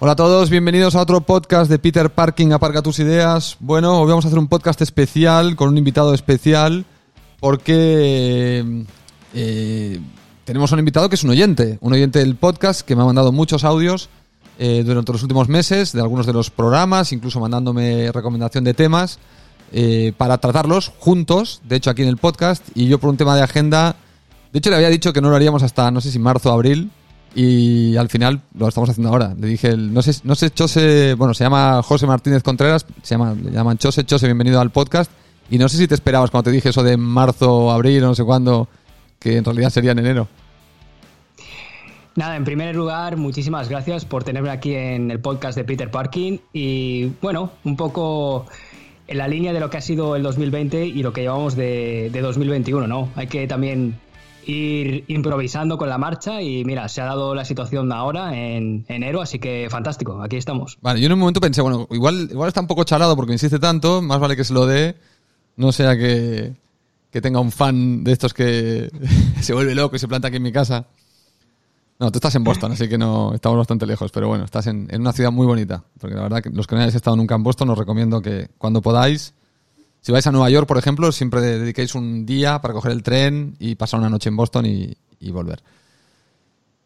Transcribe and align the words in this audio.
Hola 0.00 0.12
a 0.12 0.16
todos, 0.16 0.48
bienvenidos 0.48 0.94
a 0.94 1.02
otro 1.02 1.22
podcast 1.22 1.68
de 1.68 1.80
Peter 1.80 2.08
Parking, 2.08 2.52
Aparca 2.52 2.82
tus 2.82 3.00
ideas. 3.00 3.56
Bueno, 3.58 4.00
hoy 4.00 4.08
vamos 4.08 4.24
a 4.24 4.28
hacer 4.28 4.38
un 4.38 4.46
podcast 4.46 4.80
especial 4.80 5.56
con 5.56 5.70
un 5.70 5.76
invitado 5.76 6.14
especial 6.14 6.84
porque 7.40 8.84
eh, 9.34 10.00
tenemos 10.44 10.70
un 10.70 10.78
invitado 10.78 11.08
que 11.08 11.16
es 11.16 11.24
un 11.24 11.30
oyente, 11.30 11.78
un 11.80 11.94
oyente 11.94 12.20
del 12.20 12.36
podcast 12.36 12.82
que 12.82 12.94
me 12.94 13.02
ha 13.02 13.06
mandado 13.06 13.32
muchos 13.32 13.64
audios 13.64 14.08
eh, 14.60 14.84
durante 14.86 15.10
los 15.10 15.22
últimos 15.24 15.48
meses 15.48 15.90
de 15.90 16.00
algunos 16.00 16.26
de 16.26 16.32
los 16.32 16.48
programas, 16.50 17.12
incluso 17.12 17.40
mandándome 17.40 18.12
recomendación 18.12 18.62
de 18.62 18.74
temas 18.74 19.18
eh, 19.72 20.12
para 20.16 20.38
tratarlos 20.38 20.92
juntos, 21.00 21.60
de 21.64 21.74
hecho 21.74 21.90
aquí 21.90 22.02
en 22.02 22.08
el 22.08 22.18
podcast, 22.18 22.64
y 22.76 22.86
yo 22.86 23.00
por 23.00 23.10
un 23.10 23.16
tema 23.16 23.34
de 23.34 23.42
agenda, 23.42 23.96
de 24.52 24.60
hecho 24.60 24.70
le 24.70 24.76
había 24.76 24.90
dicho 24.90 25.12
que 25.12 25.20
no 25.20 25.28
lo 25.28 25.34
haríamos 25.34 25.64
hasta, 25.64 25.90
no 25.90 26.00
sé 26.00 26.12
si 26.12 26.20
marzo 26.20 26.50
o 26.50 26.52
abril, 26.52 26.92
y 27.34 27.96
al 27.96 28.08
final 28.08 28.40
lo 28.54 28.68
estamos 28.68 28.90
haciendo 28.90 29.10
ahora. 29.10 29.34
Le 29.38 29.46
dije, 29.46 29.76
no 29.76 30.02
sé, 30.02 30.20
no 30.24 30.34
sé, 30.34 30.50
Chose, 30.50 31.14
bueno, 31.14 31.34
se 31.34 31.44
llama 31.44 31.82
José 31.82 32.06
Martínez 32.06 32.42
Contreras, 32.42 32.86
se 33.02 33.14
llama, 33.14 33.34
le 33.34 33.50
llaman 33.50 33.78
Chose, 33.78 34.04
Chose, 34.04 34.26
bienvenido 34.26 34.60
al 34.60 34.70
podcast. 34.70 35.10
Y 35.50 35.58
no 35.58 35.68
sé 35.68 35.78
si 35.78 35.88
te 35.88 35.94
esperabas 35.94 36.30
cuando 36.30 36.50
te 36.50 36.54
dije 36.54 36.68
eso 36.70 36.82
de 36.82 36.96
marzo, 36.96 37.70
abril, 37.70 38.02
no 38.02 38.14
sé 38.14 38.24
cuándo, 38.24 38.68
que 39.18 39.38
en 39.38 39.44
realidad 39.44 39.70
sería 39.70 39.92
en 39.92 40.00
enero. 40.00 40.28
Nada, 42.16 42.36
en 42.36 42.44
primer 42.44 42.74
lugar, 42.74 43.16
muchísimas 43.16 43.68
gracias 43.68 44.04
por 44.04 44.24
tenerme 44.24 44.50
aquí 44.50 44.74
en 44.74 45.10
el 45.10 45.20
podcast 45.20 45.56
de 45.56 45.64
Peter 45.64 45.90
Parking 45.90 46.38
y 46.52 47.12
bueno, 47.22 47.52
un 47.64 47.76
poco 47.76 48.46
en 49.06 49.18
la 49.18 49.28
línea 49.28 49.52
de 49.52 49.60
lo 49.60 49.70
que 49.70 49.76
ha 49.76 49.80
sido 49.80 50.16
el 50.16 50.24
2020 50.24 50.84
y 50.84 51.02
lo 51.02 51.12
que 51.12 51.22
llevamos 51.22 51.54
de 51.54 52.10
2021, 52.12 52.88
¿no? 52.88 53.08
Hay 53.14 53.28
que 53.28 53.46
también 53.46 54.00
ir 54.48 55.04
improvisando 55.08 55.76
con 55.76 55.88
la 55.88 55.98
marcha 55.98 56.40
y 56.40 56.64
mira, 56.64 56.88
se 56.88 57.02
ha 57.02 57.04
dado 57.04 57.34
la 57.34 57.44
situación 57.44 57.92
ahora 57.92 58.34
en 58.34 58.84
enero, 58.88 59.20
así 59.20 59.38
que 59.38 59.68
fantástico, 59.70 60.22
aquí 60.22 60.36
estamos. 60.36 60.78
Vale, 60.80 61.00
yo 61.00 61.06
en 61.06 61.12
un 61.12 61.18
momento 61.18 61.40
pensé, 61.40 61.60
bueno, 61.60 61.86
igual, 61.90 62.28
igual 62.30 62.48
está 62.48 62.60
un 62.60 62.66
poco 62.66 62.84
chalado 62.84 63.14
porque 63.14 63.32
insiste 63.32 63.58
tanto, 63.58 64.00
más 64.00 64.18
vale 64.18 64.36
que 64.36 64.44
se 64.44 64.54
lo 64.54 64.66
dé, 64.66 64.96
no 65.56 65.70
sea 65.70 65.96
que, 65.98 66.54
que 67.10 67.20
tenga 67.20 67.40
un 67.40 67.52
fan 67.52 68.02
de 68.04 68.12
estos 68.12 68.32
que 68.32 68.90
se 69.40 69.52
vuelve 69.52 69.74
loco 69.74 69.96
y 69.96 69.98
se 69.98 70.08
planta 70.08 70.28
aquí 70.28 70.38
en 70.38 70.42
mi 70.42 70.52
casa. 70.52 70.86
No, 72.00 72.10
tú 72.10 72.18
estás 72.18 72.34
en 72.36 72.44
Boston, 72.44 72.72
así 72.72 72.88
que 72.88 72.96
no 72.96 73.34
estamos 73.34 73.58
bastante 73.58 73.84
lejos, 73.84 74.12
pero 74.12 74.28
bueno, 74.28 74.44
estás 74.44 74.68
en, 74.68 74.86
en 74.90 75.00
una 75.00 75.12
ciudad 75.12 75.32
muy 75.32 75.46
bonita, 75.46 75.84
porque 76.00 76.14
la 76.14 76.22
verdad 76.22 76.42
que 76.42 76.50
los 76.50 76.66
que 76.66 76.74
no 76.74 76.80
hayáis 76.80 76.94
estado 76.94 77.16
nunca 77.16 77.34
en 77.34 77.42
Boston 77.42 77.68
os 77.70 77.78
recomiendo 77.78 78.22
que 78.22 78.48
cuando 78.56 78.80
podáis 78.80 79.34
si 80.00 80.12
vais 80.12 80.26
a 80.26 80.32
Nueva 80.32 80.50
York, 80.50 80.66
por 80.66 80.78
ejemplo, 80.78 81.12
siempre 81.12 81.40
dediquéis 81.40 81.94
un 81.94 82.24
día 82.24 82.60
para 82.60 82.74
coger 82.74 82.92
el 82.92 83.02
tren 83.02 83.56
y 83.58 83.74
pasar 83.74 84.00
una 84.00 84.08
noche 84.08 84.28
en 84.28 84.36
Boston 84.36 84.66
y, 84.66 84.96
volver. 85.30 85.62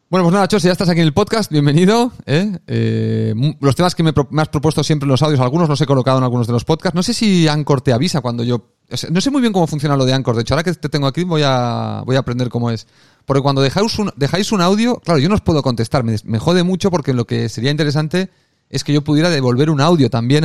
Bueno, 0.08 0.24
pues 0.24 0.34
nada, 0.34 0.48
Chos, 0.48 0.62
ya 0.62 0.72
estás 0.72 0.88
aquí 0.88 1.00
en 1.00 1.06
el 1.06 1.14
podcast, 1.14 1.50
bienvenido. 1.50 2.12
¿eh? 2.26 2.58
Eh, 2.66 3.34
los 3.60 3.74
temas 3.74 3.94
que 3.94 4.02
me, 4.02 4.12
has 4.38 4.48
propuesto 4.48 4.84
siempre 4.84 5.06
en 5.06 5.10
los 5.10 5.22
audios, 5.22 5.40
algunos 5.40 5.68
los 5.68 5.80
he 5.80 5.86
colocado 5.86 6.18
en 6.18 6.24
algunos 6.24 6.46
de 6.46 6.52
los 6.52 6.64
podcasts. 6.64 6.94
No 6.94 7.02
sé 7.02 7.14
si 7.14 7.48
Anchor 7.48 7.80
te 7.80 7.92
avisa 7.92 8.20
cuando 8.20 8.44
yo... 8.44 8.74
no 9.10 9.20
sé 9.20 9.30
muy 9.30 9.40
bien 9.40 9.52
cómo 9.52 9.66
funciona 9.66 9.96
lo 9.96 10.04
de 10.04 10.12
Anchor, 10.12 10.36
de 10.36 10.42
hecho, 10.42 10.54
ahora 10.54 10.64
que 10.64 10.74
te 10.74 10.88
tengo 10.90 11.06
aquí 11.06 11.24
voy 11.24 11.42
a, 11.44 12.02
voy 12.04 12.16
a 12.16 12.18
aprender 12.18 12.48
cómo 12.50 12.70
es. 12.70 12.86
Porque 13.24 13.42
cuando 13.42 13.62
dejáis 13.62 14.52
un, 14.52 14.60
audio, 14.60 14.96
claro, 14.96 15.18
yo 15.18 15.28
no 15.28 15.36
os 15.36 15.40
puedo 15.40 15.62
contestar, 15.62 16.02
me, 16.02 16.16
me 16.24 16.38
jode 16.38 16.62
mucho 16.62 16.90
porque 16.90 17.14
lo 17.14 17.26
que 17.26 17.48
sería 17.48 17.70
interesante 17.70 18.30
es 18.72 18.82
que 18.82 18.92
yo 18.92 19.04
pudiera 19.04 19.28
devolver 19.28 19.70
un 19.70 19.80
audio 19.80 20.10
también 20.10 20.44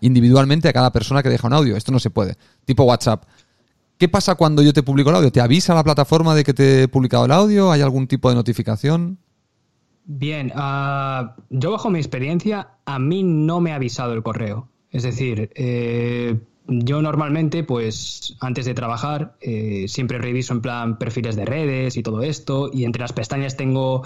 individualmente 0.00 0.68
a 0.68 0.72
cada 0.72 0.92
persona 0.92 1.22
que 1.22 1.30
deja 1.30 1.46
un 1.46 1.54
audio. 1.54 1.76
Esto 1.76 1.92
no 1.92 2.00
se 2.00 2.10
puede. 2.10 2.36
Tipo 2.64 2.82
WhatsApp. 2.82 3.24
¿Qué 3.96 4.08
pasa 4.08 4.34
cuando 4.34 4.62
yo 4.62 4.72
te 4.72 4.82
publico 4.82 5.10
el 5.10 5.16
audio? 5.16 5.30
¿Te 5.30 5.40
avisa 5.40 5.74
la 5.74 5.84
plataforma 5.84 6.34
de 6.34 6.42
que 6.44 6.52
te 6.52 6.82
he 6.82 6.88
publicado 6.88 7.24
el 7.24 7.32
audio? 7.32 7.70
¿Hay 7.70 7.80
algún 7.80 8.08
tipo 8.08 8.28
de 8.28 8.34
notificación? 8.34 9.18
Bien, 10.04 10.52
uh, 10.56 11.30
yo 11.50 11.70
bajo 11.70 11.88
mi 11.90 11.98
experiencia, 11.98 12.70
a 12.84 12.98
mí 12.98 13.22
no 13.22 13.60
me 13.60 13.72
ha 13.72 13.76
avisado 13.76 14.12
el 14.12 14.22
correo. 14.24 14.68
Es 14.90 15.04
decir, 15.04 15.50
eh, 15.54 16.36
yo 16.66 17.00
normalmente, 17.00 17.62
pues 17.62 18.36
antes 18.40 18.66
de 18.66 18.74
trabajar, 18.74 19.36
eh, 19.40 19.84
siempre 19.86 20.18
reviso 20.18 20.52
en 20.52 20.62
plan 20.62 20.98
perfiles 20.98 21.36
de 21.36 21.44
redes 21.44 21.96
y 21.96 22.02
todo 22.02 22.22
esto, 22.22 22.70
y 22.72 22.84
entre 22.84 23.02
las 23.02 23.12
pestañas 23.12 23.56
tengo 23.56 24.02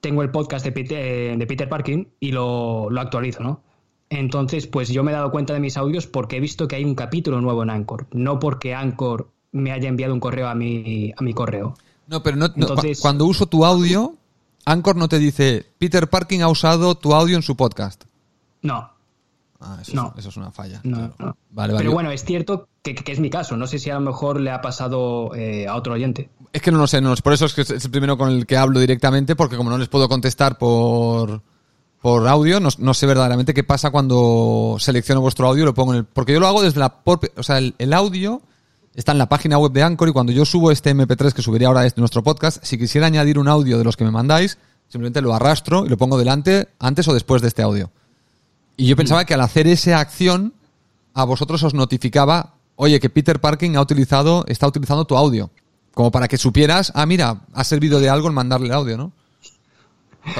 tengo 0.00 0.22
el 0.22 0.30
podcast 0.30 0.64
de 0.64 0.72
Peter, 0.72 1.36
de 1.36 1.46
Peter 1.46 1.68
Parkin 1.68 2.08
y 2.20 2.32
lo, 2.32 2.88
actualizo, 2.98 3.42
¿no? 3.42 3.62
Entonces, 4.10 4.66
pues 4.66 4.88
yo 4.88 5.02
me 5.02 5.12
he 5.12 5.14
dado 5.14 5.30
cuenta 5.30 5.52
de 5.52 5.60
mis 5.60 5.76
audios 5.76 6.06
porque 6.06 6.36
he 6.36 6.40
visto 6.40 6.66
que 6.66 6.76
hay 6.76 6.84
un 6.84 6.94
capítulo 6.94 7.40
nuevo 7.40 7.62
en 7.62 7.70
Anchor, 7.70 8.06
no 8.12 8.38
porque 8.38 8.74
Anchor 8.74 9.30
me 9.52 9.72
haya 9.72 9.88
enviado 9.88 10.14
un 10.14 10.20
correo 10.20 10.48
a 10.48 10.54
mi, 10.54 11.12
a 11.16 11.22
mi 11.22 11.34
correo. 11.34 11.74
No, 12.06 12.22
pero 12.22 12.36
no, 12.36 12.48
cuando 13.02 13.26
uso 13.26 13.46
tu 13.46 13.66
audio, 13.66 14.14
Anchor 14.64 14.96
no 14.96 15.08
te 15.08 15.18
dice, 15.18 15.66
Peter 15.78 16.08
Parkin 16.08 16.42
ha 16.42 16.48
usado 16.48 16.94
tu 16.94 17.14
audio 17.14 17.36
en 17.36 17.42
su 17.42 17.56
podcast. 17.56 18.04
No. 18.62 18.97
Ah, 19.60 19.78
eso, 19.82 20.14
Es, 20.16 20.36
una 20.36 20.52
falla. 20.52 20.80
Pero 20.82 21.92
bueno, 21.92 22.12
es 22.12 22.24
cierto 22.24 22.68
que, 22.82 22.94
es 23.06 23.18
mi 23.18 23.28
caso. 23.28 23.56
No 23.56 23.66
sé 23.66 23.80
si 23.80 23.90
a 23.90 23.94
lo 23.94 24.00
mejor 24.00 24.40
le 24.40 24.52
ha 24.52 24.60
pasado 24.60 25.34
eh, 25.34 25.66
a 25.66 25.74
otro 25.74 25.94
oyente. 25.94 26.30
Es 26.52 26.62
que 26.62 26.70
no 26.70 26.78
lo 26.78 26.86
sé, 26.86 27.00
no, 27.00 27.14
por 27.16 27.32
eso 27.32 27.46
es 27.46 27.54
que 27.54 27.62
es 27.62 27.70
el 27.70 27.90
primero 27.90 28.16
con 28.16 28.30
el 28.30 28.46
que 28.46 28.56
hablo 28.56 28.78
directamente, 28.78 29.34
porque 29.34 29.56
como 29.56 29.70
no 29.70 29.78
les 29.78 29.88
puedo 29.88 30.08
contestar 30.08 30.58
por, 30.58 31.42
por 32.00 32.26
audio, 32.28 32.60
no, 32.60 32.94
sé 32.94 33.06
verdaderamente 33.06 33.52
qué 33.52 33.64
pasa 33.64 33.90
cuando 33.90 34.76
selecciono 34.78 35.20
vuestro 35.20 35.48
audio 35.48 35.64
y 35.64 35.66
lo 35.66 35.74
pongo 35.74 35.92
en 35.92 35.98
el... 35.98 36.04
Porque 36.04 36.32
yo 36.32 36.40
lo 36.40 36.46
hago 36.46 36.62
desde 36.62 36.78
la... 36.78 37.02
O 37.04 37.42
sea, 37.42 37.58
el, 37.58 37.92
audio 37.92 38.42
está 38.94 39.10
en 39.12 39.18
la 39.18 39.28
página 39.28 39.58
web 39.58 39.72
de 39.72 39.82
Anchor 39.82 40.08
y 40.08 40.12
cuando 40.12 40.32
yo 40.32 40.44
subo 40.44 40.70
este 40.70 40.94
MP3 40.94 41.32
que 41.32 41.42
subiría 41.42 41.66
ahora 41.66 41.84
este 41.84 42.00
nuestro 42.00 42.22
podcast, 42.22 42.62
si 42.64 42.78
quisiera 42.78 43.08
añadir 43.08 43.38
un 43.38 43.48
audio 43.48 43.76
de 43.76 43.84
los 43.84 43.96
que 43.96 44.04
me 44.04 44.12
mandáis, 44.12 44.58
simplemente 44.86 45.20
lo 45.20 45.34
arrastro 45.34 45.84
y 45.84 45.88
lo 45.88 45.96
pongo 45.96 46.16
delante, 46.16 46.68
antes 46.78 47.08
o 47.08 47.14
después 47.14 47.42
de 47.42 47.48
este 47.48 47.62
audio. 47.62 47.90
Y 48.78 48.86
yo 48.86 48.94
pensaba 48.94 49.24
que 49.24 49.34
al 49.34 49.40
hacer 49.40 49.66
esa 49.66 49.98
acción, 49.98 50.54
a 51.12 51.24
vosotros 51.24 51.64
os 51.64 51.74
notificaba, 51.74 52.54
oye, 52.76 53.00
que 53.00 53.10
Peter 53.10 53.40
Parking 53.40 53.74
ha 53.74 53.80
utilizado, 53.80 54.44
está 54.46 54.68
utilizando 54.68 55.04
tu 55.04 55.16
audio. 55.16 55.50
Como 55.94 56.12
para 56.12 56.28
que 56.28 56.38
supieras, 56.38 56.92
ah, 56.94 57.04
mira, 57.04 57.40
ha 57.54 57.64
servido 57.64 57.98
de 57.98 58.08
algo 58.08 58.28
en 58.28 58.34
mandarle 58.34 58.68
el 58.68 58.74
audio, 58.74 58.96
¿no? 58.96 59.12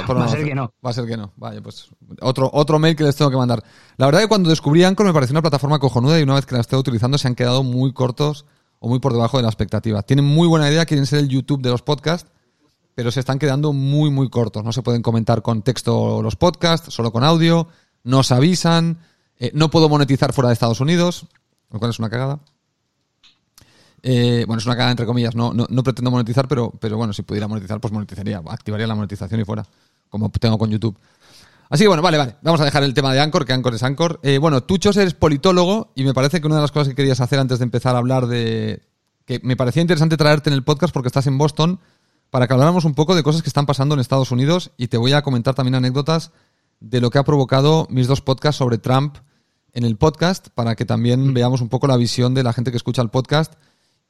va 0.08 0.24
a 0.24 0.28
ser 0.28 0.44
que 0.44 0.54
no. 0.54 0.72
Va 0.86 0.90
a 0.90 0.92
ser 0.92 1.06
que 1.06 1.16
no. 1.16 1.32
Vaya, 1.36 1.60
pues 1.60 1.88
otro, 2.20 2.48
otro 2.52 2.78
mail 2.78 2.94
que 2.94 3.02
les 3.02 3.16
tengo 3.16 3.28
que 3.28 3.36
mandar. 3.36 3.64
La 3.96 4.06
verdad 4.06 4.20
que 4.20 4.28
cuando 4.28 4.50
descubrí 4.50 4.84
Anchor 4.84 5.06
me 5.06 5.12
pareció 5.12 5.32
una 5.32 5.42
plataforma 5.42 5.80
cojonuda 5.80 6.20
y 6.20 6.22
una 6.22 6.34
vez 6.34 6.46
que 6.46 6.54
la 6.54 6.60
estoy 6.60 6.78
utilizando 6.78 7.18
se 7.18 7.26
han 7.26 7.34
quedado 7.34 7.64
muy 7.64 7.92
cortos 7.92 8.46
o 8.78 8.88
muy 8.88 9.00
por 9.00 9.14
debajo 9.14 9.38
de 9.38 9.42
la 9.42 9.48
expectativa. 9.48 10.02
Tienen 10.02 10.26
muy 10.26 10.46
buena 10.46 10.70
idea, 10.70 10.86
quieren 10.86 11.06
ser 11.06 11.18
el 11.18 11.28
YouTube 11.28 11.60
de 11.60 11.70
los 11.70 11.82
podcasts, 11.82 12.30
pero 12.94 13.10
se 13.10 13.18
están 13.18 13.40
quedando 13.40 13.72
muy, 13.72 14.10
muy 14.10 14.30
cortos. 14.30 14.62
No 14.62 14.72
se 14.72 14.82
pueden 14.82 15.02
comentar 15.02 15.42
con 15.42 15.62
texto 15.62 16.22
los 16.22 16.36
podcasts, 16.36 16.94
solo 16.94 17.10
con 17.10 17.24
audio, 17.24 17.66
nos 18.04 18.32
avisan, 18.32 18.98
eh, 19.38 19.50
no 19.54 19.70
puedo 19.70 19.88
monetizar 19.88 20.32
fuera 20.32 20.48
de 20.48 20.54
Estados 20.54 20.80
Unidos, 20.80 21.26
lo 21.70 21.78
cual 21.78 21.90
es 21.90 21.98
una 21.98 22.10
cagada. 22.10 22.40
Eh, 24.02 24.44
bueno, 24.46 24.60
es 24.60 24.66
una 24.66 24.74
cagada 24.74 24.92
entre 24.92 25.06
comillas, 25.06 25.34
no, 25.34 25.52
no, 25.52 25.82
pretendo 25.82 26.10
monetizar, 26.10 26.46
pero, 26.46 26.72
pero 26.80 26.96
bueno, 26.96 27.12
si 27.12 27.22
pudiera 27.22 27.48
monetizar, 27.48 27.80
pues 27.80 27.92
monetizaría, 27.92 28.40
activaría 28.46 28.86
la 28.86 28.94
monetización 28.94 29.40
y 29.40 29.44
fuera, 29.44 29.66
como 30.08 30.30
tengo 30.30 30.56
con 30.56 30.70
YouTube. 30.70 30.96
Así 31.70 31.84
que 31.84 31.88
bueno, 31.88 32.02
vale, 32.02 32.16
vale, 32.16 32.36
vamos 32.42 32.60
a 32.60 32.64
dejar 32.64 32.82
el 32.82 32.94
tema 32.94 33.12
de 33.12 33.20
Anchor, 33.20 33.44
que 33.44 33.52
Anchor 33.52 33.74
es 33.74 33.82
Anchor. 33.82 34.20
Eh, 34.22 34.38
bueno, 34.38 34.62
tú, 34.62 34.78
Chos, 34.78 34.96
eres 34.96 35.14
politólogo 35.14 35.92
y 35.94 36.04
me 36.04 36.14
parece 36.14 36.40
que 36.40 36.46
una 36.46 36.56
de 36.56 36.62
las 36.62 36.72
cosas 36.72 36.88
que 36.88 36.94
querías 36.94 37.20
hacer 37.20 37.38
antes 37.38 37.58
de 37.58 37.64
empezar 37.64 37.94
a 37.94 37.98
hablar 37.98 38.26
de... 38.26 38.82
que 39.26 39.40
me 39.42 39.56
parecía 39.56 39.82
interesante 39.82 40.16
traerte 40.16 40.48
en 40.48 40.54
el 40.54 40.64
podcast 40.64 40.94
porque 40.94 41.08
estás 41.08 41.26
en 41.26 41.36
Boston 41.36 41.78
para 42.30 42.46
que 42.46 42.54
habláramos 42.54 42.84
un 42.84 42.94
poco 42.94 43.14
de 43.14 43.22
cosas 43.22 43.42
que 43.42 43.48
están 43.48 43.66
pasando 43.66 43.94
en 43.94 44.00
Estados 44.00 44.30
Unidos 44.30 44.70
y 44.78 44.88
te 44.88 44.96
voy 44.96 45.12
a 45.12 45.22
comentar 45.22 45.54
también 45.54 45.74
anécdotas 45.74 46.30
de 46.80 47.00
lo 47.00 47.10
que 47.10 47.18
ha 47.18 47.24
provocado 47.24 47.86
mis 47.90 48.06
dos 48.06 48.20
podcasts 48.20 48.58
sobre 48.58 48.78
Trump 48.78 49.16
en 49.72 49.84
el 49.84 49.96
podcast 49.96 50.48
para 50.50 50.74
que 50.76 50.84
también 50.84 51.34
veamos 51.34 51.60
un 51.60 51.68
poco 51.68 51.86
la 51.86 51.96
visión 51.96 52.34
de 52.34 52.42
la 52.42 52.52
gente 52.52 52.70
que 52.70 52.76
escucha 52.76 53.02
el 53.02 53.10
podcast 53.10 53.54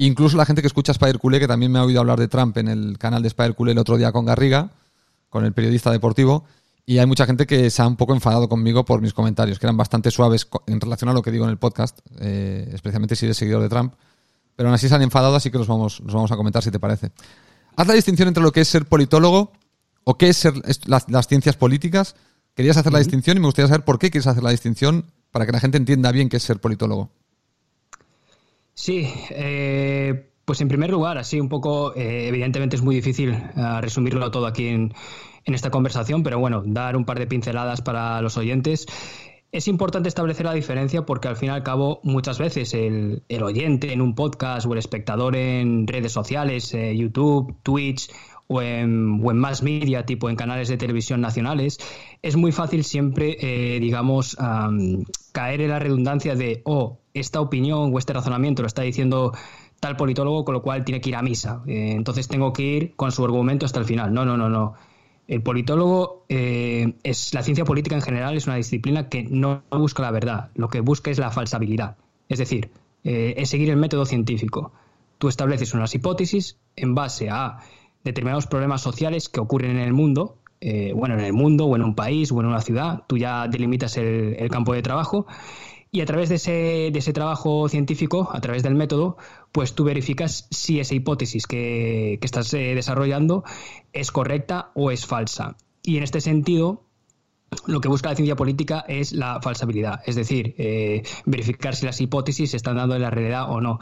Incluso 0.01 0.37
la 0.37 0.47
gente 0.47 0.63
que 0.63 0.69
escucha 0.69 0.93
Spider 0.93 1.19
Culé, 1.19 1.41
que 1.41 1.49
también 1.49 1.73
me 1.73 1.81
ha 1.81 1.83
oído 1.83 1.99
hablar 1.99 2.21
de 2.21 2.29
Trump 2.29 2.57
en 2.57 2.69
el 2.69 2.99
canal 2.99 3.21
de 3.21 3.29
Spider 3.29 3.55
Culé 3.57 3.73
el 3.73 3.79
otro 3.79 3.97
día 3.97 4.13
con 4.13 4.25
Garriga, 4.25 4.71
con 5.29 5.45
el 5.45 5.53
periodista 5.53 5.91
deportivo, 5.91 6.45
y 6.87 6.99
hay 6.99 7.07
mucha 7.07 7.27
gente 7.27 7.49
que 7.49 7.69
se 7.69 7.83
ha 7.83 7.87
un 7.89 7.97
poco 7.97 8.15
enfadado 8.15 8.49
conmigo 8.49 8.85
por 8.85 9.03
mis 9.03 9.13
comentarios, 9.13 9.59
que 9.59 9.67
eran 9.67 9.77
bastante 9.77 10.13
suaves 10.13 10.47
en 10.69 10.81
relación 10.81 11.11
a 11.11 11.13
lo 11.13 11.21
que 11.21 11.33
digo 11.33 11.45
en 11.45 11.51
el 11.51 11.59
podcast, 11.59 11.99
eh, 12.21 12.71
especialmente 12.73 13.17
si 13.17 13.27
eres 13.27 13.37
seguidor 13.37 13.61
de 13.61 13.69
Trump. 13.69 13.95
Pero 14.55 14.69
aún 14.69 14.75
así 14.75 14.89
se 14.89 14.95
han 14.95 15.03
enfadado, 15.03 15.35
así 15.35 15.51
que 15.51 15.59
los 15.59 15.67
vamos, 15.67 15.99
los 15.99 16.15
vamos 16.15 16.31
a 16.31 16.37
comentar 16.37 16.63
si 16.63 16.71
te 16.71 16.79
parece. 16.79 17.11
Haz 17.75 17.89
la 17.89 17.95
distinción 17.95 18.29
entre 18.29 18.43
lo 18.43 18.53
que 18.53 18.61
es 18.61 18.69
ser 18.69 18.87
politólogo 18.87 19.51
o 20.05 20.17
qué 20.17 20.29
es 20.29 20.37
ser 20.37 20.55
las, 20.87 21.11
las 21.11 21.27
ciencias 21.27 21.57
políticas. 21.57 22.15
Querías 22.59 22.77
hacer 22.77 22.93
la 22.93 22.99
distinción 22.99 23.37
y 23.37 23.41
me 23.41 23.47
gustaría 23.47 23.69
saber 23.69 23.85
por 23.85 24.01
qué 24.01 24.11
quieres 24.11 24.27
hacer 24.27 24.43
la 24.43 24.51
distinción 24.51 25.05
para 25.31 25.47
que 25.47 25.53
la 25.53 25.61
gente 25.61 25.77
entienda 25.79 26.11
bien 26.11 26.29
qué 26.29 26.39
es 26.39 26.43
ser 26.43 26.59
politólogo. 26.59 27.09
Sí, 28.75 29.09
eh, 29.31 30.33
pues 30.45 30.61
en 30.61 30.67
primer 30.67 30.91
lugar, 30.91 31.19
así 31.19 31.39
un 31.39 31.49
poco, 31.49 31.95
eh, 31.95 32.27
evidentemente 32.27 32.75
es 32.75 32.83
muy 32.83 32.97
difícil 32.97 33.31
eh, 33.31 33.81
resumirlo 33.81 34.33
todo 34.33 34.45
aquí 34.49 34.67
en, 34.67 34.93
esta 35.45 35.71
conversación, 35.71 36.25
pero 36.25 36.41
bueno, 36.41 36.65
dar 36.67 36.97
un 36.97 37.05
par 37.05 37.21
de 37.21 37.29
pinceladas 37.29 37.81
para 37.81 38.21
los 38.23 38.37
oyentes. 38.37 38.87
Es 39.53 39.69
importante 39.69 40.09
establecer 40.09 40.45
la 40.45 40.53
diferencia 40.53 41.07
porque 41.07 41.29
al 41.29 41.37
fin 41.37 41.51
y 41.51 41.53
al 41.53 41.63
cabo 41.63 42.01
muchas 42.03 42.41
veces 42.41 42.75
el, 42.75 43.23
oyente 43.41 43.93
en 43.93 44.01
un 44.01 44.17
podcast 44.17 44.67
o 44.67 44.73
el 44.73 44.81
espectador 44.81 45.37
en 45.37 45.87
redes 45.87 46.11
sociales, 46.11 46.73
YouTube, 46.73 47.55
Twitch 47.63 48.11
o 48.49 48.63
en, 48.63 49.21
más 49.21 49.63
media, 49.63 50.07
tipo 50.07 50.29
en 50.29 50.37
canales 50.37 50.69
de 50.69 50.79
televisión 50.79 51.21
nacionales, 51.21 51.79
es 52.23 52.35
muy 52.37 52.51
fácil 52.51 52.83
siempre, 52.83 53.37
eh, 53.41 53.79
digamos, 53.79 54.37
caer 55.33 55.61
en 55.61 55.69
la 55.69 55.79
redundancia 55.79 56.35
de, 56.35 56.63
oh, 56.65 56.99
esta 57.13 57.41
opinión 57.41 57.95
o 57.95 57.99
este 57.99 58.15
razonamiento 58.15 58.63
lo 58.63 58.67
está 58.67 58.83
diciendo 58.83 59.33
tal 59.81 59.97
politólogo, 59.97 60.45
con 60.45 60.55
lo 60.55 60.63
cual 60.63 60.85
tiene 60.85 61.01
que 61.01 61.11
ir 61.11 61.17
a 61.17 61.23
misa. 61.23 61.63
Eh, 61.67 61.93
entonces 61.95 62.27
tengo 62.27 62.53
que 62.53 62.63
ir 62.63 62.97
con 62.97 63.13
su 63.13 63.23
argumento 63.23 63.67
hasta 63.67 63.81
el 63.81 63.85
final. 63.85 64.13
No, 64.15 64.25
no, 64.25 64.37
no, 64.37 64.49
no. 64.49 64.75
El 65.29 65.43
politólogo 65.43 66.25
eh, 66.31 66.95
es 67.03 67.35
la 67.35 67.43
ciencia 67.43 67.67
política 67.67 67.95
en 67.97 68.03
general 68.03 68.35
es 68.35 68.47
una 68.47 68.57
disciplina 68.57 69.11
que 69.11 69.25
no 69.25 69.63
busca 69.71 70.03
la 70.03 70.11
verdad, 70.11 70.51
lo 70.55 70.69
que 70.69 70.81
busca 70.81 71.11
es 71.11 71.19
la 71.19 71.31
falsabilidad. 71.31 71.99
Es 72.31 72.39
decir, 72.39 72.71
es 73.05 73.49
seguir 73.49 73.71
el 73.71 73.77
método 73.77 74.07
científico. 74.07 74.73
Tú 75.19 75.29
estableces 75.29 75.75
unas 75.75 75.95
hipótesis 75.95 76.57
en 76.77 76.95
base 76.95 77.29
a 77.31 77.59
determinados 78.05 78.47
problemas 78.47 78.81
sociales 78.81 79.29
que 79.29 79.41
ocurren 79.41 79.73
en 79.73 79.83
el 79.83 79.93
mundo, 79.93 80.39
eh, 80.61 80.93
bueno, 80.95 81.15
en 81.15 81.21
el 81.21 81.33
mundo 81.33 81.67
o 81.67 81.77
en 81.77 81.83
un 81.83 81.95
país 81.95 82.33
o 82.33 82.41
en 82.41 82.47
una 82.47 82.61
ciudad, 82.61 83.05
tú 83.07 83.17
ya 83.17 83.47
delimitas 83.47 83.97
el, 83.97 84.49
campo 84.51 84.75
de 84.75 84.83
trabajo 84.83 85.27
y 85.93 86.01
a 86.01 86.07
través 86.07 86.29
de 86.29 86.35
ese, 86.35 86.91
de 86.93 86.99
ese, 86.99 87.13
trabajo 87.13 87.69
científico, 87.69 88.29
a 88.33 88.41
través 88.41 88.63
del 88.63 88.75
método, 88.75 89.17
pues 89.53 89.75
tú 89.75 89.85
verificas 89.85 90.49
si 90.51 90.81
esa 90.81 90.95
hipótesis 90.95 91.47
que, 91.47 92.19
estás 92.21 92.53
eh, 92.55 92.75
desarrollando 92.75 93.45
es 93.93 94.11
correcta 94.11 94.71
o 94.75 94.91
es 94.91 95.07
falsa. 95.07 95.57
Y 95.83 95.97
en 95.97 96.03
este 96.03 96.21
sentido, 96.21 96.83
lo 97.67 97.81
que 97.81 97.89
busca 97.89 98.11
la 98.11 98.17
ciencia 98.17 98.37
política 98.37 98.85
es 98.89 99.13
la 99.13 99.41
falsabilidad, 99.41 100.01
es 100.05 100.17
decir, 100.17 100.55
eh, 100.59 101.03
verificar 101.25 101.75
si 101.75 101.87
las 101.87 102.01
hipótesis 102.01 102.51
se 102.51 102.57
están 102.57 102.77
dando 102.77 102.97
en 102.97 103.03
la 103.03 103.11
realidad 103.11 103.51
o 103.51 103.61
no. 103.61 103.79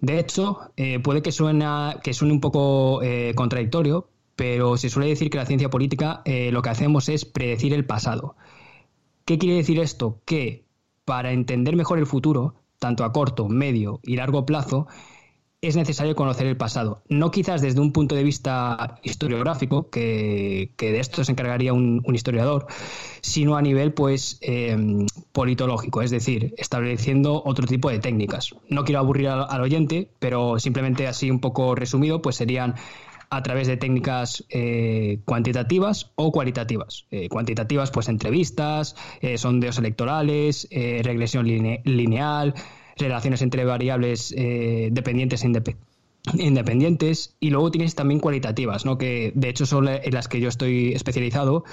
De 0.00 0.18
hecho, 0.18 0.72
eh, 0.76 0.98
puede 0.98 1.22
que, 1.22 1.32
suena, 1.32 2.00
que 2.02 2.14
suene 2.14 2.32
un 2.32 2.40
poco 2.40 3.02
eh, 3.02 3.34
contradictorio, 3.34 4.08
pero 4.34 4.78
se 4.78 4.88
suele 4.88 5.10
decir 5.10 5.28
que 5.28 5.36
la 5.36 5.46
ciencia 5.46 5.68
política 5.68 6.22
eh, 6.24 6.50
lo 6.52 6.62
que 6.62 6.70
hacemos 6.70 7.08
es 7.10 7.26
predecir 7.26 7.74
el 7.74 7.84
pasado. 7.84 8.36
¿Qué 9.26 9.38
quiere 9.38 9.56
decir 9.56 9.78
esto? 9.78 10.20
Que 10.24 10.64
para 11.04 11.32
entender 11.32 11.76
mejor 11.76 11.98
el 11.98 12.06
futuro, 12.06 12.54
tanto 12.78 13.04
a 13.04 13.12
corto, 13.12 13.48
medio 13.48 14.00
y 14.02 14.16
largo 14.16 14.46
plazo, 14.46 14.86
es 15.62 15.76
necesario 15.76 16.16
conocer 16.16 16.46
el 16.46 16.56
pasado. 16.56 17.02
No 17.08 17.30
quizás 17.30 17.60
desde 17.60 17.80
un 17.80 17.92
punto 17.92 18.14
de 18.14 18.24
vista 18.24 18.98
historiográfico, 19.02 19.90
que, 19.90 20.70
de 20.78 20.98
esto 20.98 21.22
se 21.22 21.32
encargaría 21.32 21.72
un, 21.74 22.02
historiador, 22.14 22.66
sino 23.20 23.56
a 23.56 23.62
nivel 23.62 23.92
pues 23.92 24.38
em, 24.40 25.06
politológico, 25.32 26.00
es 26.02 26.10
decir, 26.10 26.54
estableciendo 26.56 27.42
otro 27.44 27.66
tipo 27.66 27.90
de 27.90 27.98
técnicas. 27.98 28.54
No 28.68 28.84
quiero 28.84 29.00
aburrir 29.00 29.28
al, 29.28 29.60
oyente, 29.60 30.10
pero 30.18 30.58
simplemente 30.58 31.06
así 31.06 31.30
un 31.30 31.40
poco 31.40 31.74
resumido, 31.74 32.22
pues 32.22 32.36
serían 32.36 32.74
a 33.28 33.42
través 33.42 33.68
de 33.68 33.76
técnicas 33.76 34.44
eh, 34.48 35.20
cuantitativas 35.26 36.10
o 36.16 36.32
cualitativas. 36.32 37.06
Eh, 37.10 37.28
cuantitativas, 37.28 37.90
pues 37.90 38.08
entrevistas, 38.08 38.96
eh, 39.20 39.36
sondeos 39.36 39.78
electorales, 39.78 40.68
regresión 40.70 41.46
lineal, 41.46 42.54
relaciones 42.96 43.42
entre 43.42 43.64
variables 43.64 44.34
eh, 44.36 44.88
dependientes 44.92 45.44
e 45.44 45.52
independientes 46.38 47.34
y 47.40 47.50
luego 47.50 47.70
tienes 47.70 47.94
también 47.94 48.20
cualitativas, 48.20 48.84
¿no? 48.84 48.98
que 48.98 49.32
de 49.34 49.48
hecho 49.48 49.66
son 49.66 49.88
en 49.88 50.14
las 50.14 50.28
que 50.28 50.40
yo 50.40 50.48
estoy 50.48 50.92
especializado, 50.92 51.64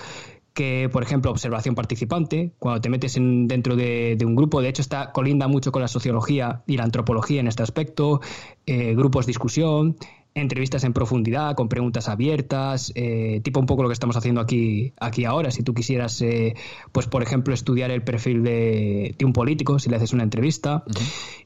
que 0.53 0.89
por 0.91 1.03
ejemplo 1.03 1.29
observación 1.29 1.75
participante, 1.75 2.51
cuando 2.57 2.81
te 2.81 2.89
metes 2.89 3.15
en, 3.15 3.47
dentro 3.47 3.75
de, 3.75 4.17
un 4.25 4.35
grupo, 4.35 4.59
de 4.61 4.69
hecho 4.69 4.81
está 4.81 5.11
colinda 5.11 5.47
mucho 5.47 5.71
con 5.71 5.83
la 5.83 5.87
sociología 5.87 6.63
y 6.65 6.77
la 6.77 6.83
antropología 6.83 7.41
en 7.41 7.47
este 7.47 7.61
aspecto, 7.61 8.21
eh, 8.65 8.95
grupos 8.95 9.27
discusión, 9.27 9.97
entrevistas 10.41 10.83
en 10.83 10.93
profundidad, 10.93 11.55
con 11.55 11.69
preguntas 11.69 12.07
abiertas, 12.09 12.91
eh, 12.95 13.41
tipo 13.43 13.59
un 13.59 13.65
poco 13.65 13.83
lo 13.83 13.89
que 13.89 13.93
estamos 13.93 14.15
haciendo 14.15 14.41
aquí, 14.41 14.93
aquí 14.99 15.25
ahora. 15.25 15.51
Si 15.51 15.63
tú 15.63 15.73
quisieras, 15.73 16.21
eh, 16.21 16.55
pues 16.91 17.07
por 17.07 17.23
ejemplo, 17.23 17.53
estudiar 17.53 17.91
el 17.91 18.03
perfil 18.03 18.43
de, 18.43 19.15
un 19.23 19.33
político, 19.33 19.79
si 19.79 19.89
le 19.89 19.95
haces 19.95 20.13
una 20.13 20.23
entrevista, 20.23 20.83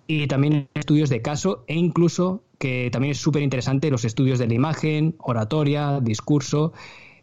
y 0.08 0.28
también 0.28 0.68
estudios 0.74 1.10
de 1.10 1.22
caso 1.22 1.64
e 1.68 1.76
incluso, 1.76 2.44
que 2.58 2.90
también 2.92 3.12
es 3.12 3.18
súper 3.18 3.42
interesante, 3.42 3.90
los 3.90 4.06
estudios 4.06 4.40
de 4.40 4.48
la 4.48 4.54
imagen, 4.54 5.16
oratoria, 5.20 6.00
discurso, 6.02 6.74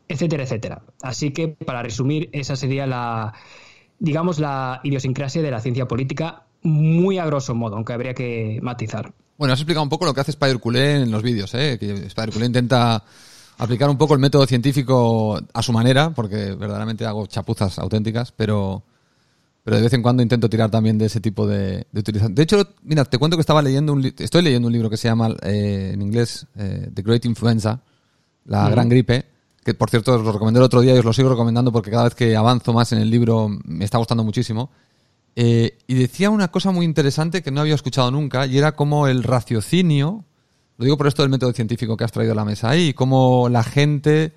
etcétera, 0.09 0.45
etcétera. 0.45 0.83
Así 1.03 1.33
que, 1.33 1.49
para 1.49 1.83
resumir, 1.83 2.31
esa 2.33 2.57
sería 2.57 2.87
la, 2.87 3.35
digamos, 3.99 4.39
la 4.39 4.81
idiosincrasia 4.83 5.43
de 5.43 5.51
la 5.51 5.61
ciencia 5.61 5.87
política, 5.87 6.45
muy 6.63 7.19
a 7.19 7.27
grosso 7.27 7.55
modo, 7.55 7.77
aunque 7.77 7.93
habría 7.93 8.15
que 8.15 8.59
matizar. 8.63 9.13
Bueno, 9.39 9.55
has 9.55 9.61
explicado 9.61 9.85
un 9.85 9.89
poco 9.89 10.05
lo 10.05 10.13
que 10.13 10.21
hace 10.21 10.33
Spider 10.33 10.59
Culé 10.59 11.03
en 11.03 11.13
los 11.13 11.23
vídeos, 11.23 11.55
¿eh? 11.55 11.79
que 11.79 11.93
Spider 12.07 12.33
Culé 12.33 12.47
intenta 12.47 13.05
aplicar 13.59 13.89
un 13.89 13.97
poco 13.97 14.15
el 14.15 14.21
método 14.21 14.45
científico 14.47 15.41
a 15.55 15.63
su 15.63 15.73
manera, 15.73 16.11
porque 16.11 16.55
verdaderamente 16.55 17.07
hago 17.07 17.25
chapuzas 17.29 17.79
auténticas, 17.79 18.33
pero, 18.33 18.83
pero 19.63 19.77
de 19.77 19.85
vez 19.85 19.93
en 19.93 20.03
cuando 20.03 20.25
intento 20.25 20.51
tirar 20.51 20.73
también 20.73 20.99
de 20.99 21.07
ese 21.07 21.21
tipo 21.21 21.47
de, 21.47 21.87
de 21.93 22.01
utilización. 22.01 22.35
De 22.35 22.43
hecho, 22.43 22.67
mira, 22.83 23.05
te 23.05 23.17
cuento 23.19 23.37
que 23.37 23.43
estaba 23.43 23.63
leyendo 23.63 23.93
un 23.93 24.13
estoy 24.19 24.43
leyendo 24.43 24.67
un 24.67 24.73
libro 24.73 24.91
que 24.91 24.97
se 24.97 25.07
llama 25.07 25.29
eh, 25.43 25.93
en 25.95 26.03
inglés 26.03 26.45
eh, 26.57 26.91
The 26.93 27.03
Great 27.03 27.25
Influenza, 27.25 27.81
la 28.45 28.69
gran 28.69 28.89
gripe, 28.89 29.25
que 29.65 29.73
por 29.73 29.89
cierto 29.89 30.17
os 30.17 30.23
lo 30.25 30.33
recomendé 30.33 30.59
el 30.59 30.65
otro 30.65 30.81
día 30.81 30.97
y 30.97 30.99
os 30.99 31.05
lo 31.05 31.13
sigo 31.13 31.29
recomendando 31.29 31.71
porque 31.71 31.93
cada 31.93 32.05
vez 32.05 32.17
que 32.17 32.35
avanzo 32.35 32.73
más 32.73 32.91
en 32.91 32.99
el 32.99 33.09
libro 33.09 33.49
me 33.65 33.85
está 33.85 33.99
gustando 33.99 34.25
muchísimo. 34.25 34.69
Eh, 35.37 35.79
y 35.87 35.95
decía 35.95 36.31
una 36.31 36.49
cosa 36.49 36.73
muy 36.73 36.85
interesante 36.85 37.43
que 37.43 37.51
no 37.51 37.61
había 37.61 37.75
escuchado 37.75 38.11
nunca, 38.11 38.47
y 38.47 38.59
era 38.59 38.73
como 38.73 39.07
el 39.07 39.23
raciocinio, 39.23 40.25
lo 40.77 40.85
digo 40.85 40.97
por 40.97 41.07
esto 41.07 41.23
del 41.23 41.31
método 41.31 41.53
científico 41.53 41.97
que 41.97 42.05
has 42.05 42.13
traído 42.13 42.33
a 42.33 42.37
la 42.37 42.45
mesa 42.45 42.71
ahí, 42.71 42.93
cómo 42.93 43.49
la 43.49 43.63
gente 43.63 44.33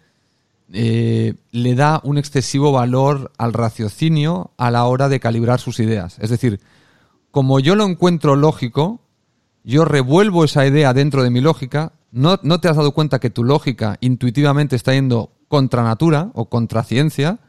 eh, 0.74 1.34
le 1.52 1.76
da 1.76 2.02
un 2.04 2.18
excesivo 2.18 2.72
valor 2.72 3.32
al 3.38 3.54
raciocinio 3.54 4.52
a 4.58 4.72
la 4.72 4.86
hora 4.86 5.10
de 5.10 5.20
calibrar 5.20 5.60
sus 5.60 5.80
ideas. 5.80 6.18
Es 6.20 6.30
decir, 6.30 6.62
como 7.32 7.60
yo 7.60 7.76
lo 7.76 7.86
encuentro 7.86 8.36
lógico, 8.36 9.02
yo 9.64 9.86
revuelvo 9.86 10.44
esa 10.44 10.66
idea 10.66 10.94
dentro 10.94 11.24
de 11.24 11.30
mi 11.30 11.42
lógica, 11.42 11.94
no, 12.12 12.40
no 12.44 12.60
te 12.60 12.70
has 12.70 12.78
dado 12.78 12.94
cuenta 12.94 13.20
que 13.20 13.30
tu 13.30 13.44
lógica 13.44 13.98
intuitivamente 14.02 14.76
está 14.76 14.94
yendo 14.94 15.32
contra 15.48 15.84
natura 15.84 16.32
o 16.34 16.50
contra 16.50 16.84
ciencia, 16.84 17.40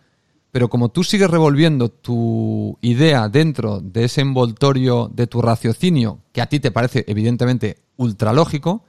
pero 0.53 0.69
como 0.69 0.91
tú 0.91 1.03
sigues 1.03 1.31
revolviendo 1.31 1.89
tu 1.89 2.79
idea 2.83 3.31
dentro 3.31 3.81
de 3.81 4.05
ese 4.05 4.21
envoltorio 4.21 5.11
de 5.13 5.27
tu 5.27 5.41
raciocinio, 5.41 6.21
que 6.31 6.43
a 6.43 6.47
ti 6.47 6.61
te 6.61 6.71
parece 6.71 7.05
evidentemente 7.09 7.79
ultralógico, 7.97 8.85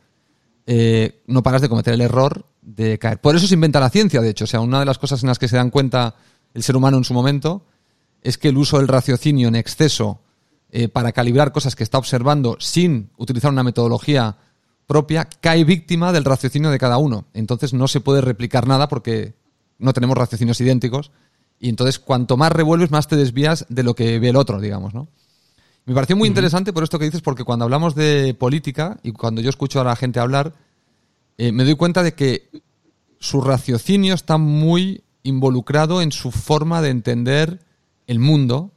eh, 0.68 1.24
no 1.26 1.42
paras 1.42 1.62
de 1.62 1.70
cometer 1.70 1.94
el 1.94 2.02
error 2.02 2.46
de 2.62 3.00
caer. 3.00 3.22
Por 3.22 3.38
eso 3.38 3.48
se 3.48 3.54
inventa 3.54 3.80
la 3.80 3.90
ciencia, 3.90 4.22
de 4.22 4.30
hecho. 4.30 4.44
O 4.44 4.48
sea, 4.48 4.60
una 4.60 4.82
de 4.82 4.86
las 4.86 4.98
cosas 4.98 5.24
en 5.24 5.30
las 5.30 5.40
que 5.40 5.48
se 5.48 5.56
dan 5.56 5.70
cuenta 5.70 6.16
el 6.54 6.64
ser 6.64 6.76
humano 6.76 6.98
en 6.98 7.06
su 7.06 7.14
momento 7.14 7.66
es 8.22 8.38
que 8.38 8.50
el 8.50 8.58
uso 8.58 8.78
del 8.78 8.90
raciocinio 8.90 9.48
en 9.48 9.56
exceso 9.56 10.20
eh, 10.70 10.90
para 10.90 11.14
calibrar 11.14 11.54
cosas 11.54 11.78
que 11.78 11.84
está 11.84 11.98
observando 11.98 12.58
sin 12.60 13.10
utilizar 13.16 13.52
una 13.52 13.64
metodología 13.64 14.36
propia 14.86 15.30
cae 15.40 15.64
víctima 15.64 16.12
del 16.12 16.26
raciocinio 16.26 16.70
de 16.72 16.80
cada 16.80 16.98
uno. 16.98 17.26
Entonces 17.34 17.74
no 17.74 17.88
se 17.88 18.02
puede 18.02 18.20
replicar 18.20 18.68
nada 18.68 18.90
porque 18.90 19.34
no 19.78 19.94
tenemos 19.94 20.18
raciocinios 20.18 20.60
idénticos 20.60 21.12
y 21.64 21.70
entonces, 21.70 21.98
cuanto 21.98 22.36
más 22.36 22.52
revuelves, 22.52 22.92
más 22.92 23.08
te 23.08 23.16
desvías 23.16 23.66
de 23.70 23.84
lo 23.84 23.96
que 23.96 24.20
ve 24.20 24.28
el 24.28 24.36
otro, 24.36 24.60
digamos, 24.60 24.94
¿no? 24.94 25.08
Me 25.86 25.94
pareció 25.94 26.18
muy 26.18 26.28
interesante 26.28 26.74
por 26.74 26.84
esto 26.84 27.00
que 27.00 27.06
dices, 27.06 27.22
porque 27.22 27.46
cuando 27.46 27.64
hablamos 27.64 27.96
de 27.96 28.34
política 28.34 28.98
y 29.02 29.14
cuando 29.14 29.40
yo 29.40 29.50
escucho 29.50 29.80
a 29.80 29.86
la 29.86 29.96
gente 29.96 30.20
hablar, 30.20 30.56
eh, 31.38 31.54
me 31.54 31.64
doy 31.64 31.76
cuenta 31.76 32.04
de 32.04 32.16
que 32.16 32.50
su 33.18 33.40
raciocinio 33.40 34.14
está 34.14 34.38
muy 34.38 35.06
involucrado 35.24 36.02
en 36.02 36.12
su 36.12 36.32
forma 36.32 36.82
de 36.82 36.90
entender 36.90 37.62
el 38.08 38.20
mundo, 38.20 38.72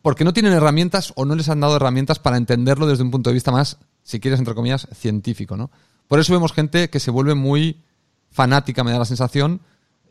porque 0.00 0.24
no 0.24 0.32
tienen 0.32 0.54
herramientas 0.54 1.12
o 1.16 1.26
no 1.26 1.34
les 1.34 1.50
han 1.50 1.60
dado 1.60 1.76
herramientas 1.76 2.18
para 2.18 2.38
entenderlo 2.38 2.86
desde 2.86 3.02
un 3.02 3.10
punto 3.10 3.28
de 3.28 3.34
vista 3.34 3.52
más, 3.52 3.76
si 4.04 4.20
quieres, 4.20 4.38
entre 4.38 4.54
comillas, 4.54 4.88
científico, 4.94 5.54
¿no? 5.54 5.70
Por 6.08 6.18
eso 6.18 6.32
vemos 6.32 6.54
gente 6.54 6.88
que 6.88 6.98
se 6.98 7.10
vuelve 7.10 7.34
muy 7.34 7.82
fanática, 8.30 8.84
me 8.84 8.92
da 8.92 9.00
la 9.00 9.04
sensación, 9.04 9.60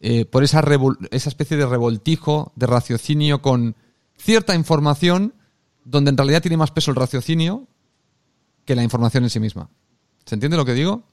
eh, 0.02 0.26
por 0.26 0.44
esa, 0.44 0.64
esa 1.12 1.30
especie 1.30 1.58
de 1.58 1.66
revoltijo, 1.66 2.52
de 2.56 2.68
raciocinio 2.68 3.42
con 3.42 3.76
cierta 4.18 4.56
información, 4.56 5.34
donde 5.86 6.10
en 6.10 6.18
realidad 6.18 6.42
tiene 6.42 6.58
más 6.58 6.72
peso 6.72 6.92
el 6.92 6.98
raciocinio 6.98 7.68
que 8.66 8.76
la 8.76 8.84
información 8.84 9.24
en 9.24 9.30
sí 9.30 9.40
misma. 9.40 9.70
¿Se 10.26 10.36
entiende 10.36 10.58
lo 10.58 10.66
que 10.66 10.74
digo? 10.74 11.04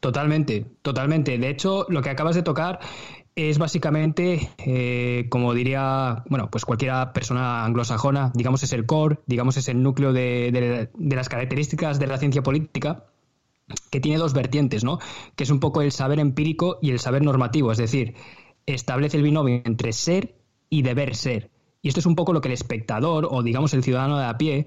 Totalmente, 0.00 0.66
totalmente. 0.82 1.38
De 1.38 1.48
hecho, 1.50 1.86
lo 1.88 2.02
que 2.02 2.10
acabas 2.10 2.34
de 2.34 2.42
tocar 2.42 2.80
es 3.36 3.58
básicamente, 3.58 4.50
eh, 4.58 5.26
como 5.28 5.54
diría, 5.54 6.24
bueno, 6.28 6.50
pues 6.50 6.64
cualquier 6.64 7.12
persona 7.12 7.64
anglosajona, 7.64 8.32
digamos 8.34 8.62
es 8.62 8.72
el 8.72 8.86
core, 8.86 9.20
digamos 9.26 9.56
es 9.56 9.68
el 9.68 9.82
núcleo 9.82 10.12
de 10.12 10.90
las 10.98 11.28
características 11.28 11.98
de 11.98 12.06
la 12.06 12.18
ciencia 12.18 12.42
política 12.42 13.09
que 13.90 14.00
tiene 14.00 14.18
dos 14.18 14.32
vertientes, 14.32 14.84
¿no? 14.84 14.98
Que 15.36 15.44
es 15.44 15.50
un 15.50 15.60
poco 15.60 15.82
el 15.82 15.92
saber 15.92 16.20
empírico 16.20 16.78
y 16.80 16.90
el 16.90 16.98
saber 16.98 17.22
normativo, 17.22 17.72
es 17.72 17.78
decir, 17.78 18.14
establece 18.66 19.16
el 19.16 19.22
binomio 19.22 19.62
entre 19.64 19.92
ser 19.92 20.36
y 20.68 20.82
deber 20.82 21.16
ser. 21.16 21.50
Y 21.82 21.88
esto 21.88 22.00
es 22.00 22.06
un 22.06 22.14
poco 22.14 22.32
lo 22.32 22.40
que 22.40 22.48
el 22.48 22.54
espectador 22.54 23.26
o 23.30 23.42
digamos 23.42 23.74
el 23.74 23.82
ciudadano 23.82 24.18
de 24.18 24.26
a 24.26 24.36
pie 24.36 24.66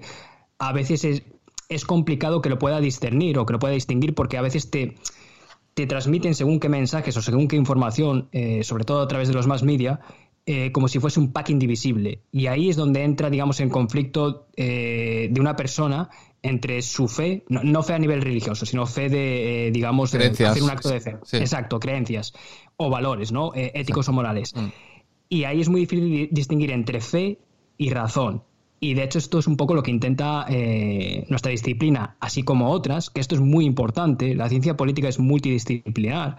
a 0.58 0.72
veces 0.72 1.04
es, 1.04 1.22
es 1.68 1.84
complicado 1.84 2.42
que 2.42 2.48
lo 2.48 2.58
pueda 2.58 2.80
discernir 2.80 3.38
o 3.38 3.46
que 3.46 3.52
lo 3.52 3.58
pueda 3.58 3.74
distinguir 3.74 4.14
porque 4.14 4.36
a 4.36 4.42
veces 4.42 4.70
te, 4.70 4.96
te 5.74 5.86
transmiten 5.86 6.34
según 6.34 6.60
qué 6.60 6.68
mensajes 6.68 7.16
o 7.16 7.22
según 7.22 7.48
qué 7.48 7.56
información, 7.56 8.28
eh, 8.32 8.64
sobre 8.64 8.84
todo 8.84 9.02
a 9.02 9.08
través 9.08 9.28
de 9.28 9.34
los 9.34 9.46
más 9.46 9.62
media, 9.62 10.00
eh, 10.46 10.72
como 10.72 10.88
si 10.88 10.98
fuese 10.98 11.20
un 11.20 11.32
pack 11.32 11.50
indivisible. 11.50 12.20
Y 12.30 12.46
ahí 12.46 12.68
es 12.68 12.76
donde 12.76 13.02
entra, 13.02 13.30
digamos, 13.30 13.60
en 13.60 13.70
conflicto 13.70 14.46
eh, 14.56 15.28
de 15.30 15.40
una 15.40 15.56
persona 15.56 16.10
entre 16.44 16.82
su 16.82 17.08
fe, 17.08 17.44
no, 17.48 17.82
fe 17.82 17.94
a 17.94 17.98
nivel 17.98 18.22
religioso, 18.22 18.66
sino 18.66 18.86
fe 18.86 19.08
de, 19.08 19.70
digamos, 19.72 20.14
hacer 20.14 20.62
un 20.62 20.70
acto 20.70 20.90
de 20.90 21.00
fe. 21.00 21.16
Exacto, 21.32 21.80
creencias 21.80 22.32
o 22.76 22.90
valores, 22.90 23.32
¿no? 23.32 23.52
éticos 23.54 24.08
o 24.08 24.12
morales. 24.12 24.54
Mm. 24.54 24.66
Y 25.28 25.44
ahí 25.44 25.60
es 25.60 25.68
muy 25.68 25.80
difícil 25.80 26.28
distinguir 26.30 26.70
entre 26.70 27.00
fe 27.00 27.38
y 27.76 27.90
razón. 27.90 28.42
Y 28.80 28.94
de 28.94 29.04
hecho 29.04 29.18
esto 29.18 29.38
es 29.38 29.46
un 29.46 29.56
poco 29.56 29.74
lo 29.74 29.82
que 29.82 29.90
intenta 29.90 30.44
eh, 30.48 31.24
nuestra 31.30 31.50
disciplina, 31.50 32.16
así 32.20 32.42
como 32.42 32.70
otras, 32.70 33.08
que 33.08 33.20
esto 33.20 33.34
es 33.34 33.40
muy 33.40 33.64
importante. 33.64 34.34
La 34.34 34.48
ciencia 34.48 34.76
política 34.76 35.08
es 35.08 35.18
multidisciplinar 35.18 36.36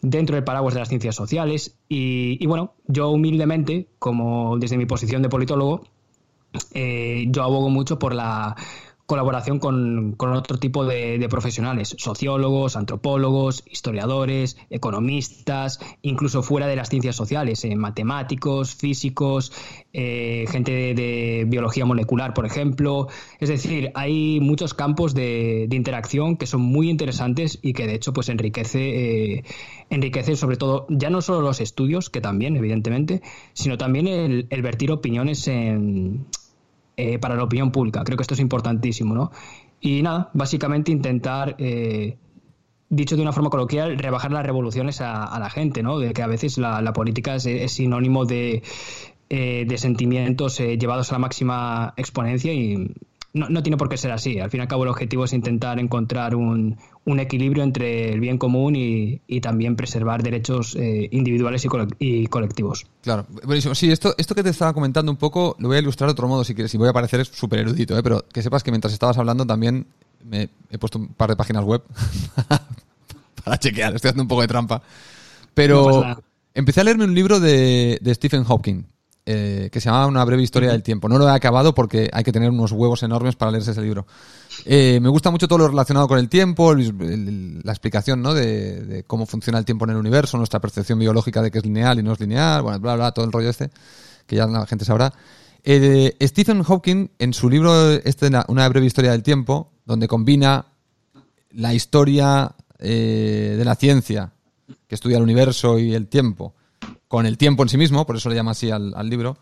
dentro 0.00 0.34
del 0.34 0.44
paraguas 0.44 0.74
de 0.74 0.80
las 0.80 0.88
ciencias 0.88 1.14
sociales. 1.14 1.76
Y, 1.88 2.44
bueno, 2.46 2.72
yo 2.86 3.10
humildemente, 3.10 3.88
como 3.98 4.56
desde 4.58 4.78
mi 4.78 4.86
posición 4.86 5.20
de 5.20 5.28
politólogo, 5.28 5.82
eh, 6.72 7.26
yo 7.28 7.42
abogo 7.42 7.68
mucho 7.68 7.98
por 7.98 8.14
la 8.14 8.56
colaboración 9.06 9.58
con, 9.58 10.16
otro 10.18 10.58
tipo 10.58 10.84
de, 10.86 11.26
profesionales, 11.28 11.94
sociólogos, 11.98 12.76
antropólogos, 12.76 13.62
historiadores, 13.70 14.56
economistas, 14.70 15.80
incluso 16.02 16.42
fuera 16.42 16.66
de 16.66 16.76
las 16.76 16.88
ciencias 16.88 17.14
sociales, 17.14 17.64
eh, 17.64 17.76
matemáticos, 17.76 18.74
físicos, 18.74 19.52
eh, 19.92 20.46
gente 20.48 20.94
de, 20.94 21.44
biología 21.46 21.84
molecular, 21.84 22.32
por 22.32 22.46
ejemplo. 22.46 23.08
Es 23.40 23.50
decir, 23.50 23.90
hay 23.94 24.40
muchos 24.40 24.72
campos 24.72 25.14
de, 25.14 25.68
interacción 25.70 26.36
que 26.36 26.46
son 26.46 26.60
muy 26.62 26.88
interesantes 26.88 27.58
y 27.60 27.72
que 27.72 27.86
de 27.86 27.94
hecho 27.94 28.12
pues 28.12 28.28
enriquece, 28.28 29.34
eh, 29.34 29.44
enriquece 29.90 30.36
sobre 30.36 30.56
todo 30.56 30.86
ya 30.88 31.10
no 31.10 31.20
solo 31.20 31.40
los 31.40 31.60
estudios, 31.60 32.10
que 32.10 32.20
también, 32.20 32.56
evidentemente, 32.56 33.22
sino 33.52 33.76
también 33.76 34.06
el, 34.06 34.46
el 34.50 34.62
vertir 34.62 34.92
opiniones 34.92 35.48
en 35.48 36.26
eh, 36.96 37.18
para 37.18 37.34
la 37.36 37.44
opinión 37.44 37.70
pública. 37.70 38.04
Creo 38.04 38.16
que 38.16 38.22
esto 38.22 38.34
es 38.34 38.40
importantísimo, 38.40 39.14
¿no? 39.14 39.30
Y 39.80 40.02
nada, 40.02 40.30
básicamente 40.32 40.92
intentar, 40.92 41.56
eh, 41.58 42.16
dicho 42.88 43.16
de 43.16 43.22
una 43.22 43.32
forma 43.32 43.50
coloquial, 43.50 43.98
rebajar 43.98 44.32
las 44.32 44.46
revoluciones 44.46 45.00
a, 45.00 45.38
la 45.38 45.50
gente, 45.50 45.82
¿no? 45.82 45.98
De 45.98 46.12
que 46.12 46.22
a 46.22 46.26
veces 46.26 46.58
la, 46.58 46.92
política 46.92 47.34
es, 47.36 47.72
sinónimo 47.72 48.24
de, 48.24 48.62
eh, 49.28 49.64
de 49.66 49.78
sentimientos 49.78 50.58
llevados 50.58 51.10
a 51.10 51.16
la 51.16 51.18
máxima 51.18 51.94
exponencia 51.96 52.52
y 52.52 52.94
no, 53.32 53.48
no, 53.48 53.62
tiene 53.62 53.76
por 53.76 53.88
qué 53.88 53.96
ser 53.96 54.12
así. 54.12 54.38
Al 54.38 54.50
fin 54.50 54.60
y 54.60 54.62
al 54.62 54.68
cabo, 54.68 54.84
el 54.84 54.90
objetivo 54.90 55.24
es 55.24 55.32
intentar 55.32 55.80
encontrar 55.80 56.36
un, 56.36 56.78
un 57.06 57.20
equilibrio 57.20 57.62
entre 57.62 58.12
el 58.12 58.20
bien 58.20 58.38
común 58.38 58.76
y, 58.76 59.20
y 59.26 59.40
también 59.40 59.76
preservar 59.76 60.22
derechos 60.22 60.74
eh, 60.74 61.08
individuales 61.12 61.66
y, 61.98 62.26
colectivos. 62.26 62.86
Claro, 63.02 63.26
buenísimo. 63.44 63.74
Sí, 63.74 63.90
esto, 63.90 64.14
esto 64.16 64.34
que 64.34 64.42
te 64.42 64.50
estaba 64.50 64.72
comentando 64.72 65.12
un 65.12 65.18
poco 65.18 65.56
lo 65.58 65.68
voy 65.68 65.76
a 65.76 65.80
ilustrar 65.80 66.08
de 66.08 66.12
otro 66.12 66.28
modo 66.28 66.44
si 66.44 66.54
quieres. 66.54 66.72
Y 66.74 66.78
voy 66.78 66.88
a 66.88 66.92
parecer 66.92 67.26
súper 67.26 67.60
erudito, 67.60 67.96
¿eh? 67.98 68.02
pero 68.02 68.24
que 68.32 68.42
sepas 68.42 68.62
que 68.62 68.70
mientras 68.70 68.92
estabas 68.92 69.18
hablando 69.18 69.46
también 69.46 69.86
me 70.24 70.48
he 70.70 70.78
puesto 70.78 70.98
un 70.98 71.08
par 71.08 71.28
de 71.28 71.36
páginas 71.36 71.64
web 71.64 71.82
para 73.44 73.58
chequear. 73.58 73.94
Estoy 73.94 74.08
haciendo 74.08 74.22
un 74.22 74.28
poco 74.28 74.40
de 74.40 74.48
trampa. 74.48 74.82
Pero 75.52 76.02
empecé 76.54 76.80
a 76.80 76.84
leerme 76.84 77.04
un 77.04 77.14
libro 77.14 77.38
de, 77.38 77.98
de 78.00 78.14
Stephen 78.14 78.44
Hawking 78.44 78.84
eh, 79.26 79.70
que 79.72 79.80
se 79.80 79.88
llama 79.88 80.06
Una 80.06 80.22
breve 80.22 80.42
historia 80.42 80.70
del 80.72 80.82
tiempo. 80.82 81.08
No 81.08 81.16
lo 81.16 81.26
he 81.26 81.32
acabado 81.32 81.74
porque 81.74 82.10
hay 82.12 82.22
que 82.22 82.32
tener 82.32 82.50
unos 82.50 82.72
huevos 82.72 83.02
enormes 83.02 83.36
para 83.36 83.50
leerse 83.50 83.70
ese 83.70 83.80
libro. 83.80 84.06
Eh, 84.66 84.98
me 85.00 85.08
gusta 85.08 85.30
mucho 85.30 85.48
todo 85.48 85.60
lo 85.60 85.68
relacionado 85.68 86.06
con 86.06 86.18
el 86.18 86.28
tiempo, 86.28 86.74
la 86.74 87.72
explicación 87.72 88.20
¿no? 88.20 88.34
de, 88.34 89.04
cómo 89.06 89.24
funciona 89.24 89.58
el 89.58 89.64
tiempo 89.64 89.86
en 89.86 89.92
el 89.92 89.96
universo, 89.96 90.36
nuestra 90.36 90.60
percepción 90.60 90.98
biológica 90.98 91.40
de 91.40 91.50
que 91.50 91.56
es 91.56 91.64
lineal 91.64 91.98
y 91.98 92.02
no 92.02 92.12
es 92.12 92.20
lineal, 92.20 92.60
bueno, 92.60 92.78
bla, 92.80 92.96
bla, 92.96 93.12
todo 93.12 93.24
el 93.24 93.32
rollo 93.32 93.48
este, 93.48 93.70
que 94.26 94.36
ya 94.36 94.46
la 94.46 94.66
gente 94.66 94.84
sabrá. 94.84 95.10
Eh, 95.62 96.14
Stephen 96.20 96.62
Hawking, 96.62 97.08
en 97.18 97.32
su 97.32 97.48
libro 97.48 97.92
este, 97.92 98.30
Una 98.48 98.68
breve 98.68 98.84
historia 98.84 99.12
del 99.12 99.22
tiempo, 99.22 99.72
donde 99.86 100.06
combina 100.06 100.66
la 101.52 101.72
historia 101.72 102.54
de 102.78 103.62
la 103.64 103.74
ciencia, 103.76 104.32
que 104.86 104.94
estudia 104.94 105.16
el 105.16 105.22
universo 105.22 105.78
y 105.78 105.94
el 105.94 106.08
tiempo, 106.08 106.54
con 107.14 107.26
el 107.26 107.38
tiempo 107.38 107.62
en 107.62 107.68
sí 107.68 107.78
mismo, 107.78 108.04
por 108.04 108.16
eso 108.16 108.28
le 108.28 108.34
llama 108.34 108.50
así 108.50 108.72
al, 108.72 109.08
libro, 109.08 109.38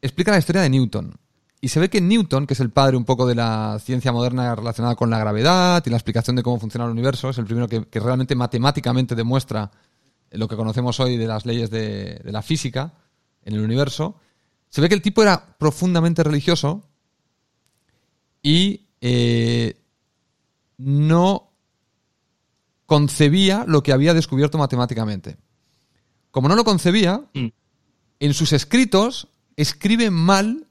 explica 0.00 0.30
la 0.30 0.38
historia 0.38 0.62
de 0.62 0.70
Newton. 0.70 1.16
Y 1.60 1.66
se 1.66 1.80
ve 1.80 1.90
que 1.90 2.00
Newton, 2.00 2.46
que 2.46 2.54
es 2.54 2.60
el 2.60 2.70
padre 2.70 2.96
un 2.96 3.04
poco 3.04 3.26
de 3.26 3.34
la 3.34 3.80
ciencia 3.80 4.12
moderna 4.12 4.54
relacionada 4.54 4.94
con 4.94 5.10
la 5.10 5.18
gravedad 5.18 5.82
y 5.84 5.90
la 5.90 5.96
explicación 5.96 6.36
de 6.36 6.44
cómo 6.44 6.60
funciona 6.60 6.84
el 6.84 6.92
universo, 6.92 7.30
es 7.30 7.38
el 7.38 7.44
primero 7.44 7.66
que, 7.66 7.84
realmente 7.98 8.36
matemáticamente 8.36 9.16
demuestra 9.16 9.72
lo 10.30 10.46
que 10.46 10.54
conocemos 10.54 11.00
hoy 11.00 11.16
de 11.16 11.26
las 11.26 11.44
leyes 11.44 11.70
de, 11.70 12.20
la 12.22 12.40
física 12.40 12.94
en 13.42 13.54
el 13.54 13.64
universo. 13.64 14.20
Se 14.68 14.80
ve 14.80 14.88
que 14.88 14.94
el 14.94 15.02
tipo 15.02 15.24
era 15.24 15.56
profundamente 15.58 16.22
religioso 16.22 16.88
y 18.44 18.86
eh, 19.00 19.82
no 20.78 21.50
concebía 22.86 23.64
lo 23.66 23.82
que 23.82 23.92
había 23.92 24.14
descubierto 24.14 24.56
matemáticamente. 24.56 25.36
Como 26.36 26.50
no 26.50 26.54
lo 26.54 26.64
concebía, 26.64 27.22
mm. 27.32 27.46
en 28.20 28.34
sus 28.34 28.52
escritos 28.52 29.28
escribe 29.56 30.10
mal 30.10 30.66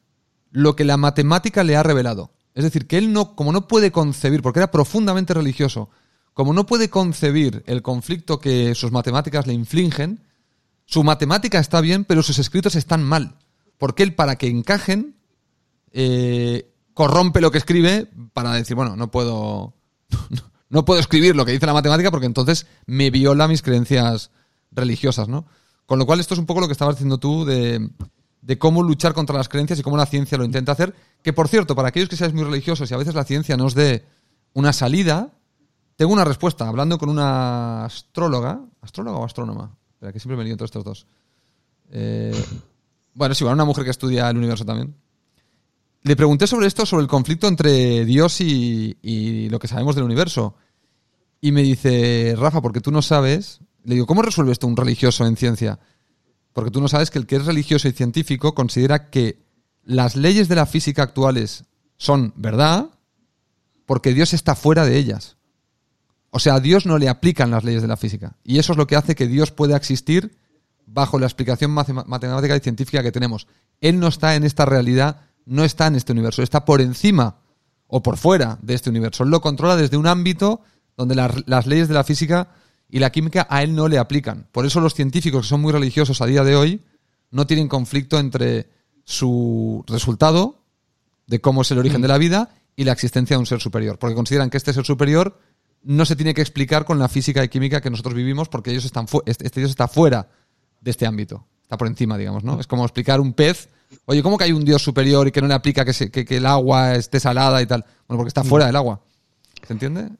lo 0.51 0.75
que 0.75 0.83
la 0.83 0.95
matemática 0.95 1.63
le 1.63 1.75
ha 1.75 1.81
revelado. 1.81 2.29
Es 2.53 2.63
decir, 2.63 2.85
que 2.85 2.99
él 2.99 3.11
no, 3.11 3.35
como 3.35 3.51
no 3.51 3.67
puede 3.67 3.91
concebir, 3.91 4.43
porque 4.43 4.59
era 4.59 4.69
profundamente 4.69 5.33
religioso, 5.33 5.89
como 6.35 6.53
no 6.53 6.67
puede 6.67 6.91
concebir 6.91 7.63
el 7.65 7.81
conflicto 7.81 8.39
que 8.39 8.75
sus 8.75 8.91
matemáticas 8.91 9.47
le 9.47 9.53
infligen, 9.53 10.21
su 10.85 11.03
matemática 11.03 11.57
está 11.57 11.81
bien, 11.81 12.05
pero 12.05 12.21
sus 12.21 12.37
escritos 12.37 12.75
están 12.75 13.03
mal. 13.03 13.39
Porque 13.79 14.03
él, 14.03 14.13
para 14.13 14.35
que 14.35 14.45
encajen, 14.45 15.15
eh, 15.93 16.75
corrompe 16.93 17.41
lo 17.41 17.49
que 17.49 17.57
escribe 17.57 18.07
para 18.33 18.53
decir, 18.53 18.75
bueno, 18.75 18.95
no 18.95 19.09
puedo, 19.09 19.73
no 20.69 20.85
puedo 20.85 20.99
escribir 20.99 21.35
lo 21.35 21.43
que 21.43 21.53
dice 21.53 21.65
la 21.65 21.73
matemática 21.73 22.11
porque 22.11 22.27
entonces 22.27 22.67
me 22.85 23.09
viola 23.09 23.47
mis 23.47 23.63
creencias 23.63 24.29
religiosas, 24.71 25.27
¿no? 25.27 25.45
Con 25.85 25.99
lo 25.99 26.05
cual 26.05 26.19
esto 26.19 26.33
es 26.33 26.39
un 26.39 26.45
poco 26.45 26.61
lo 26.61 26.67
que 26.67 26.73
estabas 26.73 26.95
diciendo 26.95 27.19
tú 27.19 27.45
de, 27.45 27.89
cómo 28.57 28.81
luchar 28.83 29.13
contra 29.13 29.37
las 29.37 29.49
creencias 29.49 29.79
y 29.79 29.83
cómo 29.83 29.97
la 29.97 30.05
ciencia 30.05 30.37
lo 30.37 30.43
intenta 30.43 30.71
hacer. 30.71 30.95
Que 31.21 31.33
por 31.33 31.47
cierto, 31.47 31.75
para 31.75 31.89
aquellos 31.89 32.09
que 32.09 32.15
seáis 32.15 32.33
muy 32.33 32.43
religiosos 32.43 32.89
y 32.89 32.93
a 32.93 32.97
veces 32.97 33.13
la 33.13 33.23
ciencia 33.23 33.55
nos 33.57 33.75
dé 33.75 34.05
una 34.53 34.73
salida, 34.73 35.33
tengo 35.95 36.13
una 36.13 36.25
respuesta 36.25 36.67
hablando 36.67 36.97
con 36.97 37.09
una 37.09 37.85
astróloga, 37.85 38.61
astróloga 38.81 39.17
o 39.17 39.25
astrónoma, 39.25 39.75
Espera, 39.93 40.11
que 40.11 40.19
siempre 40.19 40.37
me 40.37 40.43
lío 40.43 40.53
entre 40.53 40.65
estos 40.65 40.83
dos. 40.83 41.07
Eh, 41.91 42.43
bueno, 43.13 43.35
sí, 43.35 43.43
bueno, 43.43 43.55
una 43.55 43.65
mujer 43.65 43.83
que 43.83 43.91
estudia 43.91 44.29
el 44.29 44.37
universo 44.37 44.65
también. 44.65 44.95
Le 46.01 46.15
pregunté 46.15 46.47
sobre 46.47 46.67
esto, 46.67 46.85
sobre 46.85 47.03
el 47.03 47.07
conflicto 47.07 47.47
entre 47.47 48.05
Dios 48.05 48.39
y 48.41 49.49
lo 49.49 49.59
que 49.59 49.67
sabemos 49.67 49.95
del 49.95 50.03
universo. 50.03 50.55
Y 51.41 51.51
me 51.51 51.61
dice, 51.61 52.35
Rafa, 52.37 52.61
porque 52.61 52.81
tú 52.81 52.91
no 52.91 53.01
sabes 53.01 53.61
le 53.85 53.95
digo, 53.95 54.07
¿cómo 54.07 54.21
resuelve 54.21 54.51
esto 54.51 54.67
un 54.67 54.75
religioso 54.75 55.25
en 55.25 55.37
ciencia? 55.37 55.79
Porque 56.53 56.71
tú 56.71 56.81
no 56.81 56.87
sabes 56.87 57.11
que 57.11 57.19
el 57.19 57.27
que 57.27 57.37
es 57.37 57.45
religioso 57.45 57.87
y 57.87 57.91
científico 57.91 58.55
considera 58.55 59.09
que 59.09 59.45
las 59.83 60.15
leyes 60.15 60.47
de 60.47 60.55
la 60.55 60.65
física 60.65 61.03
actuales 61.03 61.65
son 61.97 62.33
verdad 62.35 62.89
porque 63.85 64.13
Dios 64.13 64.33
está 64.33 64.55
fuera 64.55 64.85
de 64.85 64.97
ellas. 64.97 65.37
O 66.31 66.39
sea, 66.39 66.55
a 66.55 66.59
Dios 66.59 66.85
no 66.85 66.97
le 66.97 67.07
aplican 67.07 67.51
las 67.51 67.63
leyes 67.63 67.81
de 67.81 67.87
la 67.87 67.97
física. 67.97 68.35
Y 68.43 68.59
eso 68.59 68.73
es 68.73 68.77
lo 68.77 68.87
que 68.87 68.95
hace 68.95 69.15
que 69.15 69.27
Dios 69.27 69.51
pueda 69.51 69.77
existir 69.77 70.37
bajo 70.85 71.19
la 71.19 71.27
explicación 71.27 71.71
matemática 71.71 72.55
y 72.55 72.59
científica 72.59 73.03
que 73.03 73.11
tenemos. 73.11 73.47
Él 73.79 73.99
no 73.99 74.07
está 74.07 74.35
en 74.35 74.43
esta 74.43 74.65
realidad, 74.65 75.21
no 75.45 75.63
está 75.63 75.87
en 75.87 75.95
este 75.95 76.11
universo, 76.11 76.41
está 76.41 76.65
por 76.65 76.81
encima 76.81 77.37
o 77.87 78.01
por 78.03 78.17
fuera 78.17 78.57
de 78.61 78.73
este 78.73 78.89
universo. 78.89 79.23
Él 79.23 79.29
lo 79.29 79.41
controla 79.41 79.75
desde 79.75 79.97
un 79.97 80.07
ámbito 80.07 80.61
donde 80.97 81.15
las 81.15 81.67
leyes 81.67 81.87
de 81.87 81.93
la 81.93 82.03
física 82.03 82.49
y 82.95 82.99
la 82.99 83.09
química 83.09 83.45
a 83.49 83.61
él 83.61 83.75
no 83.75 83.89
le 83.89 83.97
aplican. 83.97 84.47
Por 84.53 84.65
eso 84.65 84.79
los 84.79 84.93
científicos 84.93 85.41
que 85.41 85.49
son 85.49 85.59
muy 85.59 85.73
religiosos 85.73 86.21
a 86.21 86.25
día 86.25 86.45
de 86.45 86.55
hoy 86.55 86.81
no 87.29 87.45
tienen 87.45 87.67
conflicto 87.67 88.17
entre 88.17 88.69
su 89.03 89.83
resultado 89.85 90.61
de 91.27 91.41
cómo 91.41 91.63
es 91.63 91.71
el 91.71 91.79
origen 91.79 92.01
de 92.01 92.07
la 92.07 92.17
vida 92.17 92.55
y 92.73 92.85
la 92.85 92.93
existencia 92.93 93.35
de 93.35 93.39
un 93.39 93.47
ser 93.47 93.59
superior, 93.59 93.99
porque 93.99 94.15
consideran 94.15 94.49
que 94.49 94.55
este 94.55 94.71
ser 94.71 94.85
superior 94.85 95.37
no 95.83 96.05
se 96.05 96.15
tiene 96.15 96.33
que 96.33 96.39
explicar 96.39 96.85
con 96.85 96.97
la 96.97 97.09
física 97.09 97.43
y 97.43 97.49
química 97.49 97.81
que 97.81 97.89
nosotros 97.89 98.15
vivimos 98.15 98.47
porque 98.47 98.71
ellos 98.71 98.85
están 98.85 99.07
este, 99.25 99.45
este 99.45 99.59
Dios 99.59 99.71
está 99.71 99.89
fuera 99.89 100.29
de 100.79 100.91
este 100.91 101.05
ámbito, 101.05 101.45
está 101.63 101.77
por 101.77 101.89
encima, 101.89 102.17
digamos, 102.17 102.45
¿no? 102.45 102.61
Es 102.61 102.67
como 102.67 102.85
explicar 102.85 103.19
un 103.19 103.33
pez, 103.33 103.67
oye, 104.05 104.23
¿cómo 104.23 104.37
que 104.37 104.45
hay 104.45 104.53
un 104.53 104.63
Dios 104.63 104.81
superior 104.81 105.27
y 105.27 105.33
que 105.33 105.41
no 105.41 105.49
le 105.49 105.53
aplica 105.53 105.83
que, 105.83 106.11
que, 106.11 106.37
el 106.37 106.45
agua 106.45 106.95
esté 106.95 107.19
salada 107.19 107.61
y 107.61 107.65
tal? 107.65 107.83
Bueno, 108.07 108.19
porque 108.19 108.29
está 108.29 108.45
fuera 108.45 108.67
del 108.67 108.77
agua. 108.77 109.01
¿Se 109.67 109.73
entiende? 109.73 110.11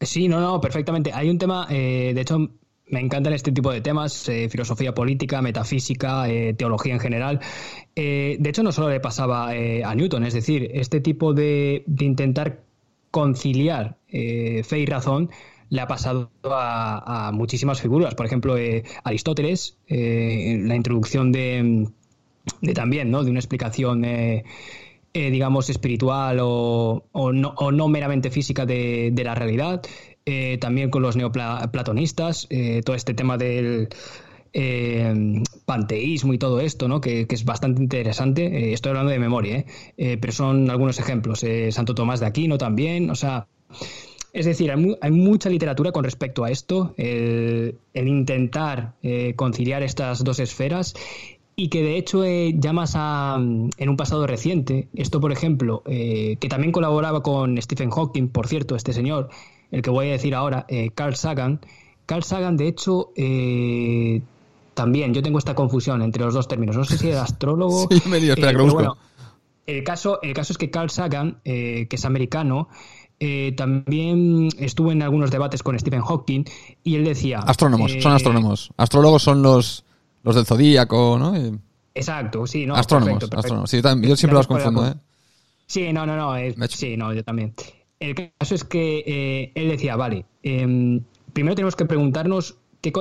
Sí, 0.00 0.28
no, 0.28 0.40
no, 0.40 0.60
perfectamente. 0.60 1.12
Hay 1.12 1.28
un 1.28 1.38
tema, 1.38 1.66
eh, 1.70 2.12
de 2.14 2.20
hecho, 2.20 2.38
me 2.86 3.00
encantan 3.00 3.32
este 3.34 3.52
tipo 3.52 3.70
de 3.70 3.80
temas, 3.80 4.28
eh, 4.28 4.48
filosofía 4.48 4.94
política, 4.94 5.42
metafísica, 5.42 6.28
eh, 6.28 6.54
teología 6.54 6.94
en 6.94 7.00
general. 7.00 7.40
de 7.94 8.48
hecho, 8.48 8.62
no 8.62 8.72
solo 8.72 8.88
le 8.88 9.00
pasaba 9.00 9.50
a 9.50 9.94
Newton, 9.94 10.24
es 10.24 10.34
decir, 10.34 10.70
este 10.74 11.00
tipo 11.00 11.34
de, 11.34 11.84
intentar 11.98 12.62
conciliar 13.10 13.98
fe 14.08 14.78
y 14.78 14.86
razón 14.86 15.30
le 15.70 15.80
ha 15.80 15.86
pasado 15.86 16.30
a, 16.44 17.30
muchísimas 17.32 17.80
figuras. 17.80 18.14
Por 18.14 18.26
ejemplo, 18.26 18.58
eh, 18.58 18.84
Aristóteles, 19.04 19.78
eh, 19.86 20.58
la 20.60 20.74
introducción 20.74 21.32
de, 21.32 21.88
de, 22.60 22.74
también, 22.74 23.10
¿no? 23.10 23.24
De 23.24 23.30
una 23.30 23.38
explicación, 23.38 24.04
eh, 25.12 25.30
digamos, 25.30 25.70
espiritual 25.70 26.38
o, 26.40 27.04
o, 27.12 27.32
no, 27.32 27.54
o, 27.56 27.72
no, 27.72 27.88
meramente 27.88 28.30
física 28.30 28.66
de, 28.66 29.10
de 29.12 29.24
la 29.24 29.34
realidad. 29.34 29.82
también 30.60 30.90
con 30.90 31.02
los 31.02 31.16
neoplatonistas, 31.16 32.48
todo 32.84 32.94
este 32.94 33.14
tema 33.14 33.36
del 33.36 33.88
eh, 34.52 35.42
panteísmo 35.64 36.34
y 36.34 36.38
todo 36.38 36.60
esto, 36.60 36.88
¿no? 36.88 37.00
que, 37.00 37.26
es 37.28 37.44
bastante 37.44 37.82
interesante. 37.82 38.46
Eh, 38.46 38.72
estoy 38.72 38.90
hablando 38.90 39.12
de 39.12 39.20
memoria, 39.20 39.64
¿eh? 39.96 40.18
pero 40.20 40.32
son 40.32 40.68
algunos 40.70 40.98
ejemplos. 40.98 41.44
Santo 41.70 41.94
Tomás 41.94 42.20
de 42.20 42.26
Aquino 42.26 42.58
también, 42.58 43.10
o 43.10 43.14
sea. 43.14 43.46
Es 44.32 44.46
decir, 44.46 44.70
hay, 44.70 45.10
mucha 45.10 45.50
literatura 45.50 45.90
con 45.90 46.04
respecto 46.04 46.44
a 46.44 46.52
esto, 46.52 46.94
el, 46.96 47.74
intentar 47.94 48.94
conciliar 49.34 49.82
estas 49.82 50.22
dos 50.22 50.38
esferas 50.38 50.94
y 51.56 51.68
que 51.68 51.82
de 51.82 51.96
hecho 51.96 52.24
llamas 52.24 52.92
a, 52.94 53.36
en 53.38 53.88
un 53.88 53.96
pasado 53.96 54.26
reciente, 54.26 54.88
esto 54.94 55.20
por 55.20 55.32
ejemplo, 55.32 55.82
que 55.84 56.46
también 56.48 56.72
colaboraba 56.72 57.22
con 57.22 57.60
Stephen 57.60 57.90
Hawking, 57.90 58.28
por 58.28 58.46
cierto, 58.46 58.76
este 58.76 58.92
señor, 58.92 59.28
el 59.70 59.82
que 59.82 59.90
voy 59.90 60.08
a 60.08 60.12
decir 60.12 60.34
ahora, 60.34 60.66
Carl 60.94 61.16
Sagan. 61.16 61.60
Carl 62.06 62.22
Sagan, 62.22 62.56
de 62.56 62.68
hecho, 62.68 63.12
también 64.80 65.12
yo 65.12 65.22
tengo 65.22 65.38
esta 65.38 65.54
confusión 65.54 66.00
entre 66.00 66.24
los 66.24 66.32
dos 66.32 66.48
términos. 66.48 66.74
No 66.74 66.84
sé 66.84 66.96
si 66.96 67.08
era 67.08 67.22
astrólogo. 67.28 67.86
sí, 67.90 68.02
me 68.08 68.18
dio, 68.18 68.32
espera, 68.32 68.52
eh, 68.52 68.88
el 69.66 69.84
caso, 69.84 70.20
el 70.22 70.32
caso 70.32 70.54
es 70.54 70.58
que 70.58 70.70
Carl 70.70 70.88
Sagan, 70.88 71.40
eh, 71.44 71.86
que 71.88 71.96
es 71.96 72.04
americano, 72.06 72.68
eh, 73.18 73.52
también 73.56 74.48
estuvo 74.58 74.90
en 74.90 75.02
algunos 75.02 75.30
debates 75.30 75.62
con 75.62 75.78
Stephen 75.78 76.00
Hawking 76.00 76.44
y 76.82 76.96
él 76.96 77.04
decía. 77.04 77.40
Astrónomos, 77.40 77.92
son 78.00 78.12
astrónomos. 78.12 78.70
Astrólogos 78.78 79.22
son 79.22 79.42
los, 79.42 79.84
los 80.22 80.34
del 80.34 80.46
zodíaco, 80.46 81.18
¿no? 81.18 81.34
Exacto, 81.94 82.46
sí, 82.46 82.66
no. 82.66 82.74
Astrónomos, 82.74 83.24
astrónomos. 83.24 83.70
Sí, 83.70 83.80
yo, 83.82 84.16
siempre 84.16 84.36
los 84.36 84.46
confundo, 84.46 84.86
¿eh? 84.86 84.94
Sí, 85.66 85.92
no, 85.92 86.04
no, 86.06 86.16
no. 86.16 86.34
sí, 86.68 86.96
no, 86.96 87.12
yo 87.12 87.22
también. 87.24 87.54
El 87.98 88.32
caso 88.38 88.54
es 88.54 88.64
que 88.64 89.52
él 89.54 89.68
decía, 89.68 89.96
vale, 89.96 90.24
em, 90.42 91.02
primero 91.32 91.54
tenemos 91.54 91.76
que 91.76 91.84
preguntarnos 91.84 92.56
qué, 92.80 92.92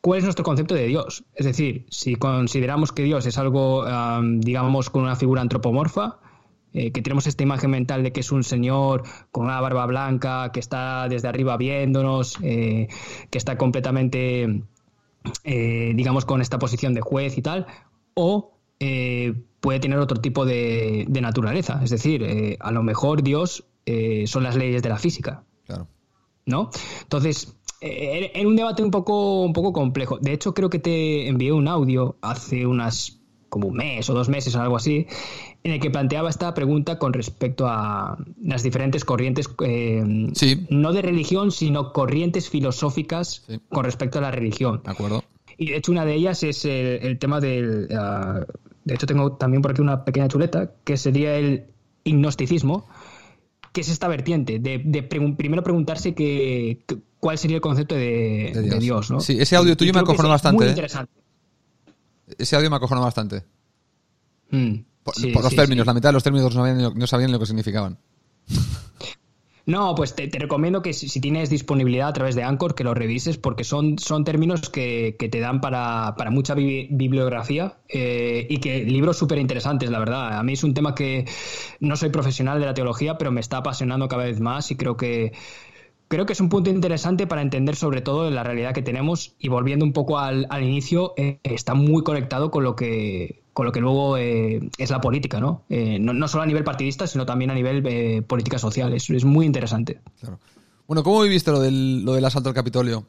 cuál 0.00 0.18
es 0.18 0.24
nuestro 0.24 0.44
concepto 0.44 0.74
de 0.74 0.86
Dios. 0.86 1.24
Es 1.34 1.46
decir, 1.46 1.86
si 1.90 2.16
consideramos 2.16 2.92
que 2.92 3.02
Dios 3.02 3.26
es 3.26 3.38
algo, 3.38 3.84
digamos, 4.22 4.90
con 4.90 5.02
una 5.02 5.16
figura 5.16 5.42
antropomorfa, 5.42 6.18
eh, 6.74 6.92
que 6.92 7.00
tenemos 7.00 7.26
esta 7.26 7.42
imagen 7.42 7.70
mental 7.70 8.02
de 8.02 8.12
que 8.12 8.20
es 8.20 8.30
un 8.30 8.44
señor 8.44 9.02
con 9.32 9.46
una 9.46 9.60
barba 9.60 9.86
blanca, 9.86 10.52
que 10.52 10.60
está 10.60 11.08
desde 11.08 11.26
arriba 11.28 11.56
viéndonos, 11.56 12.38
eh, 12.42 12.88
que 13.30 13.38
está 13.38 13.56
completamente, 13.56 14.62
eh, 15.44 15.92
digamos, 15.94 16.24
con 16.24 16.40
esta 16.40 16.58
posición 16.58 16.94
de 16.94 17.00
juez 17.00 17.38
y 17.38 17.42
tal, 17.42 17.66
o 18.14 18.54
puede 19.60 19.80
tener 19.80 19.98
otro 19.98 20.20
tipo 20.20 20.46
de, 20.46 21.04
de 21.08 21.20
naturaleza. 21.20 21.80
Es 21.82 21.90
decir, 21.90 22.56
a 22.60 22.70
lo 22.70 22.82
mejor 22.84 23.22
Dios 23.22 23.64
son 24.26 24.42
las 24.44 24.56
leyes 24.56 24.82
de 24.82 24.88
la 24.88 24.98
física. 24.98 25.42
Claro. 25.66 25.88
¿No? 26.46 26.70
Entonces, 27.02 27.58
en 27.80 28.30
eh, 28.34 28.46
un 28.46 28.56
debate 28.56 28.82
un 28.82 28.90
poco, 28.90 29.42
un 29.42 29.52
poco 29.52 29.72
complejo. 29.72 30.18
De 30.18 30.32
hecho, 30.32 30.54
creo 30.54 30.70
que 30.70 30.78
te 30.78 31.28
envié 31.28 31.52
un 31.52 31.68
audio 31.68 32.16
hace 32.20 32.66
unas 32.66 33.20
como 33.48 33.68
un 33.68 33.76
mes 33.76 34.08
o 34.10 34.14
dos 34.14 34.28
meses 34.28 34.54
o 34.54 34.60
algo 34.60 34.76
así, 34.76 35.06
en 35.64 35.72
el 35.72 35.80
que 35.80 35.90
planteaba 35.90 36.30
esta 36.30 36.54
pregunta 36.54 36.98
con 36.98 37.12
respecto 37.12 37.66
a 37.66 38.16
las 38.42 38.62
diferentes 38.62 39.04
corrientes, 39.04 39.48
eh, 39.64 40.02
no 40.70 40.92
de 40.92 41.02
religión, 41.02 41.50
sino 41.50 41.92
corrientes 41.92 42.48
filosóficas 42.48 43.46
con 43.68 43.84
respecto 43.84 44.18
a 44.18 44.22
la 44.22 44.30
religión. 44.30 44.80
De 44.84 44.90
acuerdo. 44.90 45.24
Y 45.56 45.70
de 45.70 45.76
hecho 45.76 45.90
una 45.90 46.04
de 46.04 46.14
ellas 46.14 46.42
es 46.44 46.64
el, 46.64 47.18
tema 47.18 47.40
del... 47.40 47.88
Ah, 47.92 48.46
de 48.84 48.94
hecho 48.94 49.06
tengo 49.06 49.32
también 49.32 49.60
por 49.60 49.72
aquí 49.72 49.82
una 49.82 50.04
pequeña 50.04 50.28
chuleta, 50.28 50.72
que 50.84 50.96
sería 50.96 51.36
el 51.36 51.66
gnosticismo, 52.04 52.86
que 53.72 53.80
es 53.80 53.88
esta 53.88 54.08
vertiente 54.08 54.60
de, 54.60 55.02
primero 55.02 55.62
preguntarse 55.62 56.14
que, 56.14 56.84
cuál 57.20 57.38
sería 57.38 57.56
el 57.56 57.60
concepto 57.60 57.94
de, 57.96 58.78
Dios. 58.80 59.10
¿no? 59.10 59.20
Sí, 59.20 59.36
ese 59.38 59.56
audio 59.56 59.76
tuyo 59.76 59.92
me 59.92 60.00
acojonó 60.00 60.28
bastante. 60.28 60.56
Muy 60.56 60.66
¿eh? 60.66 60.70
interesante. 60.70 61.12
Ese 62.38 62.56
audio 62.56 62.70
me 62.70 62.76
acojonó 62.76 63.02
bastante. 63.02 63.44
Mm, 64.50 64.76
por, 65.32 65.42
los 65.42 65.54
términos, 65.54 65.86
la 65.86 65.94
mitad 65.94 66.10
de 66.10 66.14
los 66.14 66.22
términos 66.22 66.54
no 66.54 66.64
sabían, 66.64 66.94
no 66.94 67.06
sabían 67.06 67.32
lo 67.32 67.38
que 67.38 67.46
significaban. 67.46 67.98
No, 69.68 69.94
pues 69.94 70.14
te, 70.14 70.30
recomiendo 70.32 70.80
que 70.80 70.94
si, 70.94 71.20
tienes 71.20 71.50
disponibilidad 71.50 72.08
a 72.08 72.12
través 72.14 72.34
de 72.34 72.42
Anchor, 72.42 72.74
que 72.74 72.84
lo 72.84 72.94
revises, 72.94 73.36
porque 73.36 73.64
son, 73.64 73.98
son 73.98 74.24
términos 74.24 74.70
que, 74.70 75.14
te 75.18 75.40
dan 75.40 75.60
para, 75.60 76.14
mucha 76.30 76.54
bibliografía 76.54 77.76
eh, 77.86 78.46
y 78.48 78.60
que 78.60 78.82
libros 78.84 79.18
súper 79.18 79.36
interesantes, 79.36 79.90
la 79.90 79.98
verdad. 79.98 80.38
A 80.38 80.42
mí 80.42 80.54
es 80.54 80.64
un 80.64 80.72
tema 80.72 80.94
que 80.94 81.26
no 81.80 81.96
soy 81.96 82.08
profesional 82.08 82.60
de 82.60 82.64
la 82.64 82.72
teología, 82.72 83.18
pero 83.18 83.30
me 83.30 83.42
está 83.42 83.58
apasionando 83.58 84.08
cada 84.08 84.24
vez 84.24 84.40
más 84.40 84.70
y 84.70 84.76
creo 84.76 84.96
que 84.96 85.32
creo 86.08 86.26
que 86.26 86.32
es 86.32 86.40
un 86.40 86.48
punto 86.48 86.70
interesante 86.70 87.26
para 87.26 87.42
entender 87.42 87.76
sobre 87.76 88.00
todo 88.00 88.30
la 88.30 88.42
realidad 88.42 88.72
que 88.72 88.82
tenemos 88.82 89.34
y 89.38 89.48
volviendo 89.48 89.84
un 89.84 89.92
poco 89.92 90.18
al, 90.18 90.46
inicio, 90.60 91.14
eh, 91.16 91.38
está 91.44 91.74
muy 91.74 92.02
conectado 92.02 92.50
con 92.50 92.64
lo 92.64 92.74
que 92.74 93.42
con 93.52 93.66
lo 93.66 93.72
que 93.72 93.80
luego 93.80 94.16
eh, 94.16 94.70
es 94.78 94.90
la 94.90 95.00
política, 95.00 95.40
¿no? 95.40 95.64
Eh, 95.68 95.98
¿no? 95.98 96.28
solo 96.28 96.44
a 96.44 96.46
nivel 96.46 96.62
partidista, 96.62 97.08
sino 97.08 97.26
también 97.26 97.50
a 97.50 97.54
nivel 97.54 98.24
política 98.24 98.56
social. 98.56 98.92
Es, 98.92 99.10
es 99.10 99.24
muy 99.24 99.46
interesante. 99.46 100.00
Claro. 100.20 100.38
Bueno, 100.86 101.02
¿cómo 101.02 101.22
viviste 101.22 101.50
lo 101.50 101.58
del, 101.58 102.04
lo 102.04 102.14
del 102.14 102.24
asalto 102.24 102.50
al 102.50 102.54
Capitolio? 102.54 103.08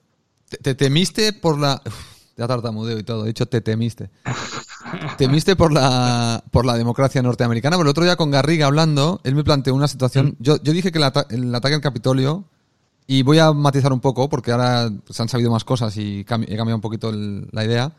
¿Te, 0.50 0.74
temiste 0.74 1.34
por 1.34 1.60
la... 1.60 1.80
Uf, 1.86 1.94
ya 2.36 2.48
tartamudeo 2.48 2.98
y 2.98 3.04
todo, 3.04 3.26
de 3.26 3.30
hecho 3.30 3.46
te 3.46 3.62
temiste. 3.62 4.10
temiste 5.20 5.56
por 5.56 5.72
la, 5.72 6.44
por 6.50 6.66
la 6.66 6.76
democracia 6.78 7.22
norteamericana, 7.22 7.78
pero 7.78 7.84
el 7.84 7.92
otro 7.92 8.04
día 8.04 8.16
con 8.16 8.32
Garriga 8.32 8.66
hablando, 8.66 9.22
él 9.24 9.36
me 9.36 9.44
planteó 9.44 9.76
una 9.76 9.88
situación... 9.88 10.30
Mm. 10.30 10.36
Yo, 10.40 10.64
yo 10.64 10.74
dije 10.74 10.92
que 10.92 10.98
el, 10.98 11.12
el 11.30 11.54
ataque 11.54 11.76
al 11.76 11.82
Capitolio 11.82 12.46
y 13.12 13.24
voy 13.24 13.40
a 13.40 13.52
matizar 13.54 13.92
un 13.92 14.02
poco, 14.02 14.30
porque 14.30 14.52
ahora 14.52 14.88
se 15.10 15.24
han 15.24 15.30
sabido 15.30 15.50
más 15.50 15.64
cosas 15.64 15.98
y 15.98 16.20
he 16.20 16.26
cambiado 16.26 16.76
un 16.76 16.82
poquito 16.82 17.12
la 17.12 17.66
idea. 17.66 17.92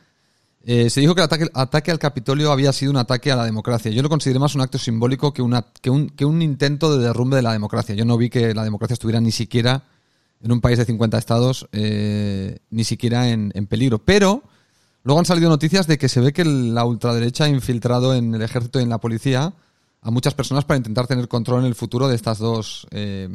Eh, 0.63 0.89
se 0.89 1.01
dijo 1.01 1.17
que 1.17 1.23
el 1.23 1.51
ataque, 1.53 1.91
al 1.91 1.99
Capitolio 1.99 2.53
había 2.53 2.73
sido 2.73 2.93
un 2.93 2.97
ataque 2.97 3.33
a 3.33 3.35
la 3.35 3.45
democracia. 3.45 3.91
Yo 3.91 4.03
lo 4.03 4.09
consideré 4.09 4.39
más 4.39 4.55
un 4.55 4.61
acto 4.61 4.79
simbólico 4.79 5.33
que, 5.33 5.43
una, 5.43 5.67
un, 5.87 6.11
que 6.11 6.25
un 6.25 6.41
intento 6.43 6.97
de 6.97 7.03
derrumbe 7.03 7.35
de 7.35 7.43
la 7.43 7.53
democracia. 7.53 7.93
Yo 7.97 8.05
no 8.05 8.17
vi 8.17 8.31
que 8.31 8.55
la 8.55 8.63
democracia 8.63 8.95
estuviera 8.95 9.21
ni 9.21 9.33
siquiera 9.33 9.83
en 10.41 10.53
un 10.53 10.61
país 10.61 10.79
de 10.79 10.85
50 10.85 11.19
estados, 11.19 11.67
eh, 11.73 12.61
ni 12.71 12.85
siquiera 12.85 13.31
en, 13.31 13.51
en, 13.57 13.67
peligro. 13.67 13.99
Pero 13.99 14.45
luego 15.03 15.19
han 15.19 15.27
salido 15.27 15.49
noticias 15.49 15.89
de 15.89 15.99
que 15.99 16.09
se 16.09 16.21
ve 16.21 16.33
que 16.33 16.45
la 16.45 16.85
ultraderecha 16.85 17.47
ha 17.47 17.49
infiltrado 17.49 18.15
en 18.15 18.33
el 18.33 18.43
ejército 18.43 18.79
y 18.79 18.85
en 18.85 18.91
la 18.91 18.99
policía 18.99 19.55
a 20.03 20.11
muchas 20.13 20.35
personas 20.35 20.65
para 20.65 20.79
intentar 20.79 21.09
tener 21.09 21.27
control 21.27 21.63
en 21.63 21.67
el 21.67 21.75
futuro 21.75 22.07
de 22.07 22.15
estas 22.15 22.39
dos 22.39 22.87
eh, 22.93 23.29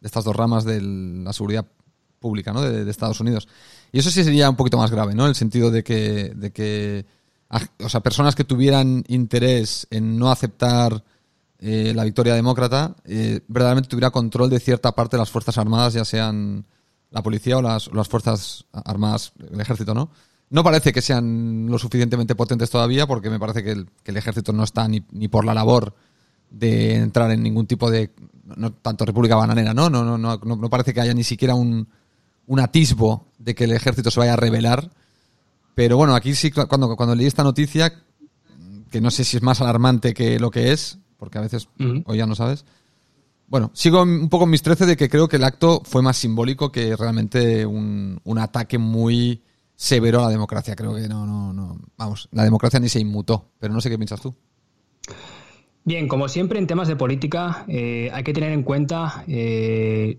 de 0.00 0.06
estas 0.06 0.24
dos 0.24 0.36
ramas 0.36 0.64
de 0.64 0.80
la 0.80 1.32
seguridad 1.32 1.66
pública 2.18 2.52
¿no? 2.52 2.62
de, 2.62 2.90
Estados 2.90 3.20
Unidos. 3.20 3.48
Y 3.92 3.98
eso 3.98 4.10
sí 4.10 4.24
sería 4.24 4.50
un 4.50 4.56
poquito 4.56 4.78
más 4.78 4.90
grave, 4.90 5.14
¿no? 5.14 5.24
En 5.24 5.30
el 5.30 5.34
sentido 5.34 5.70
de 5.70 5.84
que, 5.84 6.32
de 6.34 6.52
que 6.52 7.06
o 7.82 7.88
sea, 7.88 8.00
personas 8.00 8.34
que 8.34 8.44
tuvieran 8.44 9.04
interés 9.08 9.86
en 9.90 10.18
no 10.18 10.30
aceptar 10.30 11.04
eh, 11.58 11.92
la 11.94 12.04
victoria 12.04 12.34
demócrata, 12.34 12.96
eh, 13.04 13.40
verdaderamente 13.48 13.88
tuviera 13.88 14.10
control 14.10 14.50
de 14.50 14.60
cierta 14.60 14.92
parte 14.92 15.16
de 15.16 15.20
las 15.20 15.30
Fuerzas 15.30 15.56
Armadas, 15.58 15.94
ya 15.94 16.04
sean 16.04 16.66
la 17.10 17.22
policía 17.22 17.58
o 17.58 17.62
las, 17.62 17.92
las 17.92 18.08
Fuerzas 18.08 18.66
Armadas, 18.72 19.32
el 19.50 19.60
ejército, 19.60 19.94
¿no? 19.94 20.10
No 20.48 20.62
parece 20.62 20.92
que 20.92 21.02
sean 21.02 21.66
lo 21.68 21.78
suficientemente 21.78 22.34
potentes 22.34 22.70
todavía, 22.70 23.06
porque 23.06 23.30
me 23.30 23.38
parece 23.38 23.64
que 23.64 23.72
el, 23.72 23.88
que 24.02 24.12
el 24.12 24.16
ejército 24.16 24.52
no 24.52 24.64
está 24.64 24.86
ni, 24.86 25.04
ni 25.10 25.28
por 25.28 25.44
la 25.44 25.54
labor 25.54 25.94
de 26.50 26.94
entrar 26.94 27.30
en 27.32 27.42
ningún 27.42 27.66
tipo 27.66 27.90
de 27.90 28.12
no 28.56 28.72
tanto 28.72 29.04
República 29.04 29.36
Bananera, 29.36 29.74
¿no? 29.74 29.90
No, 29.90 30.04
no, 30.04 30.18
no, 30.18 30.38
no 30.38 30.70
parece 30.70 30.94
que 30.94 31.00
haya 31.00 31.14
ni 31.14 31.24
siquiera 31.24 31.54
un, 31.54 31.88
un 32.46 32.60
atisbo 32.60 33.26
de 33.38 33.54
que 33.54 33.64
el 33.64 33.72
ejército 33.72 34.10
se 34.10 34.20
vaya 34.20 34.34
a 34.34 34.36
rebelar. 34.36 34.90
Pero 35.74 35.96
bueno, 35.96 36.14
aquí 36.14 36.34
sí, 36.34 36.50
cuando, 36.50 36.96
cuando 36.96 37.14
leí 37.14 37.26
esta 37.26 37.42
noticia, 37.42 37.92
que 38.90 39.00
no 39.00 39.10
sé 39.10 39.24
si 39.24 39.36
es 39.36 39.42
más 39.42 39.60
alarmante 39.60 40.14
que 40.14 40.38
lo 40.38 40.50
que 40.50 40.72
es, 40.72 40.98
porque 41.18 41.38
a 41.38 41.42
veces 41.42 41.68
hoy 42.06 42.18
ya 42.18 42.26
no 42.26 42.34
sabes. 42.34 42.64
Bueno, 43.48 43.70
sigo 43.74 44.02
un 44.02 44.28
poco 44.28 44.44
en 44.44 44.50
mis 44.50 44.62
trece 44.62 44.86
de 44.86 44.96
que 44.96 45.08
creo 45.08 45.28
que 45.28 45.36
el 45.36 45.44
acto 45.44 45.82
fue 45.84 46.02
más 46.02 46.16
simbólico 46.16 46.72
que 46.72 46.96
realmente 46.96 47.64
un, 47.64 48.20
un 48.24 48.38
ataque 48.38 48.78
muy 48.78 49.42
severo 49.76 50.20
a 50.20 50.24
la 50.24 50.30
democracia. 50.30 50.74
Creo 50.74 50.94
que 50.94 51.08
no, 51.08 51.26
no, 51.26 51.52
no. 51.52 51.78
Vamos, 51.96 52.28
la 52.32 52.42
democracia 52.42 52.80
ni 52.80 52.88
se 52.88 53.00
inmutó, 53.00 53.50
pero 53.58 53.72
no 53.72 53.80
sé 53.80 53.90
qué 53.90 53.98
piensas 53.98 54.20
tú. 54.20 54.34
Bien, 55.86 56.08
como 56.08 56.26
siempre 56.26 56.58
en 56.58 56.66
temas 56.66 56.88
de 56.88 56.96
política 56.96 57.64
eh, 57.68 58.10
hay 58.12 58.24
que 58.24 58.32
tener 58.32 58.50
en 58.50 58.64
cuenta 58.64 59.22
eh, 59.28 60.18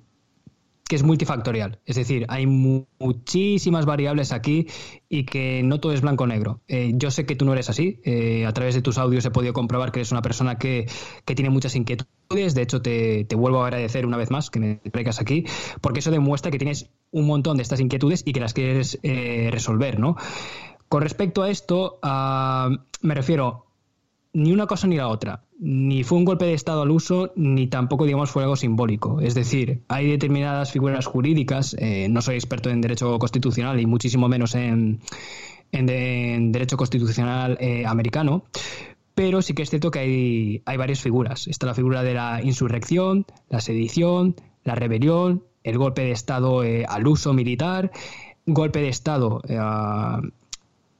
que 0.87 0.95
es 0.95 1.03
multifactorial. 1.03 1.79
Es 1.85 1.97
decir, 1.97 2.25
hay 2.29 2.47
muchísimas 2.47 3.85
variables 3.85 4.31
aquí 4.31 4.67
y 5.09 5.25
que 5.25 5.63
no 5.63 5.81
todo 5.81 5.91
es 5.91 5.99
blanco-negro. 5.99 6.61
Eh, 6.69 6.93
yo 6.95 7.11
sé 7.11 7.25
que 7.25 7.35
tú 7.35 7.43
no 7.43 7.51
eres 7.51 7.69
así. 7.69 7.99
A 8.47 8.53
través 8.53 8.75
de 8.75 8.81
tus 8.81 8.97
audios 8.97 9.25
he 9.25 9.29
podido 9.31 9.51
comprobar 9.51 9.91
que 9.91 9.99
eres 9.99 10.13
una 10.13 10.21
persona 10.21 10.57
que, 10.57 10.87
tiene 11.25 11.49
muchas 11.49 11.75
inquietudes. 11.75 12.55
De 12.55 12.61
hecho, 12.61 12.81
te, 12.81 13.27
vuelvo 13.35 13.61
a 13.61 13.65
agradecer 13.65 14.05
una 14.05 14.15
vez 14.15 14.31
más 14.31 14.49
que 14.49 14.61
me 14.61 14.75
traigas 14.77 15.19
aquí, 15.19 15.43
porque 15.81 15.99
eso 15.99 16.11
demuestra 16.11 16.49
que 16.49 16.59
tienes 16.59 16.89
un 17.11 17.27
montón 17.27 17.57
de 17.57 17.63
estas 17.63 17.81
inquietudes 17.81 18.23
y 18.25 18.31
que 18.31 18.39
las 18.39 18.53
quieres 18.53 18.99
resolver, 19.03 19.99
¿no? 19.99 20.15
Con 20.87 21.01
respecto 21.01 21.43
a 21.43 21.49
esto, 21.49 21.99
ah, 22.01 22.69
me 23.01 23.13
refiero 23.13 23.66
ni 24.33 24.51
una 24.51 24.67
cosa 24.67 24.87
ni 24.87 24.97
la 24.97 25.07
otra 25.07 25.43
ni 25.59 26.03
fue 26.03 26.17
un 26.17 26.25
golpe 26.25 26.45
de 26.45 26.53
Estado 26.53 26.83
al 26.83 26.91
uso, 26.91 27.31
ni 27.35 27.67
tampoco, 27.67 28.05
digamos, 28.05 28.29
fue 28.29 28.43
algo 28.43 28.55
simbólico. 28.55 29.21
Es 29.21 29.33
decir, 29.33 29.81
hay 29.87 30.09
determinadas 30.09 30.71
figuras 30.71 31.05
jurídicas, 31.05 31.75
eh, 31.79 32.07
no 32.09 32.21
soy 32.21 32.35
experto 32.35 32.69
en 32.69 32.81
derecho 32.81 33.17
constitucional 33.17 33.79
y 33.79 33.85
muchísimo 33.85 34.27
menos 34.27 34.55
en, 34.55 34.99
derecho 35.71 36.77
constitucional 36.77 37.57
eh, 37.59 37.85
americano, 37.85 38.43
pero 39.15 39.41
sí 39.41 39.53
que 39.53 39.63
es 39.63 39.69
cierto 39.69 39.89
que 39.89 39.99
hay, 39.99 40.61
hay 40.65 40.77
varias 40.77 41.01
figuras. 41.01 41.47
Está 41.47 41.65
la 41.65 41.73
figura 41.73 42.03
de 42.03 42.13
la 42.13 42.41
insurrección, 42.43 43.25
la 43.49 43.59
sedición, 43.59 44.35
la 44.63 44.75
rebelión, 44.75 45.43
el 45.63 45.77
golpe 45.79 46.03
de 46.03 46.11
Estado 46.11 46.63
eh, 46.63 46.85
al 46.87 47.07
uso 47.07 47.33
militar, 47.33 47.91
golpe 48.45 48.79
de 48.79 48.89
Estado 48.89 49.41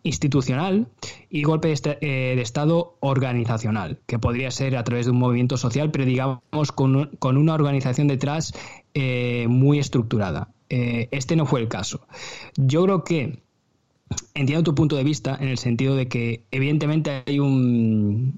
institucional 0.07 0.87
y 1.29 1.43
golpe 1.43 1.71
eh, 1.71 2.33
de, 2.35 2.41
Estado 2.41 2.97
organizacional, 2.99 3.99
que 4.05 4.19
podría 4.19 4.51
ser 4.51 4.75
a 4.77 4.83
través 4.83 5.05
de 5.05 5.11
un 5.11 5.19
movimiento 5.19 5.57
social, 5.57 5.91
pero 5.91 6.05
digamos 6.05 6.71
con, 6.73 7.11
con 7.19 7.37
una 7.37 7.53
organización 7.53 8.07
detrás 8.07 8.53
eh, 8.93 9.45
muy 9.49 9.79
estructurada. 9.79 10.49
Eh, 10.69 11.07
este 11.11 11.35
no 11.35 11.45
fue 11.45 11.61
el 11.61 11.67
caso. 11.67 12.07
Yo 12.55 12.83
creo 12.83 13.03
que 13.03 13.39
entiendo 14.33 14.63
tu 14.63 14.75
punto 14.75 14.95
de 14.95 15.03
vista 15.03 15.37
en 15.39 15.49
el 15.49 15.57
sentido 15.57 15.95
de 15.95 16.07
que 16.07 16.41
evidentemente 16.51 17.23
hay 17.25 17.39
un 17.39 18.35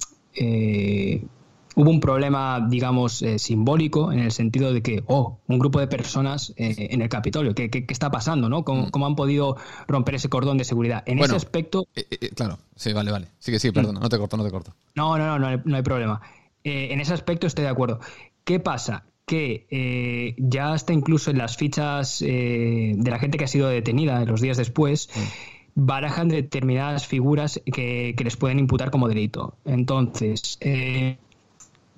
hubo 1.79 1.91
un 1.91 2.01
problema, 2.01 2.67
digamos, 2.69 3.21
eh, 3.21 3.39
simbólico 3.39 4.11
en 4.11 4.19
el 4.19 4.33
sentido 4.33 4.73
de 4.73 4.81
que, 4.81 5.01
oh, 5.07 5.39
un 5.47 5.59
grupo 5.59 5.79
de 5.79 5.87
personas 5.87 6.53
eh, 6.57 6.89
en 6.91 7.01
el 7.01 7.07
Capitolio, 7.07 7.55
¿qué, 7.55 7.69
¿qué, 7.69 7.85
está 7.87 8.11
pasando? 8.11 8.49
¿no? 8.49 8.65
¿Cómo, 8.65 8.89
mm. 8.93 9.03
han 9.05 9.15
podido 9.15 9.55
romper 9.87 10.15
ese 10.15 10.27
cordón 10.27 10.57
de 10.57 10.65
seguridad? 10.65 11.03
En 11.05 11.19
ese 11.19 11.37
aspecto... 11.37 11.87
Eh, 11.95 12.31
claro, 12.35 12.59
sí, 12.75 12.91
vale, 12.91 13.11
vale. 13.11 13.27
Sí 13.39 13.53
que 13.53 13.59
sí, 13.59 13.71
perdona, 13.71 13.99
mm. 13.99 14.03
no 14.03 14.09
te 14.09 14.17
corto, 14.17 14.35
no 14.35 14.43
te 14.43 14.51
corto. 14.51 14.73
No, 14.95 15.17
no, 15.17 15.25
no, 15.25 15.39
no 15.39 15.47
hay, 15.47 15.61
no 15.63 15.77
hay 15.77 15.81
problema. 15.81 16.19
en 16.65 16.99
ese 16.99 17.13
aspecto 17.13 17.47
estoy 17.47 17.63
de 17.63 17.69
acuerdo. 17.69 17.99
¿Qué 18.43 18.59
pasa? 18.59 19.05
que 19.25 20.35
ya 20.39 20.73
está 20.73 20.91
incluso 20.91 21.29
en 21.29 21.37
las 21.37 21.55
fichas 21.55 22.17
de 22.19 22.97
la 23.05 23.19
gente 23.19 23.37
que 23.37 23.43
ha 23.43 23.47
sido 23.47 23.69
detenida 23.69 24.25
los 24.25 24.41
días 24.41 24.57
después, 24.57 25.07
mm. 25.15 25.19
barajan 25.85 26.29
determinadas 26.29 27.05
figuras 27.05 27.61
que, 27.63 28.15
que, 28.17 28.23
les 28.23 28.35
pueden 28.37 28.57
imputar 28.57 28.89
como 28.89 29.07
delito. 29.07 29.55
Entonces, 29.65 30.57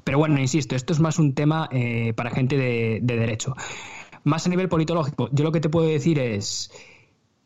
pero 0.04 0.18
bueno, 0.18 0.40
insisto, 0.40 0.76
esto 0.76 0.94
es 0.94 1.00
más 1.00 1.20
un 1.20 1.34
tema 1.34 1.70
eh, 1.72 2.14
para 2.16 2.32
gente 2.32 2.58
de, 2.58 3.00
derecho. 3.02 3.56
Más 4.24 4.46
a 4.46 4.50
nivel 4.50 4.70
politológico, 4.70 5.30
yo 5.32 5.44
lo 5.44 5.52
que 5.52 5.60
te 5.60 5.70
puedo 5.70 5.88
decir 5.88 6.20
es, 6.20 6.72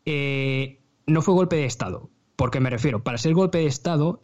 eh, 0.06 0.80
no 1.08 1.22
fue 1.22 1.34
golpe 1.34 1.56
de 1.56 1.66
Estado. 1.66 2.10
porque 2.36 2.60
me 2.60 2.70
refiero? 2.70 3.04
Para 3.04 3.18
ser 3.18 3.34
golpe 3.34 3.60
de 3.60 3.68
Estado 3.68 4.22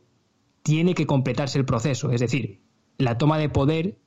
tiene 0.63 0.93
que 0.93 1.05
completarse 1.05 1.57
el 1.57 1.65
proceso. 1.65 2.11
Es 2.11 2.19
decir, 2.21 2.59
la 2.97 3.17
toma 3.17 3.37
de 3.37 3.49
poder 3.49 3.97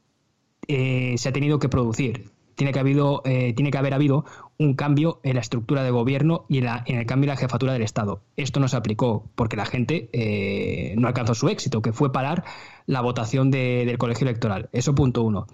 eh, 0.68 1.14
se 1.16 1.28
ha 1.28 1.32
tenido 1.32 1.58
que 1.58 1.68
producir 1.68 2.33
tiene 2.54 2.72
que, 2.72 2.80
eh, 3.24 3.52
tiene 3.54 3.70
que 3.70 3.78
haber 3.78 3.94
habido 3.94 4.24
un 4.58 4.74
cambio 4.74 5.20
en 5.22 5.34
la 5.34 5.40
estructura 5.40 5.82
de 5.82 5.90
gobierno 5.90 6.46
y 6.48 6.58
en, 6.58 6.66
el 6.86 7.06
cambio 7.06 7.24
en 7.24 7.34
la 7.34 7.36
jefatura 7.36 7.72
del 7.72 7.82
Estado. 7.82 8.22
Esto 8.36 8.60
no 8.60 8.68
se 8.68 8.76
aplicó 8.76 9.28
porque 9.34 9.56
la 9.56 9.66
gente 9.66 10.08
eh, 10.12 10.94
no 10.96 11.08
alcanzó 11.08 11.34
su 11.34 11.48
éxito, 11.48 11.82
que 11.82 11.92
fue 11.92 12.12
parar 12.12 12.44
la 12.86 13.00
votación 13.00 13.50
del 13.50 13.98
colegio 13.98 14.26
electoral. 14.26 14.68
Eso 14.72 14.94
punto 14.94 15.22
uno. 15.22 15.46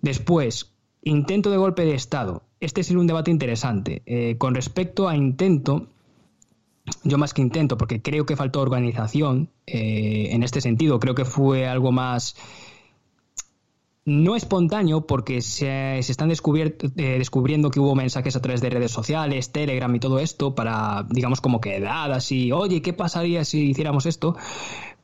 Después, 0.00 0.72
intento 1.02 1.50
de 1.50 1.56
golpe 1.58 1.84
de 1.84 1.94
Estado. 1.94 2.42
Este 2.60 2.80
es 2.80 2.90
un 2.90 3.06
debate 3.06 3.30
interesante. 3.30 4.02
Eh, 4.06 4.36
con 4.38 4.54
respecto 4.54 5.08
a 5.08 5.16
intento, 5.16 5.88
yo 7.04 7.18
más 7.18 7.34
que 7.34 7.42
intento, 7.42 7.76
porque 7.76 8.00
creo 8.00 8.24
que 8.24 8.36
faltó 8.36 8.60
organización 8.60 9.50
en 9.66 10.42
este 10.42 10.60
sentido, 10.60 10.98
creo 10.98 11.14
que 11.14 11.24
fue 11.24 11.66
algo 11.68 11.92
más 11.92 12.34
no 14.04 14.34
espontáneo 14.34 15.06
porque 15.06 15.40
se, 15.42 15.98
están 15.98 16.30
eh, 16.30 16.34
descubriendo 17.18 17.70
que 17.70 17.80
hubo 17.80 17.94
mensajes 17.94 18.34
a 18.34 18.40
través 18.40 18.60
de 18.60 18.70
redes 18.70 18.90
sociales, 18.90 19.52
Telegram 19.52 19.94
y 19.94 20.00
todo 20.00 20.18
esto 20.18 20.54
para, 20.54 21.06
digamos, 21.10 21.40
como 21.40 21.60
quedadas 21.60 22.16
así, 22.18 22.50
oye, 22.52 22.82
¿qué 22.82 22.92
pasaría 22.92 23.44
si 23.44 23.70
hiciéramos 23.70 24.06
esto? 24.06 24.36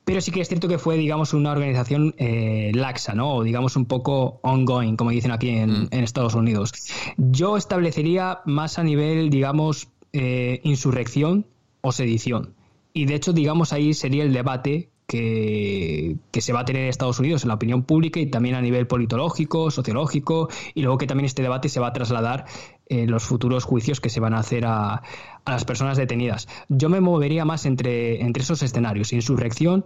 Pero 0.05 0.21
sí 0.23 0.31
que 0.31 0.41
es 0.41 0.49
cierto 0.49 0.69
que 0.69 0.79
fue, 0.79 0.97
digamos, 0.97 1.35
una 1.35 1.53
organización 1.53 2.15
eh, 2.17 2.73
laxa, 2.75 3.15
¿no? 3.15 3.35
O 3.35 3.43
digamos 3.43 3.77
un 3.77 3.85
poco 3.85 4.41
ongoing, 4.43 4.97
como 4.97 5.11
dicen 5.11 5.33
aquí 5.33 5.51
en, 5.51 5.83
mm. 5.83 5.89
Estados 5.91 6.35
Unidos. 6.35 6.73
Yo 7.19 7.59
establecería 7.59 8.41
más 8.47 8.79
a 8.79 8.85
nivel, 8.85 9.29
digamos, 9.29 9.89
eh, 10.15 10.61
insurrección 10.65 11.47
o 11.83 11.93
sedición. 11.93 12.55
Y 12.95 13.05
de 13.05 13.17
hecho, 13.17 13.35
digamos, 13.35 13.75
ahí 13.75 13.93
sería 13.93 14.25
el 14.25 14.33
debate 14.33 14.89
que, 15.09 16.19
se 16.39 16.53
va 16.53 16.61
a 16.61 16.65
tener 16.67 16.83
en 16.83 16.89
Estados 16.91 17.19
Unidos 17.19 17.43
en 17.43 17.49
la 17.49 17.55
opinión 17.55 17.83
pública 17.83 18.21
y 18.21 18.27
también 18.27 18.55
a 18.55 18.61
nivel 18.61 18.87
politológico, 18.87 19.71
sociológico, 19.71 20.49
y 20.75 20.83
luego 20.83 20.99
que 20.99 21.07
también 21.07 21.25
este 21.25 21.43
debate 21.43 21.71
se 21.71 21.81
va 21.81 21.89
a 21.89 21.93
trasladar 21.95 22.45
en 22.87 23.11
los 23.11 23.25
futuros 23.25 23.65
juicios 23.65 24.01
que 24.01 24.11
se 24.11 24.21
van 24.21 24.35
a 24.35 24.41
hacer 24.41 24.67
a, 24.67 25.03
las 25.47 25.65
personas 25.65 25.97
detenidas. 25.97 26.47
Yo 26.69 26.91
me 26.91 27.01
movería 27.01 27.47
más 27.47 27.65
entre, 27.65 28.21
entre 28.21 28.43
esos 28.43 28.63
escenarios, 28.63 29.15
insurrección 29.15 29.85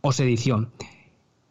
o 0.00 0.10
sedición. 0.12 0.70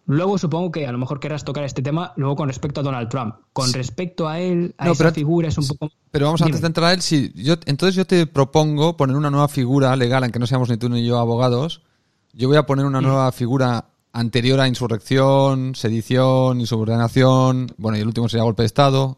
Luego 0.08 0.40
supongo 0.40 0.72
que 0.72 0.88
a 0.88 0.92
lo 0.92 0.98
mejor 0.98 1.20
querrás 1.20 1.46
tocar 1.46 1.64
este 1.64 1.84
tema 1.84 2.14
luego 2.18 2.36
con 2.36 2.48
respecto 2.48 2.80
a 2.80 2.84
Donald 2.84 3.08
Trump. 3.08 3.36
Con 3.54 3.72
respecto 3.72 4.28
a 4.28 4.40
él, 4.40 4.74
a 4.80 4.90
esa 4.90 5.12
figura 5.12 5.48
es 5.48 5.60
un 5.60 5.68
poco... 5.68 5.92
Pero 6.10 6.26
vamos, 6.26 6.42
antes 6.42 6.60
de 6.60 6.68
entrar 6.68 6.90
a 6.90 6.94
él, 6.94 7.02
si 7.04 7.32
yo, 7.36 7.54
entonces 7.68 7.96
yo 7.96 8.06
te 8.06 8.26
propongo 8.26 8.98
poner 8.98 9.16
una 9.16 9.30
nueva 9.30 9.48
figura 9.48 9.96
legal, 9.96 10.24
aunque 10.24 10.40
no 10.40 10.48
seamos 10.48 10.70
ni 10.70 10.78
tú 10.78 10.90
ni 10.90 11.06
yo 11.06 11.20
abogados, 11.20 11.84
yo 12.34 12.48
voy 12.48 12.58
a 12.58 12.66
poner 12.66 12.86
una 12.86 13.02
mm. 13.02 13.04
nueva 13.04 13.32
figura 13.32 13.86
anterior 14.14 14.60
a 14.60 14.68
insurrección, 14.68 15.76
sedición, 15.76 16.60
insubordinación, 16.60 17.74
bueno, 17.78 17.98
y 17.98 18.02
el 18.02 18.08
último 18.08 18.30
sería 18.30 18.44
golpe 18.44 18.64
de 18.64 18.68
Estado, 18.68 19.18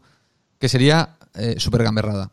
que 0.58 0.68
sería 0.68 1.16
eh, 1.34 1.56
super 1.58 1.82
gamberrada. 1.82 2.30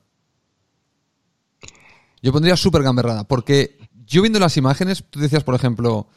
Yo 2.21 2.31
pondría 2.31 2.55
super 2.55 2.83
gamberrada, 2.83 3.23
porque 3.23 3.77
yo 4.05 4.21
viendo 4.21 4.39
las 4.39 4.57
imágenes, 4.57 5.03
tú 5.09 5.19
decías, 5.19 5.43
por 5.43 5.55
ejemplo, 5.55 6.07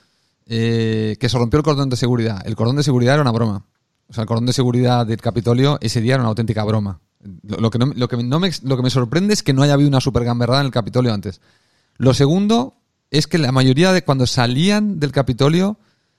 eh, 0.46 1.16
que 1.18 1.29
se 1.29 1.38
rompió 1.38 1.59
el 1.59 1.64
cordón 1.64 1.88
de 1.88 1.96
seguridad. 1.96 2.42
El 2.46 2.57
cordón 2.57 2.77
de 2.77 2.83
seguridad 2.83 3.14
era 3.14 3.22
una 3.22 3.33
broma. 3.33 3.64
O 4.09 4.12
sea, 4.12 4.22
el 4.22 4.29
cordón 4.29 4.46
de 4.46 4.53
seguridad 4.53 5.07
del 5.07 5.20
Capitolio 5.20 5.79
ese 5.81 6.03
día 6.03 6.14
era 6.14 6.22
una 6.22 6.29
auténtica 6.29 6.62
broma. 6.64 7.00
Lo, 7.42 7.70
que, 7.70 7.79
no, 7.79 7.87
lo, 7.94 8.07
que, 8.07 8.18
no 8.18 8.38
me, 8.38 8.50
lo 8.62 8.77
que 8.77 8.83
me 8.83 8.90
sorprende 8.90 9.33
es 9.33 9.42
que 9.42 9.55
no 9.55 9.62
haya 9.62 9.72
habido 9.72 9.88
una 9.88 10.03
super 10.03 10.24
gamberrada 10.24 10.61
en 10.61 10.66
el 10.66 10.72
Capitolio 10.72 11.14
antes. 11.14 11.40
Lo 11.96 12.12
segundo 12.12 12.74
es 13.14 13.27
que 13.29 13.38
la 13.38 13.53
mayoría 13.53 13.92
de 13.92 14.03
cuando 14.03 14.27
salían 14.27 14.98
del 14.98 15.12
Capitolio, 15.12 15.79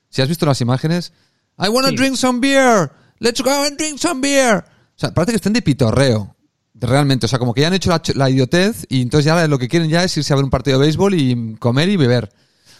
si 0.09 0.21
has 0.21 0.29
visto 0.29 0.45
las 0.45 0.61
imágenes, 0.61 1.11
I 1.59 1.67
want 1.67 1.87
to 1.87 1.93
drink 1.93 2.15
some 2.15 2.39
beer, 2.39 2.91
let's 3.19 3.41
go 3.41 3.51
and 3.51 3.77
drink 3.77 3.99
some 3.99 4.21
beer. 4.21 4.63
O 4.95 4.99
sea, 4.99 5.13
parece 5.13 5.33
que 5.33 5.35
estén 5.37 5.53
de 5.53 5.61
pitorreo, 5.61 6.35
realmente. 6.73 7.25
O 7.25 7.29
sea, 7.29 7.37
como 7.37 7.53
que 7.53 7.61
ya 7.61 7.67
han 7.67 7.73
hecho 7.73 7.91
la, 8.15 8.29
idiotez 8.29 8.85
y 8.87 9.01
entonces 9.01 9.25
ya 9.25 9.47
lo 9.47 9.59
que 9.59 9.67
quieren 9.67 9.89
ya 9.89 10.03
es 10.05 10.15
irse 10.15 10.31
a 10.31 10.37
ver 10.37 10.45
un 10.45 10.49
partido 10.49 10.79
de 10.79 10.85
béisbol 10.85 11.13
y 11.15 11.55
comer 11.59 11.89
y 11.89 11.97
beber. 11.97 12.31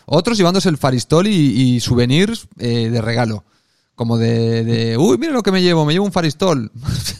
Otros 0.06 0.38
llevándose 0.38 0.70
el 0.70 0.78
faristol 0.78 1.28
y, 1.28 1.80
souvenirs 1.82 2.48
eh, 2.58 2.90
de 2.90 3.02
regalo. 3.02 3.44
Como 3.96 4.18
de, 4.18 4.64
de, 4.64 4.98
uy, 4.98 5.18
mira 5.18 5.34
lo 5.34 5.44
que 5.44 5.52
me 5.52 5.62
llevo, 5.62 5.86
me 5.86 5.94
llevo 5.94 6.06
un 6.06 6.12
faristol. 6.12 6.72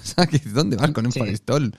¿Dónde 0.54 0.78
van 0.78 0.94
con 0.94 1.06
un 1.06 1.12
faristol? 1.12 1.76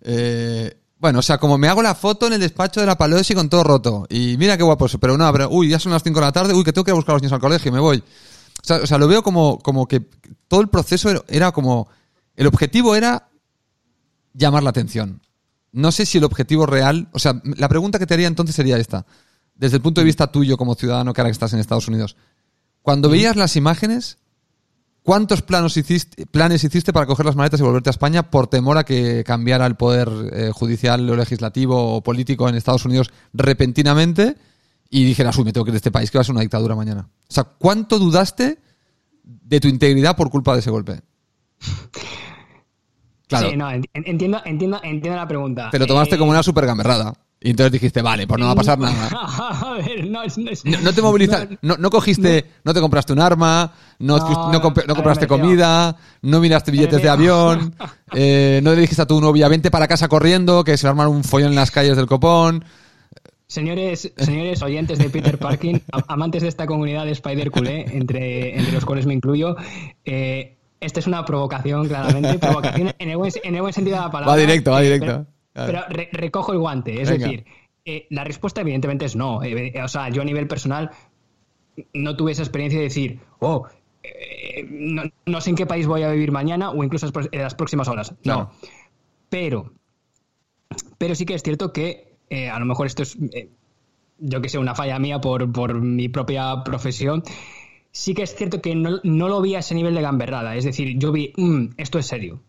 Eh, 0.00 0.76
bueno, 1.04 1.18
o 1.18 1.22
sea, 1.22 1.36
como 1.36 1.58
me 1.58 1.68
hago 1.68 1.82
la 1.82 1.94
foto 1.94 2.28
en 2.28 2.32
el 2.32 2.40
despacho 2.40 2.80
de 2.80 2.86
la 2.86 2.96
Palosi 2.96 3.34
con 3.34 3.50
todo 3.50 3.62
roto. 3.62 4.06
Y 4.08 4.38
mira 4.38 4.56
qué 4.56 4.62
guapo 4.62 4.86
Pero 4.98 5.18
no, 5.18 5.30
pero, 5.34 5.50
uy, 5.50 5.68
ya 5.68 5.78
son 5.78 5.92
las 5.92 6.02
5 6.02 6.18
de 6.18 6.24
la 6.24 6.32
tarde. 6.32 6.54
Uy, 6.54 6.64
que 6.64 6.72
tengo 6.72 6.82
que 6.82 6.92
ir 6.92 6.94
a 6.94 6.96
buscar 6.96 7.12
a 7.12 7.16
los 7.16 7.22
niños 7.22 7.34
al 7.34 7.40
colegio 7.40 7.68
y 7.68 7.72
me 7.72 7.78
voy. 7.78 8.02
O 8.70 8.86
sea, 8.86 8.96
lo 8.96 9.06
veo 9.06 9.22
como, 9.22 9.58
como 9.58 9.86
que 9.86 10.00
todo 10.48 10.62
el 10.62 10.68
proceso 10.68 11.22
era 11.28 11.52
como... 11.52 11.88
El 12.36 12.46
objetivo 12.46 12.96
era 12.96 13.28
llamar 14.32 14.62
la 14.62 14.70
atención. 14.70 15.20
No 15.72 15.92
sé 15.92 16.06
si 16.06 16.16
el 16.16 16.24
objetivo 16.24 16.64
real... 16.64 17.08
O 17.12 17.18
sea, 17.18 17.38
la 17.44 17.68
pregunta 17.68 17.98
que 17.98 18.06
te 18.06 18.14
haría 18.14 18.26
entonces 18.26 18.56
sería 18.56 18.78
esta. 18.78 19.04
Desde 19.54 19.76
el 19.76 19.82
punto 19.82 20.00
de 20.00 20.06
vista 20.06 20.32
tuyo 20.32 20.56
como 20.56 20.74
ciudadano 20.74 21.12
que 21.12 21.20
ahora 21.20 21.28
que 21.28 21.32
estás 21.32 21.52
en 21.52 21.58
Estados 21.58 21.86
Unidos. 21.86 22.16
Cuando 22.80 23.10
veías 23.10 23.36
las 23.36 23.56
imágenes, 23.56 24.16
¿Cuántos 25.04 25.42
planes 25.42 25.76
hiciste 25.76 26.92
para 26.94 27.04
coger 27.04 27.26
las 27.26 27.36
maletas 27.36 27.60
y 27.60 27.62
volverte 27.62 27.90
a 27.90 27.92
España 27.92 28.30
por 28.30 28.46
temor 28.46 28.78
a 28.78 28.84
que 28.84 29.22
cambiara 29.22 29.66
el 29.66 29.74
poder 29.74 30.08
eh, 30.32 30.50
judicial 30.50 31.10
o 31.10 31.14
legislativo 31.14 31.96
o 31.96 32.02
político 32.02 32.48
en 32.48 32.54
Estados 32.54 32.86
Unidos 32.86 33.10
repentinamente 33.34 34.34
y 34.88 35.04
dijeras, 35.04 35.36
uy, 35.36 35.44
me 35.44 35.52
tengo 35.52 35.66
que 35.66 35.72
ir 35.72 35.74
de 35.74 35.78
este 35.78 35.90
país, 35.90 36.10
que 36.10 36.16
va 36.16 36.22
a 36.22 36.24
ser 36.24 36.32
una 36.32 36.40
dictadura 36.40 36.74
mañana? 36.74 37.06
O 37.28 37.32
sea, 37.32 37.44
¿cuánto 37.44 37.98
dudaste 37.98 38.58
de 39.22 39.60
tu 39.60 39.68
integridad 39.68 40.16
por 40.16 40.30
culpa 40.30 40.54
de 40.54 40.60
ese 40.60 40.70
golpe? 40.70 41.02
Claro. 43.26 43.50
Sí, 43.50 43.56
no, 43.56 43.70
entiendo, 43.70 44.40
entiendo, 44.44 44.80
entiendo 44.84 45.16
la 45.18 45.26
pregunta. 45.26 45.70
Te 45.70 45.78
lo 45.78 45.86
tomaste 45.86 46.14
Eh, 46.16 46.18
como 46.18 46.30
una 46.30 46.42
super 46.42 46.66
gamberrada. 46.66 47.14
Y 47.40 47.50
entonces 47.50 47.72
dijiste, 47.72 48.00
vale, 48.00 48.26
pues 48.26 48.40
no 48.40 48.46
va 48.46 48.52
a 48.52 48.54
pasar 48.54 48.78
nada. 48.78 49.08
a 49.12 49.74
ver, 49.74 50.06
no, 50.06 50.20
no 50.24 50.50
es- 50.50 50.64
No, 50.64 50.80
no 50.80 50.92
te 50.94 51.02
movilizaste, 51.02 51.58
no, 51.60 51.90
cogiste, 51.90 52.46
no 52.64 52.72
te 52.72 52.80
compraste 52.80 53.12
un 53.12 53.20
arma, 53.20 53.70
no, 53.98 54.16
comp- 54.18 54.86
compraste 54.86 55.26
comida, 55.26 55.94
no 56.22 56.40
miraste 56.40 56.70
billetes 56.70 57.02
de 57.02 57.08
avión, 57.10 57.74
eh, 58.14 58.60
no 58.62 58.70
le 58.74 58.80
dijiste 58.80 59.02
a 59.02 59.06
tu 59.06 59.20
novia, 59.20 59.48
vente 59.48 59.70
para 59.70 59.86
casa 59.88 60.08
corriendo, 60.08 60.64
que 60.64 60.78
se 60.78 60.86
va 60.86 60.90
a 60.90 60.92
armar 60.92 61.08
un 61.08 61.22
follón 61.22 61.50
en 61.50 61.56
las 61.56 61.70
calles 61.70 61.96
del 61.98 62.06
copón. 62.06 62.64
Señores, 63.46 64.10
señores 64.16 64.62
oyentes 64.62 64.98
de 64.98 65.10
Peter 65.10 65.38
Parking, 65.38 65.76
a- 65.92 66.12
amantes 66.14 66.42
de 66.42 66.48
esta 66.48 66.66
comunidad 66.66 67.04
de 67.04 67.10
Spider 67.12 67.50
Culé, 67.50 67.84
entre, 67.94 68.56
entre 68.56 68.72
los 68.72 68.84
cuales 68.86 69.04
me 69.04 69.12
incluyo, 69.12 69.54
eh, 70.06 70.56
esta 70.84 71.00
es 71.00 71.06
una 71.06 71.24
provocación, 71.24 71.88
claramente, 71.88 72.38
provocación 72.40 72.92
en 72.98 73.10
el 73.10 73.16
buen, 73.16 73.32
en 73.42 73.54
el 73.54 73.60
buen 73.60 73.72
sentido 73.72 73.96
de 73.96 74.02
la 74.02 74.10
palabra. 74.10 74.32
Va 74.34 74.38
directo, 74.38 74.70
va 74.72 74.80
eh, 74.82 74.84
directo. 74.84 75.26
Pero, 75.52 75.66
pero 75.66 75.82
re- 75.88 76.08
recojo 76.12 76.52
el 76.52 76.58
guante, 76.58 77.00
es 77.00 77.08
Venga. 77.10 77.26
decir, 77.26 77.44
eh, 77.84 78.06
la 78.10 78.24
respuesta 78.24 78.60
evidentemente 78.62 79.04
es 79.04 79.14
no. 79.16 79.42
Eh, 79.42 79.72
eh, 79.74 79.82
o 79.82 79.88
sea, 79.88 80.08
yo 80.08 80.22
a 80.22 80.24
nivel 80.24 80.46
personal 80.48 80.90
no 81.92 82.16
tuve 82.16 82.32
esa 82.32 82.42
experiencia 82.42 82.78
de 82.78 82.84
decir, 82.84 83.20
oh, 83.40 83.66
no, 84.68 85.02
no 85.26 85.40
sé 85.40 85.50
en 85.50 85.56
qué 85.56 85.66
país 85.66 85.86
voy 85.86 86.02
a 86.02 86.10
vivir 86.10 86.30
mañana 86.32 86.70
o 86.70 86.82
incluso 86.84 87.08
en 87.30 87.40
las 87.42 87.54
próximas 87.54 87.88
horas. 87.88 88.14
No. 88.24 88.50
Pero, 89.28 89.72
pero 90.98 91.14
sí 91.14 91.24
que 91.26 91.34
es 91.34 91.42
cierto 91.42 91.72
que 91.72 92.14
a 92.52 92.58
lo 92.58 92.64
mejor 92.66 92.86
esto 92.86 93.02
es, 93.02 93.16
yo 94.18 94.40
que 94.40 94.48
sé, 94.48 94.58
una 94.58 94.74
falla 94.74 94.98
mía 94.98 95.20
por, 95.20 95.50
por 95.52 95.74
mi 95.74 96.08
propia 96.08 96.62
profesión. 96.64 97.22
Sí 97.96 98.12
que 98.12 98.24
es 98.24 98.34
cierto 98.34 98.60
que 98.60 98.74
no, 98.74 98.98
no 99.04 99.28
lo 99.28 99.40
vi 99.40 99.54
a 99.54 99.60
ese 99.60 99.72
nivel 99.76 99.94
de 99.94 100.02
gamberrada. 100.02 100.56
Es 100.56 100.64
decir, 100.64 100.98
yo 100.98 101.12
vi, 101.12 101.32
"Mm, 101.36 101.66
esto 101.76 102.00
es 102.00 102.06
serio. 102.06 102.40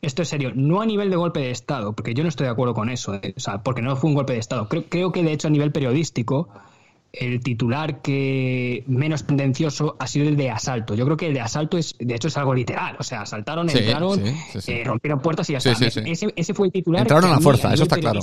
Esto 0.00 0.22
es 0.22 0.28
serio. 0.28 0.52
No 0.54 0.80
a 0.80 0.86
nivel 0.86 1.10
de 1.10 1.16
golpe 1.16 1.40
de 1.40 1.50
Estado, 1.50 1.92
porque 1.92 2.14
yo 2.14 2.22
no 2.22 2.30
estoy 2.30 2.46
de 2.46 2.52
acuerdo 2.52 2.72
con 2.72 2.88
eso. 2.88 3.14
eh, 3.14 3.34
O 3.36 3.40
sea, 3.40 3.62
porque 3.62 3.82
no 3.82 3.94
fue 3.96 4.08
un 4.08 4.14
golpe 4.16 4.32
de 4.32 4.38
Estado. 4.38 4.68
Creo, 4.68 4.84
creo 4.88 5.12
que, 5.12 5.22
de 5.22 5.32
hecho, 5.32 5.48
a 5.48 5.50
nivel 5.50 5.70
periodístico, 5.70 6.48
el 7.12 7.40
titular 7.40 8.00
que 8.00 8.84
menos 8.86 9.26
tendencioso 9.26 9.96
ha 9.98 10.06
sido 10.06 10.28
el 10.28 10.36
de 10.38 10.48
asalto. 10.50 10.94
Yo 10.94 11.04
creo 11.04 11.16
que 11.18 11.26
el 11.26 11.34
de 11.34 11.40
asalto 11.42 11.76
es, 11.76 11.94
de 11.98 12.14
hecho, 12.14 12.28
es 12.28 12.36
algo 12.38 12.54
literal. 12.54 12.96
O 12.98 13.02
sea, 13.02 13.20
asaltaron, 13.22 13.68
Sí, 13.68 13.78
entraron, 13.78 14.18
sí, 14.18 14.32
sí, 14.52 14.60
sí. 14.62 14.72
eh, 14.72 14.84
rompieron 14.84 15.20
puertas 15.20 15.48
y 15.50 15.52
ya 15.54 15.60
Sí, 15.60 15.70
está. 15.70 15.86
Ese, 16.00 16.32
ese 16.34 16.54
fue 16.54 16.68
el 16.68 16.72
titular. 16.72 17.02
Entraron 17.02 17.30
a 17.30 17.34
la 17.34 17.40
fuerza, 17.40 17.72
eso 17.74 17.82
está 17.82 17.98
claro. 17.98 18.20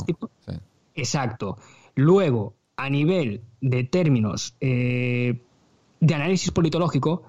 Exacto. 0.96 1.58
Luego, 1.96 2.56
a 2.78 2.90
nivel 2.90 3.42
de 3.62 3.84
términos 3.84 4.56
eh, 4.60 5.40
de 6.04 6.16
análisis 6.16 6.52
politológico, 6.52 7.24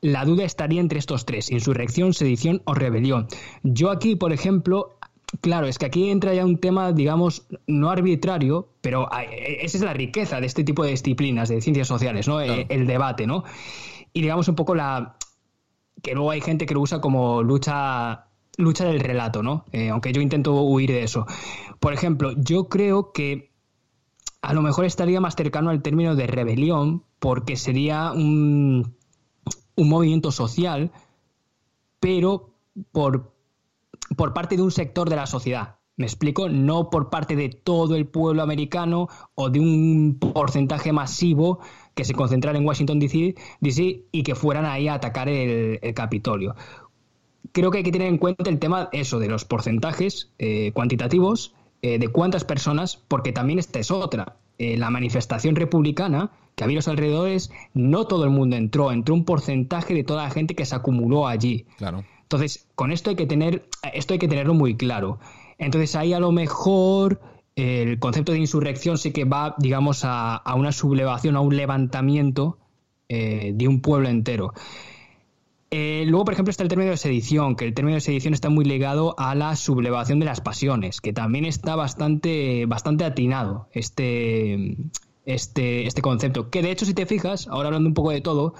la 0.00 0.24
duda 0.24 0.44
estaría 0.44 0.80
entre 0.80 0.98
estos 0.98 1.26
tres, 1.26 1.50
insurrección, 1.50 2.14
sedición 2.14 2.62
o 2.64 2.74
rebelión. 2.74 3.26
Yo 3.62 3.90
aquí, 3.90 4.16
por 4.16 4.32
ejemplo, 4.32 4.96
claro, 5.40 5.66
es 5.66 5.78
que 5.78 5.86
aquí 5.86 6.10
entra 6.10 6.32
ya 6.34 6.44
un 6.44 6.58
tema, 6.58 6.92
digamos, 6.92 7.46
no 7.66 7.90
arbitrario, 7.90 8.68
pero 8.80 9.08
esa 9.12 9.76
es 9.76 9.82
la 9.82 9.92
riqueza 9.92 10.40
de 10.40 10.46
este 10.46 10.64
tipo 10.64 10.84
de 10.84 10.90
disciplinas, 10.90 11.48
de 11.50 11.60
ciencias 11.60 11.88
sociales, 11.88 12.26
¿no? 12.26 12.40
El 12.40 12.86
debate, 12.86 13.26
¿no? 13.26 13.44
Y 14.12 14.22
digamos 14.22 14.48
un 14.48 14.54
poco 14.54 14.74
la... 14.74 15.16
que 16.02 16.14
luego 16.14 16.30
hay 16.30 16.40
gente 16.40 16.66
que 16.66 16.74
lo 16.74 16.80
usa 16.80 17.00
como 17.00 17.42
lucha 17.42 18.26
lucha 18.56 18.84
del 18.84 19.00
relato, 19.00 19.42
¿no? 19.42 19.64
Eh, 19.72 19.90
aunque 19.90 20.12
yo 20.12 20.20
intento 20.20 20.54
huir 20.62 20.90
de 20.90 21.02
eso. 21.02 21.26
Por 21.80 21.92
ejemplo, 21.92 22.32
yo 22.36 22.68
creo 22.68 23.12
que 23.12 23.50
a 24.42 24.52
lo 24.52 24.62
mejor 24.62 24.84
estaría 24.84 25.20
más 25.20 25.34
cercano 25.34 25.70
al 25.70 25.82
término 25.82 26.14
de 26.14 26.26
rebelión 26.26 27.02
porque 27.24 27.56
sería 27.56 28.12
un, 28.12 28.98
movimiento 29.78 30.30
social, 30.30 30.92
pero 31.98 32.50
por, 32.92 33.32
parte 34.34 34.56
de 34.56 34.62
un 34.62 34.70
sector 34.70 35.08
de 35.08 35.16
la 35.16 35.26
sociedad. 35.26 35.76
¿Me 35.96 36.04
explico? 36.04 36.50
No 36.50 36.90
por 36.90 37.08
parte 37.08 37.34
de 37.34 37.48
todo 37.48 37.96
el 37.96 38.06
pueblo 38.06 38.42
americano 38.42 39.08
o 39.34 39.48
de 39.48 39.58
un 39.58 40.18
porcentaje 40.20 40.92
masivo 40.92 41.60
que 41.94 42.04
se 42.04 42.12
concentrara 42.12 42.58
en 42.58 42.66
Washington 42.66 42.98
DC, 42.98 43.34
y 44.12 44.22
que 44.22 44.34
fueran 44.34 44.66
ahí 44.66 44.88
a 44.88 44.92
atacar 44.92 45.30
el, 45.30 45.78
el 45.80 45.94
Capitolio. 45.94 46.54
Creo 47.52 47.70
que 47.70 47.78
hay 47.78 47.84
que 47.84 47.92
tener 47.92 48.08
en 48.08 48.18
cuenta 48.18 48.50
el 48.50 48.58
tema 48.58 48.90
eso 48.92 49.18
de 49.18 49.28
los 49.28 49.46
porcentajes 49.46 50.30
eh, 50.38 50.72
cuantitativos 50.74 51.54
eh, 51.80 51.98
de 51.98 52.08
cuántas 52.08 52.44
personas, 52.44 53.02
porque 53.08 53.32
también 53.32 53.58
esta 53.58 53.78
es 53.78 53.90
otra. 53.90 54.36
Eh, 54.58 54.76
la 54.76 54.90
manifestación 54.90 55.56
republicana 55.56 56.30
que 56.54 56.62
había 56.62 56.76
los 56.76 56.88
alrededores, 56.88 57.50
no 57.72 58.06
todo 58.06 58.24
el 58.24 58.30
mundo 58.30 58.56
entró, 58.56 58.92
entró 58.92 59.14
un 59.14 59.24
porcentaje 59.24 59.94
de 59.94 60.04
toda 60.04 60.24
la 60.24 60.30
gente 60.30 60.54
que 60.54 60.64
se 60.64 60.74
acumuló 60.76 61.26
allí. 61.26 61.66
Claro. 61.78 62.04
Entonces, 62.22 62.66
con 62.76 62.92
esto 62.92 63.10
hay 63.10 63.16
que 63.16 63.26
tener, 63.26 63.68
esto 63.92 64.14
hay 64.14 64.20
que 64.20 64.28
tenerlo 64.28 64.54
muy 64.54 64.76
claro. 64.76 65.18
Entonces, 65.58 65.96
ahí 65.96 66.12
a 66.12 66.20
lo 66.20 66.30
mejor 66.30 67.20
el 67.56 67.98
concepto 67.98 68.32
de 68.32 68.38
insurrección 68.38 68.98
sí 68.98 69.12
que 69.12 69.24
va, 69.24 69.56
digamos, 69.58 70.04
a, 70.04 70.36
a 70.36 70.54
una 70.54 70.72
sublevación, 70.72 71.36
a 71.36 71.40
un 71.40 71.56
levantamiento 71.56 72.58
eh, 73.08 73.52
de 73.54 73.68
un 73.68 73.80
pueblo 73.80 74.08
entero. 74.08 74.54
Eh, 75.70 76.04
luego, 76.06 76.24
por 76.24 76.34
ejemplo, 76.34 76.50
está 76.50 76.62
el 76.62 76.68
término 76.68 76.90
de 76.90 76.96
sedición, 76.96 77.56
que 77.56 77.64
el 77.64 77.74
término 77.74 77.94
de 77.96 78.00
sedición 78.00 78.32
está 78.32 78.48
muy 78.48 78.64
ligado 78.64 79.14
a 79.18 79.34
la 79.34 79.56
sublevación 79.56 80.20
de 80.20 80.26
las 80.26 80.40
pasiones, 80.40 81.00
que 81.00 81.12
también 81.12 81.44
está 81.44 81.74
bastante, 81.74 82.66
bastante 82.66 83.04
atinado 83.04 83.68
este, 83.72 84.76
este, 85.26 85.86
este 85.86 86.02
concepto. 86.02 86.50
Que 86.50 86.62
de 86.62 86.70
hecho, 86.70 86.86
si 86.86 86.94
te 86.94 87.06
fijas, 87.06 87.48
ahora 87.48 87.68
hablando 87.68 87.88
un 87.88 87.94
poco 87.94 88.10
de 88.10 88.20
todo, 88.20 88.54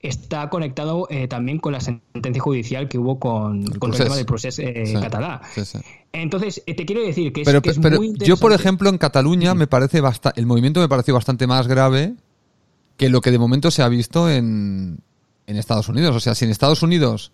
está 0.00 0.48
conectado 0.50 1.06
eh, 1.10 1.26
también 1.26 1.58
con 1.58 1.72
la 1.72 1.80
sentencia 1.80 2.42
judicial 2.42 2.88
que 2.88 2.98
hubo 2.98 3.18
con, 3.18 3.64
con 3.64 3.72
el 3.72 3.78
procés. 3.78 4.04
tema 4.04 4.16
del 4.16 4.26
proceso 4.26 4.62
eh, 4.62 4.86
Sí, 4.86 4.94
catalán. 4.94 5.40
sí, 5.54 5.64
sí. 5.64 5.78
Entonces, 6.12 6.62
eh, 6.66 6.74
te 6.74 6.84
quiero 6.84 7.02
decir 7.02 7.32
que 7.32 7.42
es, 7.42 7.46
Pero, 7.46 7.62
que 7.62 7.70
es 7.70 7.78
pero 7.78 7.96
muy 7.96 8.12
yo, 8.18 8.36
por 8.36 8.52
ejemplo, 8.52 8.90
en 8.90 8.98
Cataluña 8.98 9.54
me 9.54 9.66
parece 9.66 10.02
el 10.36 10.46
movimiento 10.46 10.80
me 10.80 10.88
pareció 10.88 11.14
bastante 11.14 11.46
más 11.46 11.66
grave 11.66 12.14
que 12.96 13.08
lo 13.08 13.20
que 13.20 13.30
de 13.30 13.38
momento 13.38 13.70
se 13.70 13.82
ha 13.82 13.88
visto 13.88 14.30
en, 14.30 15.00
en 15.48 15.56
Estados 15.56 15.88
Unidos. 15.88 16.14
O 16.14 16.20
sea, 16.20 16.34
si 16.34 16.44
en 16.44 16.52
Estados 16.52 16.82
Unidos 16.82 17.32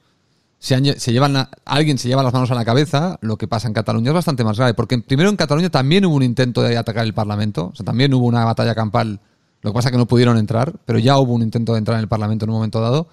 se, 0.59 0.75
han 0.75 0.85
se 0.99 1.13
llevan 1.13 1.49
alguien 1.65 1.99
se 1.99 2.09
lleva 2.09 2.23
las 2.23 2.33
manos 2.33 2.51
a 2.51 2.55
la 2.55 2.65
cabeza, 2.65 3.19
lo 3.21 3.37
que 3.37 3.49
pasa 3.49 3.69
en 3.69 3.75
Cataluña 3.75 4.11
es 4.11 4.15
bastante 4.15 4.45
más 4.45 4.57
grave. 4.57 4.73
Porque 4.73 4.97
primero 4.99 5.29
en 5.29 5.37
Cataluña 5.37 5.69
también 5.69 6.07
hubo 6.07 6.15
un 6.15 6.23
intento 6.23 6.63
de 6.63 6.79
atacar 6.79 7.05
el 7.05 7.13
Parlamento. 7.13 7.71
O 7.73 7.77
sea, 7.77 7.85
también 7.85 8.15
hubo 8.15 8.25
una 8.25 8.45
batalla 8.45 8.75
campal. 8.75 9.21
Lo 9.61 9.71
que 9.71 9.75
pasa 9.75 9.89
es 9.89 9.93
que 9.93 9.99
no 9.99 10.07
pudieron 10.07 10.39
entrar, 10.39 10.75
pero 10.87 10.99
ya 10.99 11.19
hubo 11.19 11.35
un 11.35 11.43
intento 11.43 11.73
de 11.73 11.79
entrar 11.79 11.97
en 11.97 12.03
el 12.03 12.09
Parlamento 12.09 12.45
en 12.45 12.51
un 12.51 12.57
momento 12.57 12.81
dado. 12.81 13.09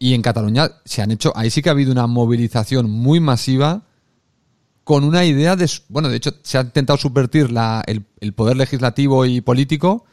Y 0.00 0.14
en 0.14 0.22
Cataluña 0.22 0.72
se 0.84 1.00
han 1.00 1.12
hecho, 1.12 1.32
ahí 1.36 1.48
sí 1.50 1.62
que 1.62 1.68
ha 1.68 1.72
habido 1.72 1.92
una 1.92 2.08
movilización 2.08 2.90
muy 2.90 3.20
masiva 3.20 3.82
con 4.82 5.04
una 5.04 5.24
idea 5.24 5.54
de, 5.56 5.70
bueno, 5.88 6.08
de 6.08 6.16
hecho 6.16 6.34
se 6.42 6.58
ha 6.58 6.62
intentado 6.62 6.98
subvertir 6.98 7.52
la, 7.52 7.82
el 7.86 8.32
poder 8.34 8.56
legislativo 8.56 9.24
y 9.24 9.40
político 9.40 10.04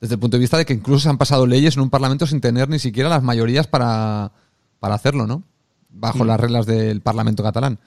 desde 0.00 0.14
el 0.14 0.20
punto 0.20 0.36
de 0.36 0.40
vista 0.40 0.58
de 0.58 0.64
que 0.66 0.74
incluso 0.74 1.00
se 1.04 1.08
han 1.08 1.18
pasado 1.18 1.46
leyes 1.46 1.76
en 1.76 1.82
un 1.82 1.90
parlamento 1.90 2.26
sin 2.26 2.40
tener 2.40 2.68
ni 2.68 2.78
siquiera 2.78 3.08
las 3.08 3.22
mayorías 3.22 3.66
para, 3.66 4.32
para 4.80 4.94
hacerlo, 4.94 5.26
¿no? 5.26 5.42
Bajo 5.90 6.24
las 6.24 6.38
reglas 6.40 6.66
del 6.66 7.00
parlamento 7.00 7.42
catalán. 7.42 7.78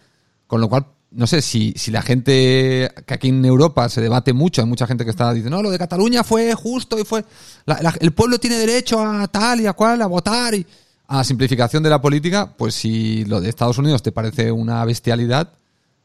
Con 0.47 0.61
lo 0.61 0.69
cual, 0.69 0.85
no 1.11 1.27
sé, 1.27 1.41
si, 1.41 1.73
si 1.75 1.91
la 1.91 2.01
gente, 2.01 2.89
que 3.05 3.13
aquí 3.13 3.27
en 3.29 3.43
Europa 3.43 3.89
se 3.89 4.01
debate 4.01 4.31
mucho, 4.33 4.61
hay 4.61 4.67
mucha 4.67 4.87
gente 4.87 5.03
que 5.03 5.11
está 5.11 5.33
diciendo, 5.33 5.57
no, 5.57 5.63
lo 5.63 5.69
de 5.69 5.77
Cataluña 5.77 6.23
fue 6.23 6.53
justo 6.55 6.97
y 6.97 7.03
fue, 7.03 7.25
la- 7.65 7.81
la- 7.81 7.95
el 7.99 8.13
pueblo 8.13 8.39
tiene 8.39 8.55
derecho 8.57 8.99
a 9.03 9.27
tal 9.27 9.59
y 9.61 9.67
a 9.67 9.73
cual, 9.73 10.01
a 10.01 10.07
votar 10.07 10.53
y 10.55 10.65
a 11.09 11.23
simplificación 11.23 11.83
de 11.83 11.89
la 11.89 12.01
política, 12.01 12.53
pues 12.57 12.75
si 12.75 13.25
lo 13.25 13.39
de 13.41 13.49
Estados 13.49 13.77
Unidos 13.77 14.01
te 14.03 14.11
parece 14.11 14.51
una 14.51 14.83
bestialidad, 14.85 15.53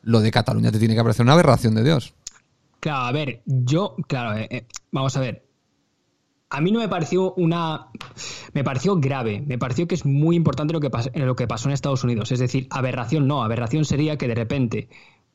lo 0.03 0.21
de 0.21 0.31
Cataluña 0.33 0.71
te 0.73 0.79
tiene 0.81 0.95
que 0.97 1.03
parecer 1.03 1.25
una 1.25 1.33
aberración 1.35 1.75
de 1.77 1.85
Dios. 1.85 2.13
Claro, 2.81 3.07
a 3.07 3.13
ver, 3.13 3.43
yo, 3.47 3.95
claro, 4.09 4.37
eh, 4.37 4.49
eh, 4.51 4.67
vamos 4.91 5.17
a 5.17 5.21
ver. 5.21 5.45
A 6.55 6.61
mí 6.61 6.71
no 6.71 6.81
me 6.81 6.89
pareció 6.89 7.33
una. 7.35 7.89
Me 8.53 8.63
pareció 8.63 8.97
grave. 8.97 9.43
Me 9.47 9.59
pareció 9.59 9.89
que 9.89 9.95
es 9.95 10.05
muy 10.05 10.37
importante 10.37 10.73
lo 10.73 10.81
que, 10.81 10.91
pas- 10.91 11.11
lo 11.15 11.35
que 11.35 11.47
pasó 11.49 11.69
en 11.69 11.73
Estados 11.75 12.05
Unidos. 12.05 12.31
Es 12.31 12.39
decir, 12.41 12.67
aberración 12.71 13.27
no. 13.27 13.43
Aberración 13.43 13.85
sería 13.85 14.17
que 14.19 14.29
de 14.29 14.35
repente 14.35 14.89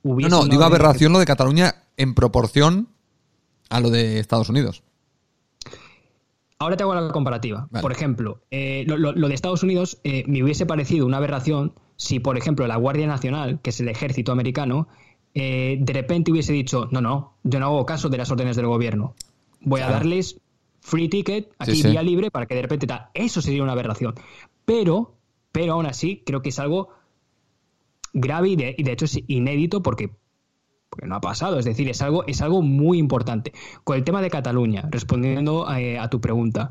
No, 0.03 0.11
hubiese. 0.13 0.29
no, 0.29 0.41
una 0.41 0.49
digo 0.49 0.63
aberración 0.63 1.13
lo 1.13 1.19
de 1.19 1.25
Cataluña 1.25 1.75
en 1.97 2.13
proporción 2.13 2.89
a 3.69 3.79
lo 3.79 3.89
de 3.89 4.19
Estados 4.19 4.49
Unidos. 4.49 4.83
Ahora 6.59 6.75
te 6.77 6.83
hago 6.83 6.95
la 6.95 7.11
comparativa. 7.11 7.67
Vale. 7.69 7.81
Por 7.81 7.91
ejemplo, 7.91 8.41
eh, 8.49 8.83
lo, 8.87 8.97
lo- 8.97 9.11
lo 9.13 9.27
de 9.27 9.33
Estados 9.35 9.63
Unidos 9.63 9.99
eh, 10.03 10.23
me 10.27 10.43
hubiese 10.43 10.65
parecido 10.65 11.05
una 11.05 11.17
aberración 11.17 11.73
si, 11.97 12.19
por 12.19 12.37
ejemplo, 12.37 12.65
la 12.67 12.75
Guardia 12.77 13.07
Nacional, 13.07 13.59
que 13.61 13.69
es 13.71 13.79
el 13.79 13.89
ejército 13.89 14.31
americano, 14.31 14.87
eh, 15.33 15.77
de 15.79 15.93
repente 15.93 16.31
hubiese 16.31 16.53
dicho, 16.53 16.87
no, 16.91 17.01
no, 17.01 17.33
yo 17.43 17.59
no 17.59 17.67
hago 17.67 17.85
caso 17.85 18.09
de 18.09 18.17
las 18.17 18.31
órdenes 18.31 18.55
del 18.55 18.65
gobierno. 18.67 19.13
Voy 19.61 19.81
a 19.81 19.89
darles 19.89 20.39
free 20.79 21.09
ticket, 21.09 21.51
aquí 21.59 21.71
Sí, 21.75 21.81
sí. 21.83 21.89
vía 21.89 22.03
libre, 22.03 22.31
para 22.31 22.45
que 22.45 22.55
de 22.55 22.61
repente. 22.61 22.87
Eso 23.13 23.41
sería 23.41 23.63
una 23.63 23.73
aberración. 23.73 24.15
Pero, 24.65 25.15
pero 25.51 25.73
aún 25.73 25.85
así, 25.85 26.23
creo 26.25 26.41
que 26.41 26.49
es 26.49 26.59
algo 26.59 26.89
grave 28.13 28.49
y 28.49 28.55
de, 28.55 28.75
y 28.77 28.83
de 28.83 28.91
hecho 28.91 29.05
es 29.05 29.19
inédito 29.27 29.81
porque 29.81 30.11
porque 30.89 31.05
no 31.07 31.15
ha 31.15 31.21
pasado. 31.21 31.59
Es 31.59 31.65
decir, 31.65 31.89
es 31.89 32.01
algo, 32.01 32.25
es 32.27 32.41
algo 32.41 32.61
muy 32.61 32.97
importante. 32.97 33.51
Con 33.83 33.97
el 33.97 34.03
tema 34.03 34.21
de 34.21 34.29
Cataluña, 34.29 34.87
respondiendo 34.89 35.69
eh, 35.75 35.99
a 35.99 36.09
tu 36.09 36.21
pregunta. 36.21 36.69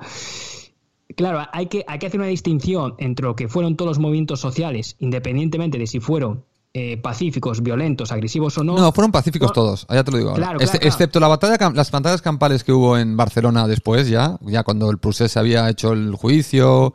Claro, 1.17 1.47
hay 1.53 1.67
que, 1.67 1.85
hay 1.87 1.99
que 1.99 2.07
hacer 2.07 2.21
una 2.21 2.29
distinción 2.29 2.95
entre 2.99 3.27
lo 3.27 3.37
que 3.37 3.49
fueron 3.49 3.77
todos 3.77 3.91
los 3.91 3.99
movimientos 3.99 4.41
sociales, 4.41 4.97
independientemente 4.99 5.79
de 5.79 5.87
si 5.87 6.01
fueron 6.01 6.45
eh, 6.79 6.99
pacíficos, 6.99 7.63
violentos, 7.63 8.13
agresivos 8.13 8.59
o 8.59 8.63
no. 8.65 8.77
No, 8.77 8.93
fueron 8.93 9.11
pacíficos 9.11 9.51
todos, 9.55 9.87
allá 9.89 10.05
te 10.05 10.11
lo 10.11 10.19
digo. 10.19 10.35
Claro, 10.35 10.59
claro. 10.59 10.79
Excepto 10.83 11.19
la 11.21 11.29
batalla, 11.29 11.71
las 11.71 11.91
batallas 11.91 12.21
campales 12.21 12.65
que 12.65 12.73
hubo 12.73 12.99
en 12.99 13.17
Barcelona 13.17 13.67
después, 13.67 14.09
ya, 14.11 14.37
ya 14.43 14.63
cuando 14.63 14.91
el 14.91 14.99
procés 14.99 15.39
había 15.39 15.71
hecho 15.71 15.95
el 15.95 16.15
juicio, 16.17 16.93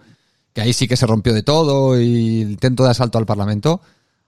que 0.54 0.62
ahí 0.62 0.72
sí 0.74 0.88
que 0.88 0.96
se 0.98 1.08
rompió 1.08 1.34
de 1.34 1.42
todo 1.42 2.00
y 2.00 2.42
el 2.44 2.52
intento 2.52 2.84
de 2.84 2.92
asalto 2.92 3.18
al 3.18 3.26
Parlamento, 3.26 3.82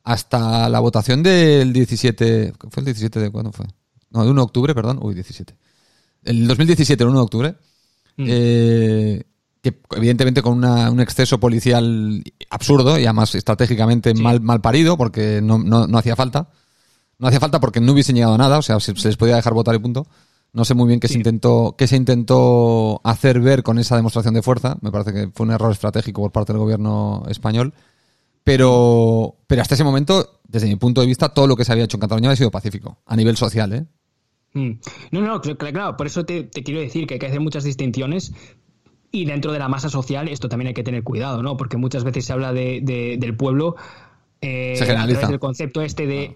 hasta 0.04 0.68
la 0.70 0.80
votación 0.80 1.22
del 1.22 1.72
17, 1.72 2.54
¿fue 2.72 2.82
el 2.82 2.86
17 2.86 3.20
de 3.20 3.30
cuándo 3.30 3.52
fue? 3.52 3.68
No, 4.10 4.24
de 4.24 4.32
1 4.32 4.42
de 4.42 4.46
octubre, 4.46 4.74
perdón, 4.74 4.98
uy, 5.04 5.14
17. 5.14 5.56
El 6.24 6.48
2017, 6.48 7.04
el 7.04 7.10
1 7.10 7.20
de 7.20 7.24
octubre, 7.24 7.56
Mm. 8.18 8.26
eh, 8.28 9.24
que 9.64 9.80
evidentemente 9.96 10.42
con 10.44 10.58
una- 10.58 10.92
un 10.92 11.00
exceso 11.00 11.40
policial 11.40 12.22
absurdo 12.52 13.00
y 13.00 13.06
además 13.06 13.34
estratégicamente 13.34 14.14
Sí. 14.16 14.22
mal, 14.22 14.42
mal 14.42 14.62
parido 14.62 14.98
porque 14.98 15.40
no, 15.42 15.58
no, 15.58 15.88
no 15.88 15.98
hacía 15.98 16.16
falta. 16.16 16.50
No 17.18 17.28
hacía 17.30 17.40
falta 17.40 17.60
porque 17.62 17.80
no 17.80 17.94
hubiesen 17.94 18.16
llegado 18.16 18.34
a 18.34 18.38
nada, 18.38 18.58
o 18.58 18.62
sea, 18.62 18.80
se, 18.82 18.94
se 18.96 19.08
les 19.08 19.18
podía 19.18 19.38
dejar 19.38 19.54
votar 19.54 19.74
y 19.74 19.80
punto. 19.80 20.06
No 20.52 20.66
sé 20.66 20.74
muy 20.76 20.88
bien 20.88 21.00
qué 21.00 21.08
se 21.08 21.16
intentó, 21.16 21.76
qué 21.78 21.88
se 21.88 21.96
intentó 21.96 23.00
hacer 23.06 23.40
ver 23.40 23.64
con 23.64 23.80
esa 23.80 23.96
demostración 23.96 24.34
de 24.36 24.44
fuerza. 24.44 24.78
Me 24.82 24.92
parece 24.92 25.14
que 25.14 25.30
fue 25.34 25.46
un 25.46 25.54
error 25.54 25.72
estratégico 25.72 26.22
por 26.22 26.32
parte 26.32 26.52
del 26.54 26.60
gobierno 26.60 27.24
español. 27.30 27.74
Pero, 28.44 29.38
pero 29.48 29.62
hasta 29.62 29.76
ese 29.76 29.84
momento, 29.86 30.42
desde 30.48 30.68
mi 30.68 30.76
punto 30.76 31.02
de 31.02 31.08
vista, 31.08 31.30
todo 31.30 31.48
lo 31.48 31.56
que 31.56 31.64
se 31.64 31.72
había 31.72 31.86
hecho 31.86 31.98
en 31.98 32.02
Cataluña 32.02 32.28
había 32.30 32.36
sido 32.38 32.52
pacífico, 32.52 32.98
a 33.06 33.16
nivel 33.16 33.38
social, 33.38 33.72
¿eh? 33.74 33.86
Mm. 34.54 34.72
No, 35.12 35.22
no, 35.22 35.42
cl- 35.42 35.58
cl- 35.58 35.72
claro, 35.72 35.96
por 35.98 36.06
eso 36.08 36.26
te, 36.26 36.44
te 36.44 36.62
quiero 36.64 36.82
decir 36.82 37.08
que 37.08 37.16
hay 37.16 37.20
que 37.20 37.28
hacer 37.28 37.40
muchas 37.40 37.64
distinciones 37.64 38.34
y 39.14 39.26
dentro 39.26 39.52
de 39.54 39.60
la 39.60 39.70
masa 39.70 39.90
social 39.90 40.28
esto 40.28 40.50
también 40.50 40.70
hay 40.70 40.74
que 40.74 40.84
tener 40.84 41.04
cuidado, 41.04 41.42
¿no? 41.44 41.56
Porque 41.56 41.78
muchas 41.78 42.04
veces 42.04 42.26
se 42.26 42.34
habla 42.34 42.52
de, 42.52 42.82
de- 42.82 43.16
del 43.20 43.36
pueblo 43.38 43.76
eh, 44.42 44.74
Se 44.76 44.86
generaliza. 44.86 45.28
del 45.28 45.40
concepto 45.40 45.82
este 45.82 46.08
de... 46.08 46.36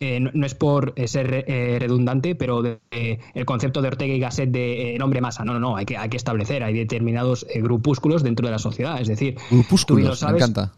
eh, 0.00 0.20
no, 0.20 0.30
no 0.34 0.44
es 0.44 0.54
por 0.56 0.92
eh, 0.96 1.06
ser 1.08 1.44
eh, 1.46 1.78
redundante, 1.80 2.34
pero 2.34 2.60
de- 2.62 2.78
eh, 2.90 3.18
el 3.34 3.44
concepto 3.46 3.80
de 3.80 3.88
Ortega 3.88 4.12
y 4.12 4.18
Gasset 4.18 4.50
de 4.50 4.90
eh, 4.90 4.96
el 4.96 5.02
hombre 5.02 5.20
masa. 5.20 5.44
No, 5.44 5.52
no, 5.54 5.60
no, 5.60 5.76
hay 5.76 5.86
que, 5.86 5.96
hay 5.96 6.08
que 6.08 6.16
establecer, 6.16 6.64
hay 6.64 6.74
determinados 6.74 7.46
eh, 7.48 7.62
grupúsculos 7.62 8.22
dentro 8.24 8.44
de 8.46 8.52
la 8.52 8.58
sociedad. 8.58 9.00
Es 9.00 9.06
decir, 9.08 9.36
tú 9.36 9.40
bien 9.40 9.48
lo 9.50 9.56
Grupúsculos, 9.56 10.22
me 10.24 10.30
encanta. 10.36 10.72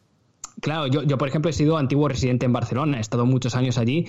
Claro, 0.61 0.87
yo, 0.88 1.03
yo 1.05 1.18
por 1.18 1.29
ejemplo 1.29 1.51
he 1.51 1.53
sido 1.53 1.77
antiguo 1.79 2.09
residente 2.09 2.44
en 2.47 2.53
Barcelona, 2.53 2.99
he 2.99 3.01
estado 3.01 3.27
muchos 3.27 3.55
años 3.55 3.79
allí 3.79 4.07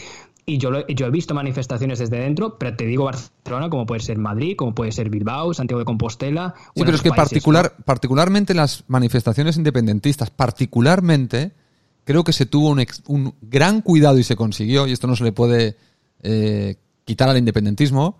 y 0.47 0.57
yo, 0.57 0.71
lo- 0.71 0.87
yo 0.87 1.05
he 1.05 1.11
visto 1.11 1.35
manifestaciones 1.35 1.99
desde 1.99 2.17
dentro, 2.19 2.57
pero 2.57 2.75
te 2.75 2.85
digo 2.87 3.03
Barcelona 3.03 3.69
como 3.69 3.85
puede 3.85 4.01
ser 4.01 4.17
Madrid, 4.17 4.55
como 4.57 4.73
puede 4.73 4.91
ser 4.91 5.09
Bilbao, 5.11 5.53
Santiago 5.53 5.79
de 5.79 5.85
Compostela. 5.85 6.55
Sí, 6.75 6.81
pero 6.83 6.95
es 6.95 7.01
que 7.03 7.09
países, 7.09 7.29
particular, 7.29 7.75
particularmente 7.85 8.53
las 8.55 8.83
manifestaciones 8.87 9.57
independentistas, 9.57 10.31
particularmente, 10.31 11.51
creo 12.03 12.23
que 12.23 12.33
se 12.33 12.45
tuvo 12.47 12.69
un, 12.69 12.79
ex- 12.79 13.03
un 13.07 13.35
gran 13.41 13.81
cuidado 13.81 14.17
y 14.17 14.23
se 14.23 14.35
consiguió, 14.35 14.87
y 14.87 14.91
esto 14.91 15.05
no 15.07 15.15
se 15.15 15.23
le 15.25 15.31
puede 15.31 15.75
eh, 16.23 16.77
quitar 17.05 17.29
al 17.29 17.37
independentismo, 17.37 18.17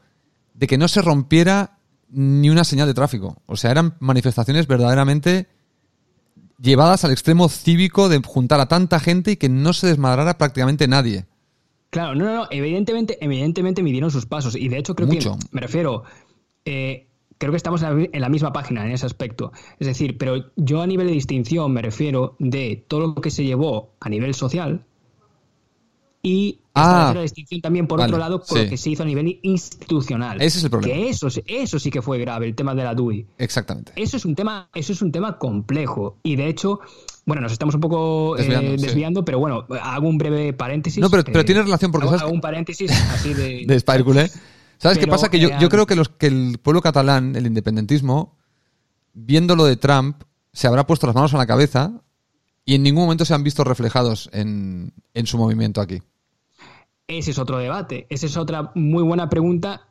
de 0.54 0.68
que 0.68 0.78
no 0.78 0.88
se 0.88 1.02
rompiera 1.02 1.78
ni 2.12 2.50
una 2.50 2.64
señal 2.64 2.88
de 2.88 2.94
tráfico. 2.94 3.38
O 3.46 3.56
sea, 3.56 3.72
eran 3.72 3.96
manifestaciones 4.00 4.68
verdaderamente 4.68 5.48
llevadas 6.62 7.04
al 7.06 7.12
extremo 7.12 7.50
cívico 7.50 8.10
de 8.10 8.22
juntar 8.24 8.60
a 8.60 8.68
tanta 8.68 9.00
gente 9.00 9.32
y 9.32 9.38
que 9.38 9.50
no 9.50 9.74
se 9.74 9.88
desmadrara 9.88 10.38
prácticamente 10.38 10.88
nadie. 10.88 11.26
Claro, 11.90 12.16
no, 12.16 12.26
no, 12.26 12.36
no, 12.36 12.48
evidentemente, 12.52 13.18
evidentemente 13.22 13.82
midieron 13.82 14.12
sus 14.12 14.26
pasos 14.26 14.56
y 14.56 14.70
de 14.70 14.78
hecho 14.78 14.96
creo 14.96 15.08
Mucho. 15.08 15.38
que, 15.40 15.46
me 15.52 15.62
refiero, 15.62 16.04
eh, 16.66 17.08
creo 17.40 17.52
que 17.52 17.58
estamos 17.58 17.82
en 17.84 18.22
la 18.22 18.30
misma 18.30 18.54
página 18.54 18.86
en 18.86 18.92
ese 18.92 19.08
aspecto. 19.08 19.52
Es 19.80 19.88
decir, 19.88 20.18
pero 20.18 20.52
yo 20.56 20.82
a 20.82 20.88
nivel 20.88 21.08
de 21.08 21.14
distinción 21.14 21.72
me 21.72 21.82
refiero 21.82 22.36
de 22.38 22.86
todo 22.88 23.00
lo 23.08 23.16
que 23.16 23.32
se 23.32 23.44
llevó 23.44 23.94
a 24.00 24.10
nivel 24.10 24.36
social 24.36 24.86
y 26.22 26.60
Ah, 26.80 26.90
establecer 26.90 27.16
la 27.16 27.22
distinción 27.22 27.62
también 27.62 27.88
por 27.88 28.00
vale, 28.00 28.10
otro 28.12 28.20
lado 28.20 28.42
sí. 28.46 28.56
lo 28.64 28.70
que 28.70 28.78
se 28.78 28.90
hizo 28.90 29.04
a 29.04 29.06
nivel 29.06 29.40
institucional. 29.44 30.42
Ese 30.42 30.58
es 30.60 30.64
el 30.64 30.70
problema. 30.70 30.94
Que 30.94 31.10
eso, 31.10 31.30
sí- 31.30 31.44
eso 31.46 31.80
sí 31.80 31.90
que 31.92 32.02
fue 32.02 32.18
grave, 32.20 32.48
el 32.48 32.56
tema 32.56 32.74
de 32.76 32.84
la 32.84 32.94
DUI. 32.94 33.28
Exactamente. 33.38 33.92
Eso 33.96 34.18
es 34.18 34.26
un 34.26 34.36
tema, 34.36 34.70
eso 34.74 34.94
es 34.94 35.02
un 35.02 35.12
tema 35.12 35.38
complejo. 35.38 36.18
Y 36.24 36.36
de 36.36 36.48
hecho, 36.48 36.80
bueno, 37.26 37.42
nos 37.42 37.52
estamos 37.52 37.76
un 37.76 37.82
poco 37.82 38.38
eh, 38.38 38.78
Desviando, 38.80 39.22
sí. 39.22 39.26
pero 39.26 39.40
bueno, 39.40 39.66
hago 39.82 40.08
un 40.08 40.18
breve 40.18 40.54
paréntesis. 40.54 41.02
No, 41.02 41.10
pero- 41.10 41.24
pero 41.24 41.46
tiene 41.46 41.62
relación 41.62 41.92
porque 41.92 42.04
hago, 42.08 42.12
sabes 42.12 42.24
hago 42.24 42.34
un 42.34 42.42
paréntesis 42.42 42.92
así 42.92 43.34
de. 43.34 43.66
de. 43.68 44.32
¿Sabes 44.78 44.98
qué 44.98 45.08
pasa? 45.08 45.30
Que 45.30 45.40
yo, 45.40 45.50
eh, 45.50 45.58
yo 45.60 45.68
creo 45.70 45.86
que, 45.86 45.96
los, 45.96 46.08
que 46.10 46.28
el 46.28 46.58
pueblo 46.64 46.82
catalán, 46.82 47.36
el 47.36 47.46
independentismo, 47.46 48.38
viendo 49.14 49.56
lo 49.56 49.66
de 49.66 49.76
Trump, 49.76 50.24
se 50.54 50.68
habrá 50.68 50.88
puesto 50.88 51.06
las 51.06 51.16
manos 51.16 51.34
a 51.34 51.38
la 51.38 51.46
cabeza 51.46 51.92
y 52.66 52.76
en 52.76 52.84
ningún 52.84 53.04
momento 53.04 53.26
se 53.26 53.34
han 53.34 53.44
visto 53.44 53.64
reflejados 53.64 54.30
en, 54.32 54.94
en 55.14 55.28
su 55.28 55.38
movimiento 55.38 55.82
aquí. 55.82 56.02
Ese 57.10 57.32
es 57.32 57.40
otro 57.40 57.58
debate. 57.58 58.06
Esa 58.10 58.28
es 58.28 58.38
otra 58.38 58.72
muy 58.76 59.02
buena 59.04 59.30
pregunta 59.30 59.88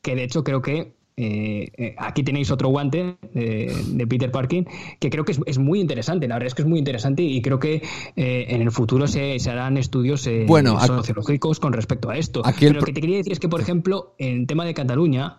que 0.00 0.14
de 0.16 0.24
hecho 0.24 0.42
creo 0.42 0.62
que 0.62 0.94
eh, 1.16 1.68
eh, 1.76 1.94
aquí 1.98 2.24
tenéis 2.24 2.50
otro 2.50 2.70
guante 2.70 3.16
de, 3.34 3.72
de 3.86 4.06
Peter 4.06 4.32
Parkin 4.32 4.66
que 4.98 5.10
creo 5.10 5.24
que 5.26 5.32
es, 5.32 5.40
es 5.44 5.58
muy 5.58 5.78
interesante. 5.78 6.26
La 6.26 6.36
verdad 6.36 6.46
es 6.48 6.54
que 6.54 6.62
es 6.62 6.68
muy 6.68 6.78
interesante 6.78 7.22
y 7.22 7.42
creo 7.42 7.58
que 7.58 7.82
eh, 8.16 8.46
en 8.48 8.62
el 8.62 8.70
futuro 8.72 9.06
se, 9.06 9.38
se 9.38 9.50
harán 9.50 9.76
estudios 9.76 10.26
Bueno, 10.46 10.80
sociológicos 10.80 11.60
con 11.60 11.74
respecto 11.74 12.08
a 12.08 12.16
esto. 12.16 12.42
Pero 12.58 12.80
lo 12.80 12.86
que 12.86 12.92
te 12.94 13.00
quería 13.02 13.18
decir 13.18 13.32
es 13.32 13.40
que, 13.40 13.48
por 13.48 13.60
ejemplo, 13.60 14.14
en 14.18 14.40
el 14.40 14.46
tema 14.46 14.64
de 14.64 14.72
Cataluña, 14.72 15.36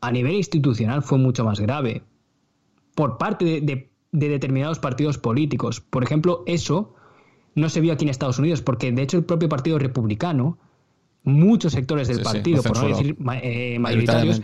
a 0.00 0.10
nivel 0.10 0.34
institucional 0.34 1.02
fue 1.02 1.18
mucho 1.18 1.44
más 1.44 1.60
grave 1.60 2.02
por 2.96 3.16
parte 3.16 3.44
de, 3.44 3.60
de- 3.60 3.88
de 4.10 4.28
determinados 4.28 4.78
partidos 4.80 5.18
políticos. 5.18 5.80
Por 5.82 6.02
ejemplo, 6.02 6.42
eso 6.46 6.94
no 7.58 7.68
se 7.68 7.80
vio 7.80 7.92
aquí 7.92 8.04
en 8.04 8.10
Estados 8.10 8.38
Unidos, 8.38 8.62
porque 8.62 8.92
de 8.92 9.02
hecho 9.02 9.16
el 9.18 9.24
propio 9.24 9.48
Partido 9.48 9.78
Republicano, 9.78 10.58
muchos 11.24 11.72
sectores 11.72 12.08
del 12.08 12.18
Sí, 12.18 12.24
partido, 12.24 12.62
por 12.62 12.76
no 12.76 12.88
decir 12.88 13.16
eh, 13.42 13.78
mayoritarios, 13.78 14.40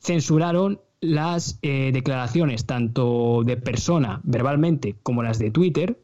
censuraron 0.00 0.80
las 1.00 1.58
eh, 1.62 1.90
declaraciones 1.92 2.64
tanto 2.64 3.42
de 3.44 3.56
persona 3.56 4.20
verbalmente 4.24 4.96
como 5.02 5.22
las 5.22 5.38
de 5.38 5.50
Twitter 5.50 6.00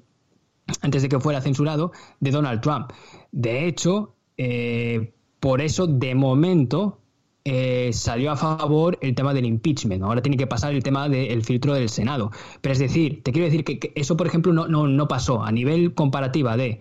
antes 0.80 1.02
de 1.02 1.08
que 1.08 1.18
fuera 1.18 1.40
censurado 1.40 1.92
de 2.20 2.30
Donald 2.30 2.60
Trump. 2.60 2.92
De 3.32 3.66
hecho, 3.66 4.14
eh, 4.36 5.12
por 5.40 5.60
eso 5.60 5.86
de 5.86 6.14
momento 6.14 7.01
eh, 7.44 7.90
salió 7.92 8.30
a 8.30 8.36
favor 8.36 8.98
el 9.00 9.14
tema 9.14 9.34
del 9.34 9.46
impeachment. 9.46 10.02
Ahora 10.02 10.22
tiene 10.22 10.36
que 10.36 10.46
pasar 10.46 10.74
el 10.74 10.82
tema 10.82 11.08
del 11.08 11.42
filtro 11.44 11.74
del 11.74 11.88
Senado. 11.88 12.30
Pero 12.60 12.72
es 12.72 12.78
decir, 12.78 13.22
te 13.22 13.32
quiero 13.32 13.46
decir 13.46 13.64
que, 13.64 13.78
que 13.78 13.92
eso, 13.96 14.16
por 14.16 14.26
ejemplo, 14.26 14.52
no, 14.52 14.68
no, 14.68 14.86
no 14.86 15.08
pasó. 15.08 15.42
A 15.42 15.50
nivel 15.52 15.94
comparativa 15.94 16.56
de 16.56 16.80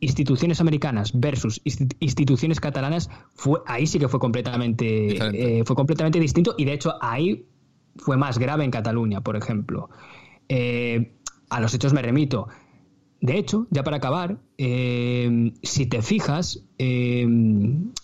instituciones 0.00 0.60
americanas 0.60 1.10
versus 1.18 1.60
insti- 1.64 1.96
instituciones 2.00 2.60
catalanas, 2.60 3.10
fue, 3.34 3.60
ahí 3.66 3.86
sí 3.86 3.98
que 3.98 4.08
fue 4.08 4.20
completamente, 4.20 5.18
eh, 5.58 5.64
fue 5.64 5.74
completamente 5.74 6.20
distinto 6.20 6.54
y 6.56 6.64
de 6.64 6.72
hecho 6.72 6.94
ahí 7.00 7.46
fue 7.96 8.16
más 8.16 8.38
grave 8.38 8.64
en 8.64 8.70
Cataluña, 8.70 9.20
por 9.22 9.36
ejemplo. 9.36 9.90
Eh, 10.48 11.16
a 11.50 11.60
los 11.60 11.74
hechos 11.74 11.92
me 11.92 12.00
remito. 12.00 12.48
De 13.20 13.36
hecho, 13.36 13.66
ya 13.70 13.82
para 13.82 13.96
acabar, 13.96 14.38
eh, 14.58 15.52
si 15.62 15.86
te 15.86 16.02
fijas, 16.02 16.64
eh, 16.78 17.26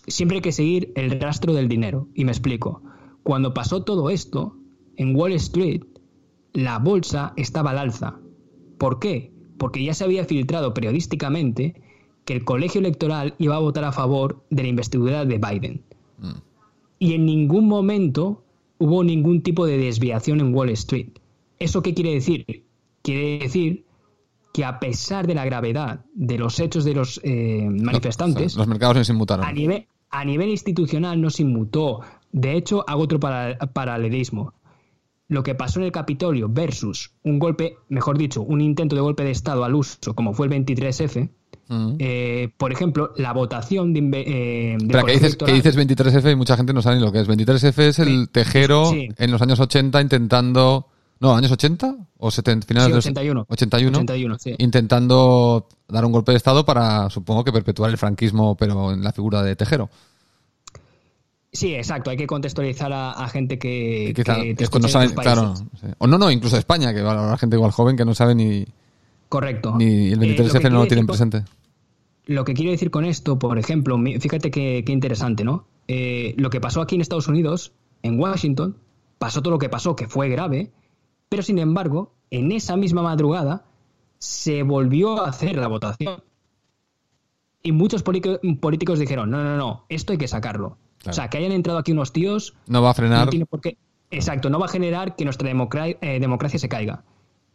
siempre 0.07 0.37
hay 0.37 0.41
que 0.41 0.51
seguir 0.53 0.91
el 0.95 1.19
rastro 1.19 1.53
del 1.53 1.67
dinero. 1.67 2.07
Y 2.15 2.25
me 2.25 2.31
explico. 2.31 2.81
Cuando 3.23 3.53
pasó 3.53 3.83
todo 3.83 4.09
esto, 4.09 4.55
en 4.97 5.15
Wall 5.15 5.33
Street, 5.33 5.83
la 6.53 6.79
bolsa 6.79 7.33
estaba 7.35 7.71
al 7.71 7.79
alza. 7.79 8.19
¿Por 8.77 8.99
qué? 8.99 9.31
Porque 9.57 9.83
ya 9.83 9.93
se 9.93 10.05
había 10.05 10.25
filtrado 10.25 10.73
periodísticamente 10.73 11.81
que 12.23 12.33
el 12.33 12.45
colegio 12.45 12.79
electoral 12.79 13.35
iba 13.37 13.55
a 13.55 13.59
votar 13.59 13.83
a 13.83 13.91
favor 13.91 14.43
de 14.49 14.63
la 14.63 14.69
investidura 14.69 15.25
de 15.25 15.37
Biden. 15.37 15.81
Y 16.97 17.13
en 17.13 17.25
ningún 17.25 17.67
momento 17.67 18.43
hubo 18.77 19.03
ningún 19.03 19.41
tipo 19.41 19.65
de 19.65 19.77
desviación 19.77 20.39
en 20.39 20.53
Wall 20.55 20.69
Street. 20.69 21.09
¿Eso 21.59 21.81
qué 21.81 21.93
quiere 21.93 22.13
decir? 22.13 22.63
Quiere 23.01 23.39
decir 23.39 23.84
que 24.55 24.63
a 24.63 24.79
pesar 24.79 25.27
de 25.27 25.35
la 25.35 25.43
gravedad 25.43 26.05
de 26.13 26.37
los 26.37 26.59
hechos 26.61 26.85
de 26.85 26.93
los 26.93 27.19
eh, 27.23 27.67
manifestantes, 27.69 28.55
Los 28.55 28.67
mercados 28.67 28.95
no 28.95 29.03
se 29.03 29.11
inmutaron. 29.11 29.45
a 29.45 29.51
nivel, 29.51 29.85
a 30.09 30.23
nivel 30.23 30.49
institucional 30.49 31.19
no 31.19 31.29
se 31.29 31.41
inmutó. 31.43 31.99
De 32.31 32.55
hecho, 32.55 32.85
hago 32.87 33.01
otro 33.03 33.19
para- 33.19 33.57
paralelismo. 33.57 34.53
Lo 35.27 35.43
que 35.43 35.55
pasó 35.55 35.79
en 35.79 35.85
el 35.87 35.91
Capitolio 35.91 36.47
versus 36.49 37.11
un 37.23 37.39
golpe, 37.39 37.75
mejor 37.89 38.17
dicho, 38.17 38.43
un 38.43 38.61
intento 38.61 38.95
de 38.95 39.01
golpe 39.01 39.23
de 39.25 39.31
Estado 39.31 39.65
al 39.65 39.75
uso, 39.75 40.13
como 40.15 40.33
fue 40.33 40.45
el 40.47 40.51
23F, 40.51 41.29
Mm. 41.67 41.95
eh, 41.99 42.49
por 42.57 42.71
ejemplo, 42.71 43.11
la 43.17 43.33
votación 43.33 43.91
de, 43.91 43.99
eh, 44.21 44.75
Espera, 44.79 45.03
que 45.03 45.11
dices, 45.13 45.35
que 45.35 45.45
electoral- 45.45 45.55
dices 45.55 45.75
23F 45.75 46.31
y 46.31 46.35
mucha 46.35 46.55
gente 46.55 46.73
no 46.73 46.81
sabe 46.83 46.97
ni 46.97 47.01
lo 47.01 47.11
que 47.11 47.19
es. 47.21 47.27
23F 47.27 47.87
es 47.87 47.99
el 47.99 48.29
tejero 48.29 48.85
Sí. 48.85 49.09
en 49.17 49.31
los 49.31 49.41
años 49.41 49.59
80 49.59 49.99
intentando... 49.99 50.87
No, 51.19 51.33
años 51.35 51.51
80 51.51 51.95
o 52.17 52.29
70, 52.31 52.67
finales 52.67 52.85
Sí, 52.87 52.91
de 52.91 52.95
los- 52.97 53.05
81. 53.05 53.45
81. 53.49 53.97
81, 53.99 54.37
sí. 54.39 54.55
Intentando 54.57 55.67
dar 55.87 56.03
un 56.05 56.11
golpe 56.11 56.31
de 56.33 56.37
Estado 56.37 56.65
para, 56.65 57.09
supongo 57.09 57.43
que 57.43 57.51
perpetuar 57.53 57.89
el 57.89 57.97
franquismo, 57.97 58.55
pero 58.55 58.91
en 58.91 59.01
la 59.03 59.11
figura 59.13 59.41
de 59.41 59.55
Tejero. 59.55 59.89
Sí, 61.51 61.73
exacto. 61.73 62.09
Hay 62.09 62.17
que 62.17 62.27
contextualizar 62.27 62.91
a, 62.91 63.11
a 63.11 63.29
gente 63.29 63.57
que, 63.57 64.11
te 64.13 64.23
no 64.81 64.87
otros 64.89 65.13
claro. 65.13 65.55
sí. 65.55 65.87
O 65.99 66.07
no, 66.07 66.17
no, 66.17 66.29
incluso 66.29 66.57
España, 66.57 66.93
que 66.93 67.01
va 67.01 67.33
a 67.33 67.37
gente 67.37 67.55
igual 67.55 67.71
joven 67.71 67.95
que 67.95 68.03
no 68.03 68.13
sabe 68.13 68.35
ni, 68.35 68.65
Correcto. 69.29 69.75
ni 69.77 70.07
el 70.11 70.13
Eh, 70.13 70.15
lo 70.15 70.19
que 70.21 70.43
23F 70.43 70.53
no 70.53 70.59
quiere 70.59 70.69
lo 70.75 70.85
tienen 70.87 71.05
decir 71.05 71.29
presente. 71.29 71.43
lo 72.25 72.43
que 72.43 72.53
quiero 72.53 72.71
decir 72.71 72.91
con 72.91 73.05
esto, 73.05 73.39
por 73.39 73.57
ejemplo, 73.57 73.97
fíjate 74.19 74.51
qué, 74.51 74.83
interesante, 74.87 75.45
¿no? 75.45 75.65
Eh, 75.87 76.33
lo 76.37 76.49
que 76.49 76.59
pasó 76.59 76.81
aquí 76.81 76.95
en 76.95 77.01
Estados 77.01 77.29
Unidos, 77.29 77.71
en 78.03 78.19
Washington, 78.19 78.75
pasó 79.17 79.41
todo 79.41 79.51
lo 79.51 79.59
que 79.59 79.69
pasó, 79.69 79.95
que 79.95 80.09
fue 80.09 80.27
grave, 80.27 80.71
pero 81.29 81.43
sin 81.43 81.59
embargo, 81.59 82.13
en 82.29 82.51
esa 82.51 82.77
misma 82.77 83.01
madrugada 83.01 83.65
se 84.19 84.63
volvió 84.63 85.23
a 85.23 85.29
hacer 85.29 85.57
la 85.57 85.67
votación. 85.67 86.23
Y 87.63 87.71
muchos 87.71 88.03
políticos 88.03 88.99
dijeron, 88.99 89.31
no, 89.31 89.43
no, 89.43 89.57
no, 89.57 89.85
esto 89.89 90.13
hay 90.13 90.17
que 90.17 90.27
sacarlo. 90.27 90.77
O 91.07 91.13
sea, 91.13 91.29
que 91.29 91.37
hayan 91.37 91.51
entrado 91.51 91.79
aquí 91.79 91.91
unos 91.91 92.13
tíos... 92.13 92.55
No 92.67 92.81
va 92.81 92.91
a 92.91 92.93
frenar. 92.93 93.29
Exacto, 94.11 94.49
no 94.49 94.59
va 94.59 94.65
a 94.65 94.69
generar 94.69 95.15
que 95.15 95.25
nuestra 95.25 95.49
eh, 95.49 96.19
democracia 96.19 96.59
se 96.59 96.69
caiga. 96.69 97.03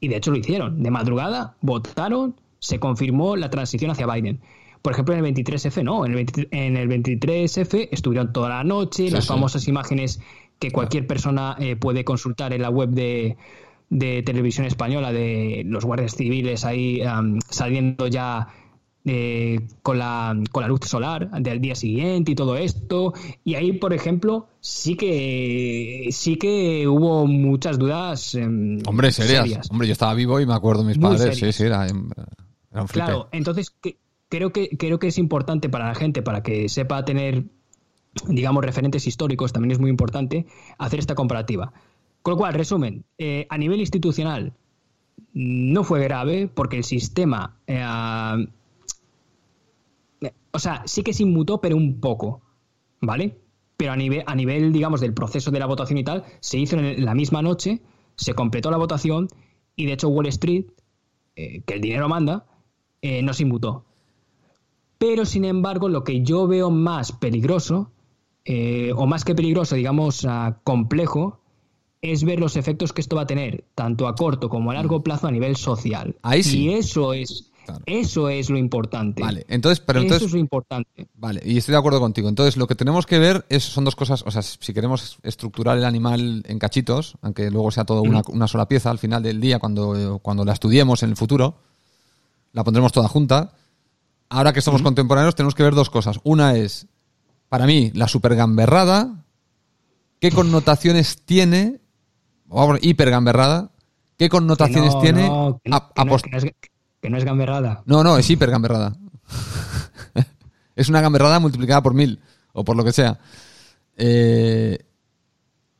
Y 0.00 0.08
de 0.08 0.16
hecho 0.16 0.30
lo 0.30 0.38
hicieron. 0.38 0.82
De 0.82 0.90
madrugada 0.90 1.56
votaron, 1.60 2.34
se 2.58 2.80
confirmó 2.80 3.36
la 3.36 3.50
transición 3.50 3.90
hacia 3.90 4.06
Biden. 4.06 4.40
Por 4.82 4.94
ejemplo, 4.94 5.14
en 5.14 5.24
el 5.24 5.34
23F 5.34 5.84
no, 5.84 6.06
en 6.06 6.12
el, 6.12 6.88
23F 6.88 7.88
estuvieron 7.92 8.32
toda 8.32 8.48
la 8.48 8.64
noche, 8.64 9.10
las 9.10 9.26
famosas 9.26 9.68
imágenes 9.68 10.20
que 10.60 10.70
cualquier 10.70 11.06
persona 11.08 11.56
eh, 11.58 11.74
puede 11.74 12.04
consultar 12.04 12.52
en 12.52 12.62
la 12.62 12.70
web 12.70 12.90
de, 12.90 13.36
televisión 14.24 14.66
española 14.66 15.12
de 15.12 15.62
los 15.66 15.84
guardias 15.84 16.14
civiles 16.14 16.64
ahí 16.64 17.02
saliendo 17.48 18.06
ya 18.06 18.46
eh, 19.06 19.66
con, 19.82 19.98
la, 19.98 20.38
con 20.52 20.62
la 20.62 20.68
luz 20.68 20.80
solar 20.84 21.30
del 21.30 21.60
día 21.60 21.74
siguiente 21.74 22.32
y 22.32 22.34
todo 22.34 22.56
esto. 22.58 23.14
Y 23.42 23.54
ahí, 23.54 23.72
por 23.72 23.94
ejemplo, 23.94 24.48
sí 24.60 24.94
que 24.94 26.08
sí 26.12 26.36
que 26.36 26.86
hubo 26.86 27.26
muchas 27.26 27.78
dudas. 27.78 28.34
Em, 28.34 28.82
Hombre, 28.86 29.10
serias. 29.10 29.70
Hombre, 29.70 29.88
yo 29.88 29.92
estaba 29.92 30.12
vivo 30.12 30.38
y 30.38 30.46
me 30.46 30.52
acuerdo 30.52 30.84
mis 30.84 30.98
padres. 30.98 31.38
Sí, 31.38 31.50
sí, 31.50 31.64
era, 31.64 31.86
un 31.90 32.12
Claro, 32.92 33.28
entonces 33.32 33.74
creo 34.28 34.52
que 34.52 34.68
creo 34.76 34.98
que 34.98 35.08
es 35.08 35.16
importante 35.16 35.70
para 35.70 35.88
la 35.88 35.94
gente, 35.94 36.20
para 36.20 36.42
que 36.42 36.68
sepa 36.68 37.04
tener, 37.04 37.44
digamos, 38.26 38.64
referentes 38.64 39.06
históricos, 39.06 39.52
también 39.52 39.72
es 39.72 39.78
muy 39.78 39.90
importante 39.90 40.46
hacer 40.78 40.98
esta 40.98 41.14
comparativa. 41.14 41.72
Con 42.22 42.32
lo 42.32 42.38
cual, 42.38 42.54
resumen, 42.54 43.04
eh, 43.18 43.46
a 43.48 43.58
nivel 43.58 43.80
institucional 43.80 44.52
no 45.32 45.84
fue 45.84 46.02
grave 46.02 46.48
porque 46.48 46.76
el 46.76 46.84
sistema 46.84 47.58
eh, 47.66 47.82
o 50.52 50.58
sea, 50.58 50.82
sí 50.86 51.02
que 51.02 51.12
se 51.12 51.22
inmutó, 51.22 51.60
pero 51.60 51.76
un 51.76 52.00
poco, 52.00 52.42
¿vale? 53.00 53.38
Pero 53.76 53.92
a 53.92 53.96
nivel, 53.96 54.24
a 54.26 54.34
nivel, 54.34 54.72
digamos, 54.72 55.00
del 55.00 55.14
proceso 55.14 55.50
de 55.50 55.60
la 55.60 55.66
votación 55.66 55.98
y 55.98 56.04
tal, 56.04 56.24
se 56.40 56.58
hizo 56.58 56.76
en 56.76 57.04
la 57.04 57.14
misma 57.14 57.40
noche, 57.40 57.80
se 58.16 58.34
completó 58.34 58.70
la 58.70 58.76
votación 58.76 59.28
y 59.76 59.86
de 59.86 59.92
hecho 59.92 60.08
Wall 60.08 60.26
Street, 60.26 60.66
eh, 61.36 61.62
que 61.64 61.74
el 61.74 61.80
dinero 61.80 62.08
manda, 62.08 62.46
no 63.22 63.32
se 63.32 63.44
inmutó. 63.44 63.86
Pero, 64.98 65.24
sin 65.24 65.46
embargo, 65.46 65.88
lo 65.88 66.04
que 66.04 66.22
yo 66.22 66.46
veo 66.46 66.70
más 66.70 67.12
peligroso, 67.12 67.90
eh, 68.44 68.92
o 68.94 69.06
más 69.06 69.24
que 69.24 69.34
peligroso, 69.34 69.76
digamos, 69.76 70.26
complejo, 70.64 71.40
es 72.02 72.24
ver 72.24 72.40
los 72.40 72.56
efectos 72.56 72.92
que 72.92 73.00
esto 73.00 73.16
va 73.16 73.22
a 73.22 73.26
tener, 73.26 73.64
tanto 73.74 74.08
a 74.08 74.14
corto 74.14 74.48
como 74.48 74.70
a 74.70 74.74
largo 74.74 75.00
mm. 75.00 75.02
plazo 75.02 75.26
a 75.26 75.30
nivel 75.30 75.56
social. 75.56 76.16
Ahí 76.22 76.42
sí. 76.42 76.64
Y 76.64 76.70
eso 76.74 77.12
es 77.12 77.50
eso 77.86 78.28
es 78.28 78.50
lo 78.50 78.58
importante. 78.58 79.22
Vale, 79.22 79.44
entonces, 79.48 79.80
pero 79.80 80.00
entonces. 80.00 80.22
Eso 80.22 80.26
es 80.26 80.32
lo 80.32 80.38
importante. 80.38 81.08
Vale, 81.14 81.42
y 81.44 81.58
estoy 81.58 81.72
de 81.72 81.78
acuerdo 81.78 82.00
contigo. 82.00 82.28
Entonces, 82.28 82.56
lo 82.56 82.66
que 82.66 82.74
tenemos 82.74 83.06
que 83.06 83.18
ver 83.18 83.44
es, 83.48 83.64
son 83.64 83.84
dos 83.84 83.96
cosas. 83.96 84.22
O 84.26 84.30
sea, 84.30 84.42
si 84.42 84.72
queremos 84.72 85.18
estructurar 85.22 85.78
el 85.78 85.84
animal 85.84 86.42
en 86.46 86.58
cachitos, 86.58 87.16
aunque 87.22 87.50
luego 87.50 87.70
sea 87.70 87.84
todo 87.84 88.02
una, 88.02 88.48
sola 88.48 88.68
pieza 88.68 88.90
al 88.90 88.98
final 88.98 89.22
del 89.22 89.40
día, 89.40 89.58
cuando, 89.58 90.18
cuando 90.22 90.44
la 90.44 90.52
estudiemos 90.52 91.02
en 91.02 91.10
el 91.10 91.16
futuro, 91.16 91.58
la 92.52 92.64
pondremos 92.64 92.92
toda 92.92 93.08
junta. 93.08 93.52
Ahora 94.28 94.52
que 94.52 94.60
somos 94.60 94.82
contemporáneos, 94.82 95.34
tenemos 95.34 95.54
que 95.54 95.62
ver 95.62 95.74
dos 95.74 95.90
cosas. 95.90 96.20
Una 96.22 96.56
es, 96.56 96.86
para 97.50 97.66
mí, 97.66 97.90
la 97.94 98.08
supergamberrada. 98.08 99.26
¿Qué 100.20 100.30
connotaciones 100.34 101.22
tiene? 101.26 101.80
O 102.48 102.76
hipergamberrada. 102.80 103.72
¿Qué 104.16 104.28
connotaciones 104.28 104.98
tiene? 105.00 105.28
Que 107.00 107.10
no 107.10 107.18
es 107.18 107.24
gamberrada. 107.24 107.82
No, 107.86 108.04
no, 108.04 108.16
es 108.18 108.28
hiper 108.30 108.50
gamberrada. 108.50 108.96
es 110.76 110.88
una 110.88 111.00
gamberrada 111.00 111.40
multiplicada 111.40 111.82
por 111.82 111.94
mil, 111.94 112.20
o 112.52 112.64
por 112.64 112.76
lo 112.76 112.84
que 112.84 112.92
sea. 112.92 113.18
Eh, 113.96 114.78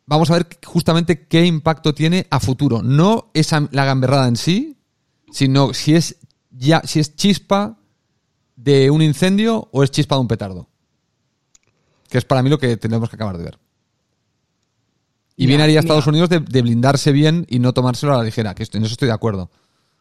vamos 0.06 0.30
a 0.30 0.34
ver 0.34 0.48
justamente 0.64 1.26
qué 1.28 1.44
impacto 1.44 1.94
tiene 1.94 2.26
a 2.30 2.40
futuro. 2.40 2.82
No 2.82 3.30
es 3.34 3.52
la 3.70 3.84
gamberrada 3.84 4.26
en 4.26 4.36
sí, 4.36 4.78
sino 5.30 5.74
si 5.74 5.94
es, 5.94 6.16
ya, 6.50 6.82
si 6.84 6.98
es 6.98 7.14
chispa 7.14 7.78
de 8.56 8.90
un 8.90 9.02
incendio 9.02 9.68
o 9.70 9.84
es 9.84 9.90
chispa 9.90 10.16
de 10.16 10.20
un 10.22 10.28
petardo. 10.28 10.69
Que 12.10 12.18
es 12.18 12.24
para 12.24 12.42
mí 12.42 12.50
lo 12.50 12.58
que 12.58 12.76
tenemos 12.76 13.08
que 13.08 13.16
acabar 13.16 13.38
de 13.38 13.44
ver. 13.44 13.58
Y 15.36 15.46
bien 15.46 15.62
haría 15.62 15.80
Estados 15.80 16.06
Unidos 16.06 16.28
de, 16.28 16.38
blindarse 16.38 17.12
bien 17.12 17.46
y 17.48 17.60
no 17.60 17.72
tomárselo 17.72 18.12
a 18.12 18.18
la 18.18 18.24
ligera, 18.24 18.54
que 18.54 18.64
en 18.70 18.84
eso 18.84 18.92
estoy 18.92 19.08
de 19.08 19.14
acuerdo. 19.14 19.50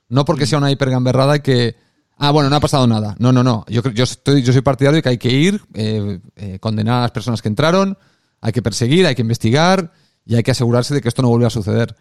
No 0.10 0.26
porque 0.26 0.46
sea 0.46 0.58
una 0.58 0.70
hipergamberrada 0.70 1.38
y 1.38 1.40
que. 1.40 1.78
Ah, 2.18 2.32
bueno, 2.32 2.50
no 2.50 2.58
ha 2.58 2.60
pasado 2.60 2.86
nada. 2.88 3.16
No, 3.20 3.32
no, 3.32 3.42
no. 3.42 3.64
Yo, 3.70 3.82
yo, 3.92 4.04
estoy, 4.04 4.42
yo 4.42 4.52
soy 4.52 4.62
partidario 4.62 4.98
de 4.98 5.02
que 5.02 5.08
hay 5.08 5.18
que 5.18 5.32
ir, 5.32 5.62
eh, 5.74 6.20
eh, 6.36 6.60
condenar 6.60 6.98
a 6.98 7.02
las 7.04 7.12
personas 7.12 7.42
que 7.42 7.48
entraron, 7.48 7.98
hay 8.42 8.52
que 8.52 8.62
perseguir, 8.62 9.06
hay 9.06 9.16
que 9.16 9.22
investigar 9.22 9.94
y 10.26 10.36
hay 10.36 10.44
que 10.44 10.52
asegurarse 10.52 10.94
de 10.94 11.00
que 11.00 11.08
esto 11.08 11.22
no 11.22 11.30
vuelva 11.30 11.48
a 11.48 11.52
suceder. 11.52 11.96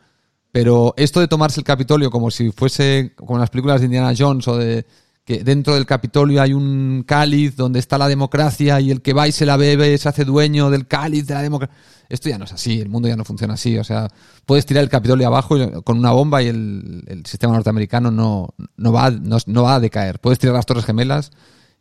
Pero 0.51 0.95
esto 0.97 1.21
de 1.21 1.29
tomarse 1.29 1.61
el 1.61 1.65
Capitolio 1.65 2.11
como 2.11 2.33
si 2.33 2.51
fuese 2.51 3.13
como 3.15 3.37
en 3.37 3.41
las 3.41 3.51
películas 3.51 3.81
de 3.81 3.87
Indiana 3.87 4.15
Jones 4.19 4.49
o 4.49 4.57
de 4.57 4.85
que 5.29 5.45
dentro 5.45 5.75
del 5.75 5.85
Capitolio 5.85 6.41
hay 6.41 6.55
un 6.55 7.05
cáliz 7.07 7.55
donde 7.55 7.81
está 7.81 7.99
la 7.99 8.09
democracia 8.09 8.81
y 8.81 8.91
el 8.91 9.03
que 9.03 9.13
va 9.13 9.29
y 9.29 9.33
se 9.33 9.45
la 9.45 9.59
bebe 9.59 9.99
se 9.99 10.09
hace 10.09 10.25
dueño 10.25 10.71
del 10.71 10.87
cáliz 10.87 11.27
de 11.27 11.35
la 11.35 11.43
democracia. 11.43 11.77
Esto 12.09 12.31
ya 12.31 12.39
no 12.39 12.47
es 12.47 12.53
así, 12.55 12.81
el 12.81 12.89
mundo 12.89 13.09
ya 13.09 13.17
no 13.17 13.27
funciona 13.27 13.53
así. 13.53 13.77
O 13.77 13.85
sea, 13.85 14.09
puedes 14.47 14.65
tirar 14.65 14.83
el 14.85 14.89
Capitolio 14.89 15.27
abajo 15.27 15.83
con 15.85 15.99
una 15.99 16.13
bomba 16.13 16.43
y 16.43 16.47
el, 16.47 17.23
sistema 17.27 17.53
norteamericano 17.53 18.11
no, 18.11 18.55
no, 18.79 18.91
va, 18.91 19.11
no, 19.11 19.63
va 19.63 19.75
a 19.75 19.81
decaer. 19.81 20.19
Puedes 20.19 20.39
tirar 20.39 20.55
las 20.55 20.65
Torres 20.65 20.87
Gemelas 20.87 21.31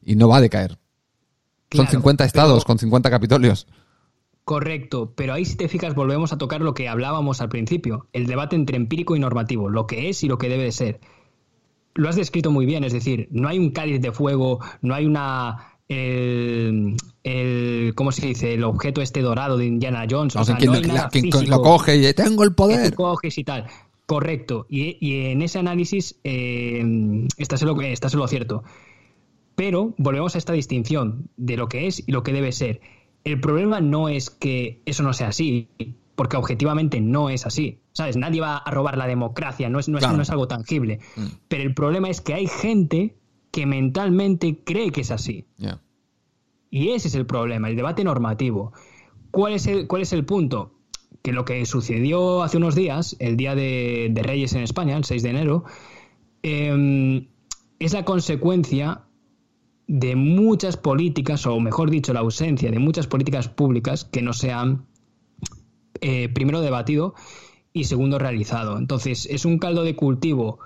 y 0.04 0.18
no 0.18 0.28
va 0.28 0.38
a 0.38 0.42
decaer. 0.42 0.78
Son 1.72 1.88
50 1.88 2.26
estados 2.26 2.66
con 2.66 2.78
50 2.78 3.10
Capitolios. 3.10 3.66
Correcto, 4.44 5.14
pero 5.16 5.34
ahí 5.34 5.46
si 5.46 5.56
te 5.56 5.70
fijas 5.70 5.96
volvemos 5.96 6.34
a 6.34 6.38
tocar 6.38 6.60
lo 6.60 6.74
que 6.74 6.90
hablábamos 6.90 7.40
al 7.40 7.48
principio, 7.48 8.10
el 8.12 8.28
debate 8.28 8.58
entre 8.58 8.76
empírico 8.76 9.16
y 9.16 9.20
normativo, 9.20 9.70
lo 9.70 9.88
que 9.88 10.10
es 10.10 10.22
y 10.26 10.28
lo 10.28 10.38
que 10.38 10.50
debe 10.50 10.64
de 10.66 10.74
ser. 10.74 11.00
Lo 11.98 12.10
has 12.10 12.16
descrito 12.16 12.52
muy 12.52 12.66
bien, 12.66 12.84
es 12.84 12.94
decir, 12.94 13.28
no 13.32 13.50
hay 13.50 13.60
un 13.60 13.72
cáliz 13.72 14.02
de 14.02 14.12
fuego, 14.12 14.60
no 14.82 14.96
hay 14.96 15.06
una 15.06 15.78
el, 15.90 17.94
¿cómo 17.96 18.12
se 18.12 18.26
dice? 18.26 18.54
El 18.54 18.64
objeto 18.64 19.02
este 19.02 19.22
dorado 19.22 19.58
de 19.58 19.66
Indiana 19.66 20.06
Jones. 20.10 20.36
O, 20.36 20.44
sea, 20.44 20.58
lo, 20.60 21.62
coge 21.62 21.98
y 21.98 22.14
tengo 22.14 22.44
el 22.44 22.54
poder. 22.54 22.94
coges 22.94 23.38
y 23.38 23.44
tal. 23.44 23.66
Correcto. 24.06 24.66
Y, 24.70 25.28
en 25.28 25.42
ese 25.42 25.60
análisis 25.60 26.20
eh, 26.24 27.28
está 27.38 27.58
lo, 27.66 27.82
está 27.82 28.10
lo 28.16 28.28
cierto. 28.28 28.64
Pero 29.56 29.94
volvemos 29.98 30.36
a 30.36 30.38
esta 30.38 30.54
distinción 30.54 31.30
de 31.36 31.58
lo 31.58 31.68
que 31.68 31.88
es 31.88 32.04
y 32.06 32.12
lo 32.12 32.24
que 32.24 32.32
debe 32.32 32.52
ser. 32.52 32.80
El 33.24 33.42
problema 33.42 33.82
no 33.82 34.08
es 34.08 34.30
que 34.30 34.82
eso 34.86 35.04
no 35.04 35.14
sea 35.14 35.30
así, 35.30 35.68
porque 36.18 36.36
objetivamente 36.36 37.00
no 37.00 37.30
es 37.30 37.46
así. 37.46 37.80
¿Sabes? 37.94 38.18
Nadie 38.18 38.42
va 38.42 38.58
a 38.58 38.72
robar 38.72 38.98
la 38.98 39.06
democracia, 39.06 39.70
no 39.70 39.78
es, 39.78 39.88
no 39.88 40.00
es, 40.00 40.30
algo 40.32 40.48
tangible. 40.48 41.00
Mm. 41.16 41.26
Pero 41.48 41.64
el 41.64 41.76
problema 41.76 42.10
es 42.10 42.22
que 42.22 42.34
hay 42.34 42.48
gente 42.48 43.16
que 43.52 43.68
mentalmente 43.68 44.64
cree 44.64 44.92
que 44.92 45.02
es 45.02 45.12
así. 45.12 45.46
Y 46.72 46.90
ese 46.90 47.08
es 47.08 47.16
el 47.16 47.28
problema, 47.28 47.70
el 47.70 47.76
debate 47.76 48.04
normativo. 48.04 48.74
¿Cuál 49.30 49.54
es 49.54 49.68
el, 49.68 49.86
cuál 49.86 50.02
es 50.02 50.12
el 50.12 50.26
punto? 50.26 50.74
Que 51.22 51.34
lo 51.34 51.46
que 51.46 51.64
sucedió 51.68 52.42
hace 52.42 52.58
unos 52.58 52.74
días, 52.74 53.16
el 53.20 53.38
Día 53.38 53.54
de, 53.54 54.12
Reyes 54.16 54.54
en 54.54 54.64
España, 54.64 54.98
el 54.98 55.06
6 55.06 55.22
de 55.22 55.30
enero, 55.30 55.66
em, 56.42 57.28
es 57.78 57.94
la 57.94 58.06
consecuencia 58.06 59.04
de 59.86 60.16
muchas 60.16 60.78
políticas, 60.78 61.46
o 61.46 61.60
mejor 61.60 61.92
dicho, 61.92 62.12
la 62.12 62.22
ausencia 62.22 62.72
de 62.72 62.80
muchas 62.80 63.06
políticas 63.06 63.48
públicas 63.50 64.04
que 64.04 64.24
no 64.24 64.34
se 64.34 64.52
han, 64.52 64.88
eh, 66.02 66.30
primero, 66.30 66.62
debatido 66.62 67.16
y 67.74 67.86
segundo, 67.86 68.20
realizado. 68.20 68.78
Entonces, 68.78 69.28
es 69.30 69.46
un 69.46 69.60
caldo 69.60 69.84
de 69.84 69.96
cultivo 69.96 70.60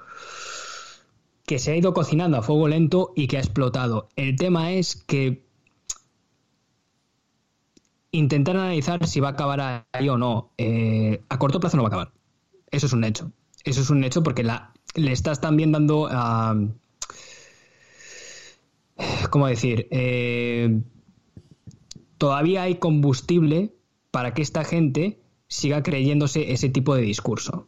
que 1.45 1.59
se 1.59 1.71
ha 1.71 1.75
ido 1.75 1.93
cocinando 1.93 2.37
a 2.37 2.41
fuego 2.41 2.67
lento 2.67 3.11
y 3.15 3.27
que 3.27 3.37
ha 3.37 3.41
explotado. 3.41 4.07
El 4.15 4.35
tema 4.35 4.71
es 4.71 4.95
que 4.95 5.43
intentar 8.11 8.57
analizar 8.57 9.05
si 9.07 9.19
va 9.19 9.29
a 9.29 9.31
acabar 9.31 9.85
ahí 9.91 10.09
o 10.09 10.17
no, 10.17 10.51
eh, 10.57 11.23
a 11.29 11.39
corto 11.39 11.59
plazo 11.59 11.77
no 11.77 11.83
va 11.83 11.87
a 11.87 11.91
acabar. 11.91 12.11
Eso 12.69 12.85
es 12.85 12.93
un 12.93 13.03
hecho. 13.03 13.31
Eso 13.63 13.81
es 13.81 13.89
un 13.89 14.03
hecho 14.03 14.23
porque 14.23 14.43
le 14.43 15.11
estás 15.11 15.41
también 15.41 15.71
dando 15.71 16.07
a... 16.09 16.55
¿Cómo 19.29 19.47
decir? 19.47 19.87
Eh, 19.91 20.81
todavía 22.17 22.63
hay 22.63 22.75
combustible 22.75 23.73
para 24.11 24.33
que 24.33 24.41
esta 24.41 24.63
gente 24.63 25.19
siga 25.47 25.83
creyéndose 25.83 26.51
ese 26.51 26.69
tipo 26.69 26.95
de 26.95 27.01
discurso. 27.01 27.67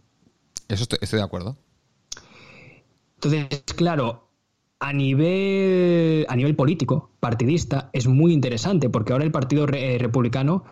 Eso 0.68 0.86
estoy 1.02 1.20
de 1.20 1.26
acuerdo. 1.26 1.58
Entonces, 3.16 3.64
claro, 3.76 4.28
a 4.80 4.92
nivel, 4.92 6.26
a 6.28 6.36
nivel 6.36 6.56
político, 6.56 7.12
partidista, 7.20 7.90
es 7.94 8.08
muy 8.08 8.34
interesante 8.34 8.90
porque 8.90 9.14
ahora 9.14 9.24
el 9.24 9.32
Partido 9.32 9.66
Republicano 9.66 10.66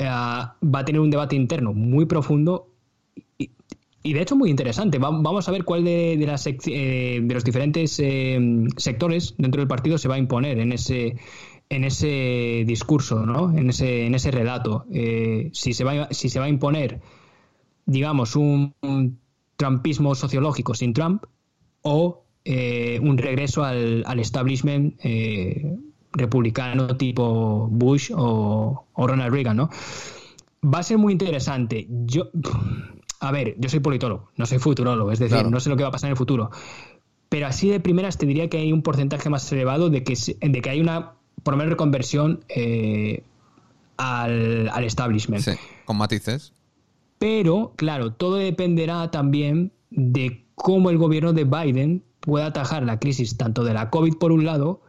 va 0.00 0.56
a 0.60 0.84
tener 0.84 1.00
un 1.00 1.10
debate 1.10 1.36
interno 1.36 1.72
muy 1.72 2.06
profundo 2.06 2.68
y, 3.36 4.12
de 4.12 4.22
hecho 4.22 4.36
muy 4.36 4.50
interesante. 4.50 4.98
vamos 4.98 5.48
a 5.48 5.52
ver 5.52 5.64
cuál 5.64 5.84
de, 5.84 6.16
las, 6.26 6.44
de 6.44 7.28
los 7.28 7.44
diferentes 7.44 8.00
sectores 8.76 9.34
dentro 9.38 9.60
del 9.60 9.68
partido 9.68 9.98
se 9.98 10.08
va 10.08 10.14
a 10.14 10.18
imponer 10.18 10.58
en 10.58 10.72
ese 10.72 11.16
en 11.70 11.84
ese 11.84 12.64
discurso, 12.66 13.26
¿no? 13.26 13.56
En 13.56 13.70
ese, 13.70 14.06
en 14.06 14.14
ese 14.14 14.30
relato. 14.30 14.86
Eh, 14.92 15.50
si, 15.52 15.72
se 15.72 15.84
va, 15.84 16.08
si 16.10 16.28
se 16.28 16.38
va 16.38 16.46
a 16.46 16.48
imponer, 16.48 17.00
digamos, 17.86 18.36
un, 18.36 18.74
trumpismo 19.56 20.14
sociológico 20.14 20.72
sin 20.72 20.92
Trump 20.92 21.24
o 21.82 22.24
eh, 22.44 23.00
un 23.02 23.18
regreso 23.18 23.64
al, 23.64 24.04
establishment 24.20 24.94
eh, 25.02 25.76
republicano 26.12 26.96
tipo 26.96 27.66
Bush 27.68 28.12
o, 28.14 28.86
Ronald 28.96 29.32
Reagan, 29.32 29.56
¿no? 29.56 29.70
Va 30.64 30.78
a 30.78 30.82
ser 30.82 30.98
muy 30.98 31.12
interesante. 31.12 31.86
Yo, 31.88 32.30
a 33.20 33.32
ver, 33.32 33.56
yo 33.58 33.68
soy 33.68 33.80
politólogo, 33.80 34.30
no 34.36 34.46
soy 34.46 34.58
futurólogo, 34.58 35.10
es 35.10 35.18
decir, 35.18 35.44
no 35.46 35.58
sé 35.60 35.70
lo 35.70 35.76
que 35.76 35.82
va 35.82 35.88
a 35.88 35.92
pasar 35.92 36.08
en 36.08 36.12
el 36.12 36.16
futuro. 36.16 36.50
Pero 37.28 37.46
así 37.46 37.68
de 37.68 37.80
primeras 37.80 38.16
te 38.16 38.26
diría 38.26 38.48
que 38.48 38.58
hay 38.58 38.72
un 38.72 38.82
porcentaje 38.82 39.28
más 39.28 39.50
elevado 39.52 39.90
de 39.90 40.02
que, 40.02 40.14
de 40.40 40.62
que 40.62 40.70
hay 40.70 40.80
una 40.80 41.17
por 41.42 41.54
lo 41.54 41.58
menos 41.58 41.70
reconversión 41.70 42.44
eh, 42.48 43.22
al, 43.96 44.68
al, 44.68 44.84
establishment. 44.84 45.42
Sí, 45.42 45.52
con 45.84 45.96
matices. 45.96 46.52
Pero, 47.18 47.72
claro, 47.76 48.12
todo 48.12 48.36
dependerá 48.36 49.10
también 49.10 49.72
de 49.90 50.44
cómo 50.54 50.90
el 50.90 50.98
gobierno 50.98 51.32
de 51.32 51.44
Biden 51.44 52.04
pueda 52.20 52.46
atajar 52.46 52.84
la 52.84 52.98
crisis 52.98 53.36
tanto 53.36 53.64
de 53.64 53.74
la 53.74 53.90
COVID 53.90 54.14
por 54.14 54.32
un 54.32 54.44
lado, 54.44 54.82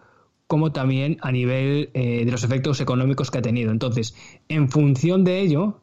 como 0.48 0.72
también 0.72 1.18
a 1.22 1.32
nivel 1.32 1.90
eh, 1.94 2.26
de 2.26 2.32
los 2.32 2.44
efectos 2.44 2.82
económicos 2.82 3.32
que 3.32 3.38
ha 3.38 3.42
tenido. 3.42 3.72
Entonces, 3.72 4.16
en 4.48 4.70
función 4.70 5.24
de 5.24 5.40
ello, 5.42 5.82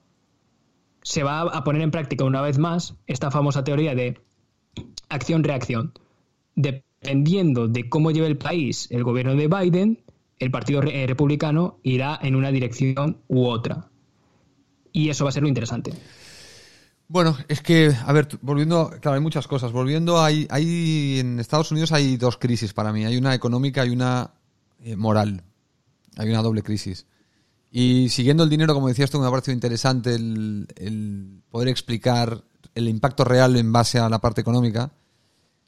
se 1.02 1.22
va 1.22 1.42
a 1.42 1.64
poner 1.64 1.82
en 1.82 1.92
práctica 1.92 2.24
una 2.24 2.42
vez 2.42 2.58
más 2.58 2.94
esta 3.06 3.30
famosa 3.30 3.62
teoría 3.62 3.94
de 3.94 4.18
acción-reacción. 5.08 5.92
Dependiendo 6.56 7.68
de 7.68 7.88
cómo 7.88 8.10
lleve 8.10 8.26
el 8.26 8.38
país 8.38 8.88
el 8.90 9.04
gobierno 9.04 9.36
de 9.36 9.46
Biden, 9.46 10.02
el 10.38 10.50
Partido 10.50 10.82
eh, 10.82 11.06
Republicano 11.06 11.78
irá 11.82 12.18
en 12.22 12.34
una 12.34 12.50
dirección 12.50 13.18
u 13.28 13.46
otra. 13.46 13.88
Y 14.92 15.10
eso 15.10 15.24
va 15.24 15.30
a 15.30 15.32
ser 15.32 15.42
lo 15.42 15.48
interesante. 15.48 15.92
Bueno, 17.08 17.36
es 17.48 17.60
que, 17.60 17.94
a 18.04 18.12
ver, 18.12 18.28
volviendo, 18.42 18.90
claro, 19.00 19.14
hay 19.14 19.20
muchas 19.20 19.46
cosas. 19.46 19.72
Volviendo, 19.72 20.20
hay, 20.20 20.48
en 21.20 21.38
Estados 21.38 21.70
Unidos 21.70 21.92
hay 21.92 22.16
dos 22.16 22.36
crisis 22.36 22.72
para 22.72 22.92
mí. 22.92 23.04
Hay 23.04 23.16
una 23.16 23.34
económica 23.34 23.84
y 23.86 23.90
una 23.90 24.32
eh, 24.82 24.96
moral. 24.96 25.44
Hay 26.16 26.28
una 26.30 26.42
doble 26.42 26.62
crisis. 26.62 27.06
Y 27.70 28.08
siguiendo 28.08 28.42
el 28.42 28.50
dinero, 28.50 28.74
como 28.74 28.88
decías 28.88 29.10
tú, 29.10 29.20
me 29.20 29.26
ha 29.26 29.30
parecido 29.30 29.54
interesante 29.54 30.14
el 30.14 31.42
poder 31.50 31.68
explicar 31.68 32.42
el 32.74 32.88
impacto 32.88 33.24
real 33.24 33.56
en 33.56 33.72
base 33.72 33.98
a 33.98 34.08
la 34.08 34.20
parte 34.20 34.40
económica. 34.42 34.92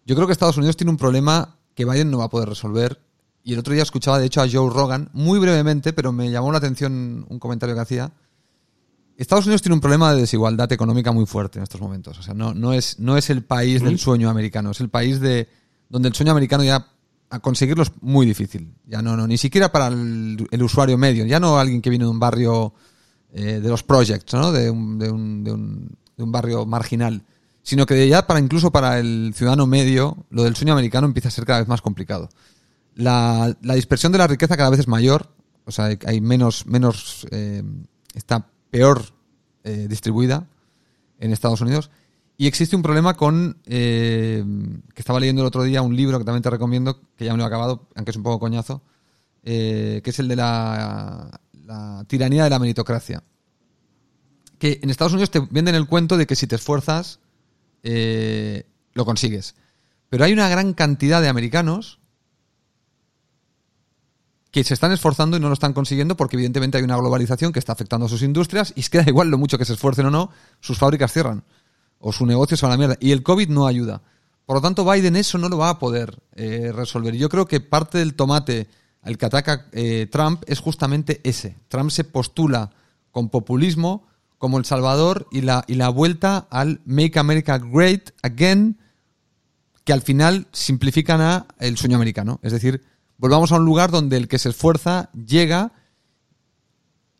Yo 0.05 0.15
creo 0.15 0.27
que 0.27 0.33
Estados 0.33 0.59
Unidos 0.59 0.77
tiene 0.77 0.91
un 0.91 0.97
problema 0.97 1.57
que 1.75 1.85
Biden 1.85 2.11
no 2.11 2.19
va 2.19 2.25
a 2.25 2.31
poder 2.31 2.49
resolver 2.49 3.01
y 3.49 3.55
el 3.55 3.61
otro 3.61 3.73
día 3.73 3.83
escuchaba, 3.83 4.19
de 4.19 4.27
hecho, 4.27 4.43
a 4.43 4.47
Joe 4.47 4.69
Rogan, 4.69 5.09
muy 5.15 5.39
brevemente, 5.39 5.95
pero 5.95 6.13
me 6.13 6.31
llamó 6.31 6.53
la 6.53 6.59
atención 6.59 7.25
un 7.31 7.39
comentario 7.39 7.75
que 7.75 7.81
hacía. 7.81 8.13
Estados 9.17 9.47
Unidos 9.47 9.63
tiene 9.63 9.75
un 9.75 9.81
problema 9.81 10.13
de 10.13 10.21
desigualdad 10.21 10.71
económica 10.71 11.13
muy 11.13 11.25
fuerte 11.25 11.59
en 11.59 11.63
estos 11.63 11.81
momentos. 11.81 12.19
O 12.19 12.23
sea, 12.23 12.35
no, 12.35 12.53
no, 12.53 12.75
es, 12.75 12.99
no 12.99 13.17
es 13.17 13.31
el 13.31 13.43
país 13.43 13.83
del 13.83 13.99
sueño 13.99 14.29
americano, 14.29 14.73
es 14.73 14.81
el 14.81 14.91
país 14.91 15.19
de 15.21 15.49
donde 15.89 16.11
el 16.11 16.15
sueño 16.15 16.33
americano 16.33 16.63
ya 16.63 16.89
a 17.31 17.39
conseguirlo 17.41 17.85
es 17.85 17.93
muy 18.03 18.27
difícil. 18.27 18.75
Ya 18.87 19.01
no, 19.01 19.17
no 19.17 19.27
ni 19.27 19.39
siquiera 19.39 19.73
para 19.73 19.87
el, 19.87 20.47
usuario 20.61 20.99
medio, 20.99 21.25
ya 21.25 21.41
no 21.41 21.59
alguien 21.59 21.81
que 21.81 21.89
viene 21.89 22.05
de 22.05 22.11
un 22.11 22.21
barrio 22.21 22.75
eh, 23.33 23.61
de 23.63 23.69
los 23.71 23.83
projects, 23.83 24.35
¿no? 24.35 24.53
De 24.53 24.69
un, 24.69 24.99
de, 24.99 25.11
un, 25.11 25.43
de, 25.43 25.53
un, 25.53 25.97
de 26.19 26.23
un 26.23 26.31
barrio 26.31 26.67
marginal, 26.67 27.23
sino 27.63 27.87
que 27.87 28.07
ya 28.09 28.27
para 28.27 28.41
incluso 28.41 28.71
para 28.71 28.99
el 28.99 29.33
ciudadano 29.35 29.67
medio, 29.67 30.27
lo 30.29 30.45
del 30.45 30.55
sueño 30.55 30.75
americano 30.75 31.07
empieza 31.07 31.29
a 31.29 31.33
ser 31.33 31.47
cada 31.47 31.61
vez 31.61 31.69
más 31.69 31.81
complicado. 31.81 32.29
La, 32.99 33.57
dispersión 33.63 34.11
de 34.11 34.19
la 34.19 34.27
riqueza 34.27 34.57
cada 34.57 34.71
vez 34.71 34.81
es 34.81 34.89
mayor, 34.89 35.33
o 35.65 35.71
sea, 35.71 35.97
hay 36.05 36.21
menos, 36.21 36.67
menos 36.67 37.29
eh, 37.31 37.63
está 38.13 38.51
peor 38.71 39.05
eh, 39.63 39.87
distribuida 39.89 40.49
en 41.21 41.33
Estados 41.33 41.61
Unidos. 41.61 41.93
Y 42.37 42.49
existe 42.49 42.75
un 42.75 42.83
problema 42.83 43.15
con, 43.17 43.59
eh, 43.67 44.45
que 44.93 45.01
estaba 45.01 45.21
leyendo 45.21 45.43
el 45.43 45.47
otro 45.47 45.63
día, 45.63 45.81
un 45.81 45.95
libro 45.95 46.19
que 46.19 46.25
también 46.25 46.43
te 46.43 46.51
recomiendo, 46.51 47.01
que 47.15 47.25
ya 47.25 47.31
me 47.31 47.39
lo 47.39 47.45
he 47.45 47.47
acabado, 47.47 47.87
aunque 47.95 48.11
es 48.11 48.17
un 48.17 48.25
poco 48.25 48.41
coñazo, 48.41 48.83
que 49.45 50.03
es 50.05 50.19
el 50.19 50.27
de 50.27 50.35
la, 50.35 51.41
la 51.67 52.05
tiranía 52.09 52.43
de 52.43 52.51
la 52.51 52.59
meritocracia. 52.59 53.23
Que 54.59 54.81
en 54.83 54.91
Estados 54.91 55.13
Unidos 55.13 55.31
te 55.31 55.39
venden 55.39 55.77
el 55.77 55.87
cuento 55.87 56.17
de 56.17 56.27
que 56.27 56.35
si 56.35 56.49
te 56.49 56.57
esfuerzas, 56.57 57.21
lo 57.85 59.05
consigues. 59.05 59.55
Pero 60.09 60.25
hay 60.25 60.33
una 60.33 60.49
gran 60.49 60.75
cantidad 60.75 61.23
de 61.23 61.29
americanos 61.29 62.01
que 64.59 64.65
se 64.65 64.75
están 64.75 64.91
esforzando 64.93 65.37
y 65.37 65.41
no 65.41 65.49
lo 65.49 65.55
están 65.55 65.73
consiguiendo 65.73 66.17
porque 66.17 66.37
evidentemente 66.37 66.79
hay 66.79 66.85
una 66.85 66.97
globalización 66.97 67.53
que 67.53 67.61
está 67.61 67.73
afectando 67.73 68.07
a 68.07 68.09
sus 68.09 68.23
industrias 68.23 68.73
y 68.75 68.81
es 68.81 68.91
que 68.91 68.99
da 68.99 69.05
igual 69.07 69.29
lo 69.29 69.39
mucho 69.39 69.57
que 69.57 69.65
se 69.65 69.75
esfuercen 69.75 70.07
o 70.07 70.11
no, 70.11 70.31
sus 70.61 70.79
fábricas 70.79 71.13
cierran 71.13 71.45
o 72.01 72.13
su 72.13 72.27
negocio 72.27 72.57
se 72.57 72.67
va 72.67 72.73
a 72.73 72.75
la 72.75 72.79
mierda 72.79 72.97
y 73.01 73.13
el 73.13 73.23
COVID 73.23 73.49
no 73.49 73.67
ayuda. 73.67 74.03
Por 74.47 74.57
lo 74.57 74.61
tanto, 74.61 74.85
Biden 74.85 75.15
eso 75.15 75.39
no 75.39 75.49
lo 75.49 75.59
va 75.59 75.71
a 75.71 75.79
poder 75.79 76.19
eh, 76.35 76.73
resolver. 76.75 77.15
Yo 77.15 77.29
creo 77.29 77.47
que 77.47 77.61
parte 77.61 77.99
del 77.99 78.15
tomate 78.15 78.67
al 79.03 79.17
que 79.17 79.27
ataca 79.27 79.67
eh, 79.73 80.09
Trump 80.11 80.43
es 80.47 80.59
justamente 80.59 81.21
ese. 81.23 81.57
Trump 81.69 81.91
se 81.91 82.05
postula 82.05 82.71
con 83.13 83.29
populismo 83.29 84.07
como 84.39 84.59
El 84.59 84.65
Salvador 84.65 85.29
y 85.31 85.43
la, 85.43 85.65
y 85.69 85.75
la 85.75 85.89
vuelta 85.89 86.49
al 86.51 86.81
Make 86.85 87.19
America 87.19 87.59
Great 87.59 88.11
Again, 88.23 88.79
que 89.85 89.93
al 89.93 90.03
final 90.03 90.47
simplifican 90.53 91.21
a 91.21 91.47
el 91.59 91.77
sueño 91.77 91.97
americano. 91.97 92.41
Es 92.43 92.53
decir, 92.53 92.83
volvamos 93.19 93.53
a 93.53 93.57
un 93.57 93.65
lugar 93.65 93.91
donde 93.91 94.17
el 94.17 94.29
que 94.29 94.39
se 94.39 94.49
esfuerza 94.49 95.11
llega. 95.13 95.73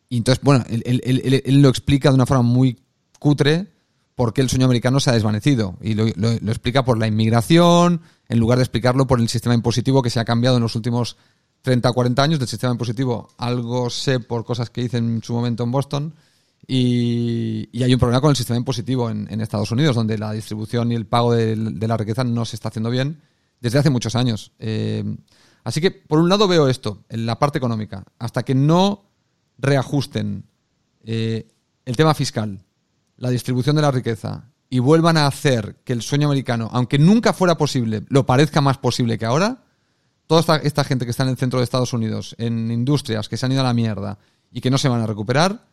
Y 0.09 0.17
entonces, 0.17 0.43
bueno, 0.43 0.65
él, 0.67 1.61
lo 1.61 1.69
explica 1.69 2.09
de 2.09 2.15
una 2.15 2.25
forma 2.25 2.43
muy 2.43 2.79
cutre 3.19 3.67
por 4.15 4.33
qué 4.33 4.41
el 4.41 4.49
sueño 4.49 4.65
americano 4.65 4.99
se 4.99 5.11
ha 5.11 5.13
desvanecido. 5.13 5.77
Y 5.81 5.93
lo, 5.93 6.07
explica 6.07 6.83
por 6.83 6.97
la 6.97 7.07
inmigración, 7.07 8.01
en 8.27 8.39
lugar 8.39 8.57
de 8.57 8.63
explicarlo 8.63 9.05
por 9.05 9.19
el 9.19 9.29
sistema 9.29 9.53
impositivo 9.53 10.01
que 10.01 10.09
se 10.09 10.19
ha 10.19 10.25
cambiado 10.25 10.57
en 10.57 10.63
los 10.63 10.75
últimos 10.75 11.17
30 11.61 11.89
o 11.89 11.93
40 11.93 12.23
años 12.23 12.39
del 12.39 12.47
sistema 12.47 12.71
impositivo. 12.71 13.29
Algo 13.37 13.89
sé 13.89 14.19
por 14.19 14.45
cosas 14.45 14.69
que 14.69 14.81
hice 14.81 14.97
en 14.97 15.21
su 15.21 15.33
momento 15.33 15.63
en 15.63 15.71
Boston. 15.71 16.13
Y, 16.67 17.69
hay 17.81 17.93
un 17.93 17.99
problema 17.99 18.21
con 18.21 18.29
el 18.31 18.35
sistema 18.35 18.57
impositivo 18.57 19.09
en, 19.09 19.41
Estados 19.41 19.71
Unidos, 19.71 19.95
donde 19.95 20.17
la 20.17 20.31
distribución 20.31 20.91
y 20.91 20.95
el 20.95 21.05
pago 21.05 21.33
de, 21.33 21.55
la 21.55 21.97
riqueza 21.97 22.23
no 22.23 22.45
se 22.45 22.55
está 22.55 22.69
haciendo 22.69 22.89
bien 22.89 23.21
desde 23.59 23.79
hace 23.79 23.89
muchos 23.89 24.15
años. 24.15 24.51
Eh, 24.59 25.03
Así 25.69 25.81
que, 25.81 25.91
por 25.91 26.17
un 26.17 26.29
lado, 26.29 26.47
veo 26.47 26.67
esto, 26.67 27.03
en 27.09 27.27
la 27.27 27.37
parte 27.37 27.59
económica. 27.59 28.03
Hasta 28.17 28.41
que 28.41 28.55
no 28.55 29.05
reajusten 29.59 30.45
eh, 31.03 31.47
el 31.85 31.95
tema 31.95 32.15
fiscal, 32.15 32.65
la 33.17 33.29
distribución 33.29 33.75
de 33.75 33.83
la 33.83 33.91
riqueza, 33.91 34.49
y 34.67 34.79
vuelvan 34.79 35.15
a 35.15 35.27
hacer 35.27 35.75
que 35.83 35.93
el 35.93 36.01
sueño 36.01 36.25
americano, 36.25 36.71
aunque 36.73 36.97
nunca 36.97 37.33
fuera 37.33 37.55
posible, 37.55 38.03
lo 38.09 38.25
parezca 38.25 38.61
más 38.61 38.79
posible 38.79 39.19
que 39.19 39.27
ahora, 39.27 39.61
toda 40.25 40.57
esta, 40.57 40.83
gente 40.83 41.05
que 41.05 41.11
está 41.11 41.21
en 41.21 41.29
el 41.29 41.37
centro 41.37 41.59
de 41.59 41.65
Estados 41.65 41.93
Unidos, 41.93 42.33
en 42.39 42.71
industrias 42.71 43.29
que 43.29 43.37
se 43.37 43.45
han 43.45 43.51
ido 43.51 43.61
a 43.61 43.65
la 43.65 43.75
mierda 43.75 44.17
y 44.51 44.61
que 44.61 44.71
no 44.71 44.79
se 44.79 44.89
van 44.89 45.01
a 45.01 45.05
recuperar, 45.05 45.67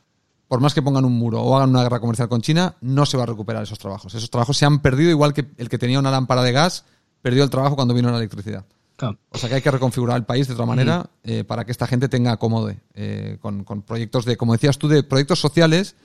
por 0.47 0.61
más 0.61 0.75
que 0.75 0.83
pongan 0.83 1.07
un 1.07 1.15
muro 1.15 1.41
o 1.41 1.57
hagan 1.57 1.71
una 1.71 1.85
guerra 1.85 2.01
comercial 2.01 2.29
con 2.29 2.43
China, 2.43 2.77
no 2.83 3.07
se 3.07 3.17
va 3.17 3.23
a 3.23 3.27
recuperar 3.27 3.63
esos 3.63 3.79
trabajos. 3.79 4.15
Esos 4.15 4.29
trabajos 4.29 4.59
se 4.59 4.67
han 4.67 4.81
perdido 4.81 5.09
igual 5.09 5.33
que 5.33 5.47
el 5.57 5.71
que 5.71 5.79
tenía 5.79 5.99
una 5.99 6.11
lámpara 6.11 6.43
de 6.43 6.53
gas 6.53 6.85
perdió 7.23 7.43
el 7.45 7.49
trabajo 7.49 7.77
cuando 7.77 7.95
vino 7.95 8.11
la 8.11 8.19
electricidad. 8.19 8.67
O 8.99 9.39
sea 9.39 9.49
que 9.49 9.57
hay 9.57 9.63
que 9.63 9.71
reconfigurar 9.71 10.17
el 10.17 10.25
país 10.25 10.49
de 10.49 10.55
otra 10.55 10.67
manera 10.67 11.11
eh, 11.23 11.45
para 11.45 11.65
que 11.65 11.73
esta 11.73 11.87
gente 11.87 12.09
tenga 12.09 12.33
acomode 12.33 12.81
eh, 12.95 13.39
con, 13.41 13.65
proyectos 13.83 14.25
de, 14.25 14.37
como 14.37 14.53
decías 14.53 14.79
tú, 14.79 14.89
de 14.89 15.03
proyectos 15.03 15.39
sociales 15.39 15.97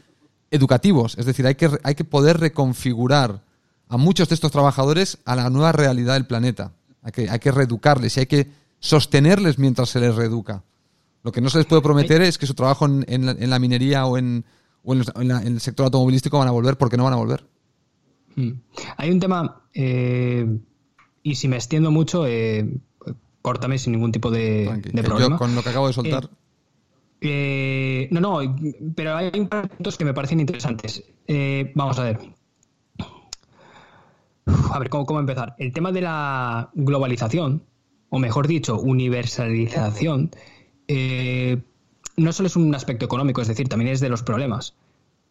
educativos. 0.49 1.17
Es 1.17 1.25
decir, 1.25 1.47
hay 1.47 1.55
que, 1.55 1.69
hay 1.83 1.95
que 1.95 2.03
poder 2.03 2.39
reconfigurar 2.39 3.43
a 3.87 3.97
muchos 3.97 4.29
de 4.29 4.35
estos 4.35 4.51
trabajadores 4.51 5.19
a 5.25 5.35
la 5.35 5.49
nueva 5.49 5.71
realidad 5.71 6.15
del 6.15 6.25
planeta. 6.25 6.73
Hay 7.01 7.11
que, 7.11 7.29
hay 7.29 7.39
que 7.39 7.51
reeducarles 7.51 8.17
y 8.17 8.19
hay 8.21 8.25
que 8.25 8.51
sostenerles 8.79 9.57
mientras 9.57 9.89
se 9.89 9.99
les 9.99 10.13
reeduca. 10.13 10.63
Lo 11.23 11.31
que 11.31 11.41
no 11.41 11.49
se 11.49 11.59
les 11.59 11.67
puede 11.67 11.81
prometer 11.81 12.21
es 12.21 12.37
que 12.37 12.47
su 12.47 12.55
trabajo 12.55 12.85
en, 12.85 13.49
la, 13.49 13.59
minería 13.59 14.05
o, 14.05 14.17
en, 14.17 14.43
el 14.83 15.61
sector 15.61 15.85
automovilístico 15.85 16.39
van 16.39 16.47
a 16.47 16.51
volver 16.51 16.77
porque 16.77 16.97
no 16.97 17.03
van 17.03 17.13
a 17.13 17.17
volver. 17.17 17.45
Mm. 18.35 18.51
Hay 18.97 19.11
un 19.11 19.19
tema 19.19 19.61
eh, 19.73 20.47
y 21.23 21.35
si 21.35 21.47
me 21.47 21.55
extiendo 21.55 21.91
mucho, 21.91 22.25
eh, 22.27 22.69
córtame 23.41 23.77
sin 23.77 23.93
ningún 23.93 24.11
tipo 24.11 24.31
de, 24.31 24.81
problema. 25.03 25.37
con 25.37 25.55
lo 25.55 25.63
que 25.63 25.69
acabo 25.69 25.87
de 25.87 25.93
soltar. 25.93 26.29
Eh, 27.21 28.07
eh, 28.07 28.07
no, 28.11 28.19
no, 28.19 28.39
pero 28.95 29.15
hay 29.15 29.31
un 29.39 29.47
par 29.47 29.69
de 29.69 29.75
puntos 29.75 29.97
que 29.97 30.05
me 30.05 30.13
parecen 30.13 30.39
interesantes. 30.39 31.03
vamos 31.75 31.99
a 31.99 32.03
ver. 32.03 32.19
A 34.71 34.79
ver, 34.79 34.89
¿cómo, 34.89 35.05
¿cómo 35.05 35.19
empezar? 35.19 35.55
El 35.59 35.71
tema 35.71 35.91
de 35.91 36.01
la 36.01 36.71
globalización 36.73 37.63
o 38.11 38.19
mejor 38.19 38.47
dicho, 38.47 38.77
universalización, 38.77 40.31
eh, 40.87 41.61
no 42.17 42.33
solo 42.33 42.47
es 42.47 42.57
un 42.57 42.75
aspecto 42.75 43.05
económico, 43.05 43.41
es 43.41 43.47
decir, 43.47 43.69
también 43.69 43.89
es 43.89 44.01
de 44.01 44.09
los 44.09 44.21
problemas. 44.21 44.75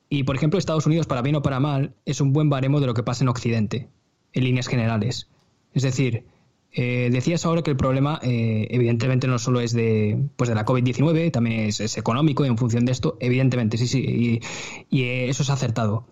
Y, 0.09 0.25
por 0.25 0.35
ejemplo, 0.35 0.59
Estados 0.59 0.87
Unidos, 0.87 1.07
para 1.07 1.21
bien 1.21 1.37
o 1.37 1.43
para 1.43 1.61
mal, 1.61 1.95
es 2.07 2.23
un 2.23 2.33
buen 2.33 2.49
baremo 2.49 2.81
de 2.81 2.87
lo 2.87 2.95
que 2.95 3.03
pasa 3.03 3.23
en 3.23 3.29
Occidente, 3.29 3.91
en 4.33 4.45
líneas 4.45 4.67
generales. 4.67 5.29
Es 5.75 5.83
decir, 5.83 6.25
eh, 6.73 7.09
decías 7.11 7.45
ahora 7.47 7.63
que 7.63 7.71
el 7.71 7.77
problema, 7.77 8.21
eh, 8.23 8.69
evidentemente, 8.71 9.27
no 9.27 9.39
solo 9.39 9.61
es 9.61 9.73
de, 9.73 10.19
pues 10.37 10.49
de 10.49 10.55
la 10.55 10.65
COVID-19, 10.65 11.33
también 11.33 11.61
es, 11.69 11.97
económico 11.97 12.45
y 12.45 12.49
en 12.49 12.57
función 12.57 12.85
de 12.85 12.93
esto, 12.93 13.17
evidentemente, 13.21 13.77
sí, 13.77 13.89
sí, 13.89 14.41
y, 14.89 15.03
eso 15.03 15.43
es 15.43 15.51
acertado. 15.51 16.07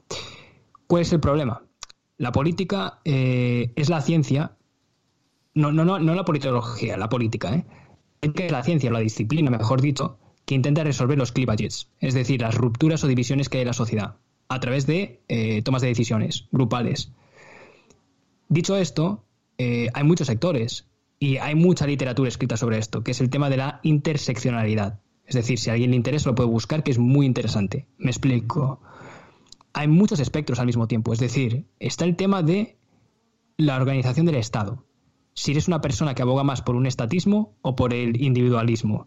¿Cuál 0.86 1.02
es 1.02 1.12
el 1.12 1.20
problema? 1.20 1.62
La 2.16 2.32
política 2.32 3.00
eh, 3.04 3.72
es 3.76 3.88
la 3.88 4.00
ciencia, 4.00 4.56
no, 5.54 5.70
no, 5.70 5.84
no, 5.84 6.00
no 6.00 6.14
la 6.14 6.24
politología, 6.24 6.96
la 6.96 7.08
política, 7.08 7.54
¿eh? 7.54 7.64
Es 8.20 8.50
la 8.50 8.64
ciencia, 8.64 8.90
la 8.90 8.98
disciplina, 8.98 9.48
mejor 9.48 9.80
dicho, 9.80 10.18
que 10.44 10.56
intenta 10.56 10.82
resolver 10.82 11.16
los 11.16 11.30
cleavages, 11.30 11.88
es 12.00 12.14
decir, 12.14 12.40
las 12.40 12.56
rupturas 12.56 13.04
o 13.04 13.06
divisiones 13.06 13.48
que 13.48 13.58
hay 13.58 13.62
en 13.62 13.68
la 13.68 13.74
sociedad, 13.74 14.16
a 14.48 14.58
través 14.58 14.86
de 14.86 15.20
tomas 15.64 15.82
de 15.82 15.88
decisiones 15.88 16.46
grupales. 16.50 17.12
Dicho 18.48 18.76
esto, 18.76 19.22
eh, 19.58 19.88
hay 19.92 20.04
muchos 20.04 20.28
sectores 20.28 20.88
y 21.18 21.38
hay 21.38 21.54
mucha 21.56 21.86
literatura 21.86 22.28
escrita 22.28 22.56
sobre 22.56 22.78
esto, 22.78 23.02
que 23.02 23.10
es 23.10 23.20
el 23.20 23.28
tema 23.28 23.50
de 23.50 23.56
la 23.56 23.80
interseccionalidad. 23.82 25.00
Es 25.24 25.34
decir, 25.34 25.58
si 25.58 25.68
a 25.68 25.74
alguien 25.74 25.90
le 25.90 25.96
interesa, 25.96 26.30
lo 26.30 26.34
puede 26.34 26.48
buscar, 26.48 26.82
que 26.82 26.90
es 26.90 26.98
muy 26.98 27.26
interesante. 27.26 27.86
Me 27.98 28.10
explico. 28.10 28.80
Hay 29.74 29.88
muchos 29.88 30.20
espectros 30.20 30.58
al 30.58 30.66
mismo 30.66 30.88
tiempo. 30.88 31.12
Es 31.12 31.18
decir, 31.18 31.66
está 31.80 32.04
el 32.04 32.16
tema 32.16 32.42
de 32.42 32.78
la 33.58 33.76
organización 33.76 34.26
del 34.26 34.36
Estado. 34.36 34.86
Si 35.34 35.50
eres 35.50 35.68
una 35.68 35.80
persona 35.80 36.14
que 36.14 36.22
aboga 36.22 36.44
más 36.44 36.62
por 36.62 36.76
un 36.76 36.86
estatismo 36.86 37.58
o 37.60 37.76
por 37.76 37.92
el 37.92 38.22
individualismo. 38.22 39.06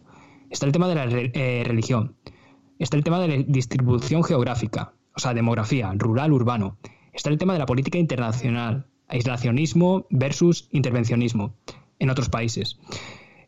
Está 0.49 0.65
el 0.65 0.73
tema 0.73 0.87
de 0.87 0.95
la 0.95 1.05
eh, 1.05 1.63
religión. 1.65 2.17
Está 2.77 2.97
el 2.97 3.03
tema 3.03 3.19
de 3.19 3.27
la 3.27 3.43
distribución 3.47 4.23
geográfica, 4.23 4.93
o 5.15 5.19
sea, 5.19 5.33
demografía, 5.33 5.91
rural, 5.95 6.33
urbano. 6.33 6.77
Está 7.13 7.29
el 7.29 7.37
tema 7.37 7.53
de 7.53 7.59
la 7.59 7.65
política 7.65 7.97
internacional, 7.97 8.90
aislacionismo 9.11 10.07
versus 10.09 10.67
intervencionismo 10.71 11.53
en 11.99 12.09
otros 12.09 12.29
países. 12.29 12.79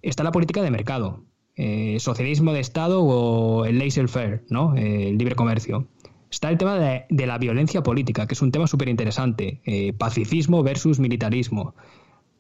Está 0.01 0.23
la 0.23 0.31
política 0.31 0.61
de 0.61 0.69
mercado, 0.69 1.23
eh, 1.55 1.97
socialismo 1.99 2.51
de 2.51 2.59
Estado 2.59 3.03
o 3.03 3.65
el 3.65 3.79
laissez-faire, 3.79 4.43
¿no? 4.49 4.75
Eh, 4.75 5.09
el 5.09 5.17
libre 5.17 5.35
comercio. 5.35 5.87
Está 6.29 6.49
el 6.49 6.57
tema 6.57 6.77
de, 6.77 7.25
la 7.27 7.37
violencia 7.37 7.83
política, 7.83 8.25
que 8.25 8.33
es 8.33 8.41
un 8.41 8.51
tema 8.51 8.65
súper 8.65 8.89
interesante. 8.89 9.61
Eh, 9.65 9.93
pacifismo 9.93 10.63
versus 10.63 10.99
militarismo. 10.99 11.75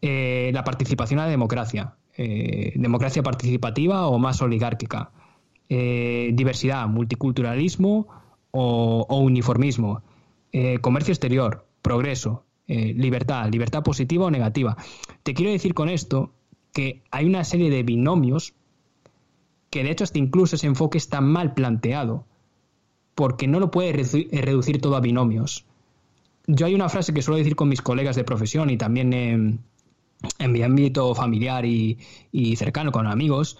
la 0.01 0.63
participación 0.63 1.19
a 1.19 1.25
la 1.25 1.29
democracia. 1.29 1.95
democracia 2.17 3.23
participativa 3.23 4.07
o 4.07 4.17
más 4.17 4.41
oligárquica. 4.41 5.11
diversidad, 5.69 6.87
multiculturalismo 6.87 8.07
o, 8.51 9.05
o 9.07 9.17
uniformismo. 9.19 10.01
comercio 10.81 11.11
exterior, 11.13 11.65
progreso, 11.81 12.45
eh, 12.73 12.91
libertad, 12.95 13.51
libertad 13.51 13.83
positiva 13.83 14.25
o 14.25 14.31
negativa. 14.31 14.75
Te 15.21 15.35
quiero 15.35 15.51
decir 15.51 15.75
con 15.75 15.89
esto 15.89 16.31
que 16.71 17.03
hay 17.11 17.27
una 17.27 17.43
serie 17.43 17.69
de 17.69 17.83
binomios 17.83 18.55
que 19.69 19.83
de 19.83 19.91
hecho 19.91 20.03
hasta 20.03 20.17
incluso 20.17 20.55
ese 20.55 20.65
enfoque 20.65 20.97
está 20.97 21.21
mal 21.21 21.53
planteado, 21.53 22.25
porque 23.13 23.47
no 23.47 23.59
lo 23.59 23.69
puede 23.69 23.89
eh, 23.89 24.41
reducir 24.41 24.81
todo 24.81 24.95
a 24.95 25.01
binomios. 25.01 25.65
Yo 26.47 26.65
hay 26.65 26.73
una 26.73 26.89
frase 26.89 27.13
que 27.13 27.21
suelo 27.21 27.37
decir 27.37 27.55
con 27.55 27.69
mis 27.69 27.83
colegas 27.83 28.15
de 28.15 28.23
profesión 28.23 28.71
y 28.71 28.77
también 28.77 29.13
en, 29.13 29.59
mi 30.51 30.63
ámbito 30.63 31.13
familiar 31.13 31.65
y, 31.65 31.99
y 32.31 32.55
cercano 32.55 32.91
con 32.91 33.05
amigos, 33.05 33.59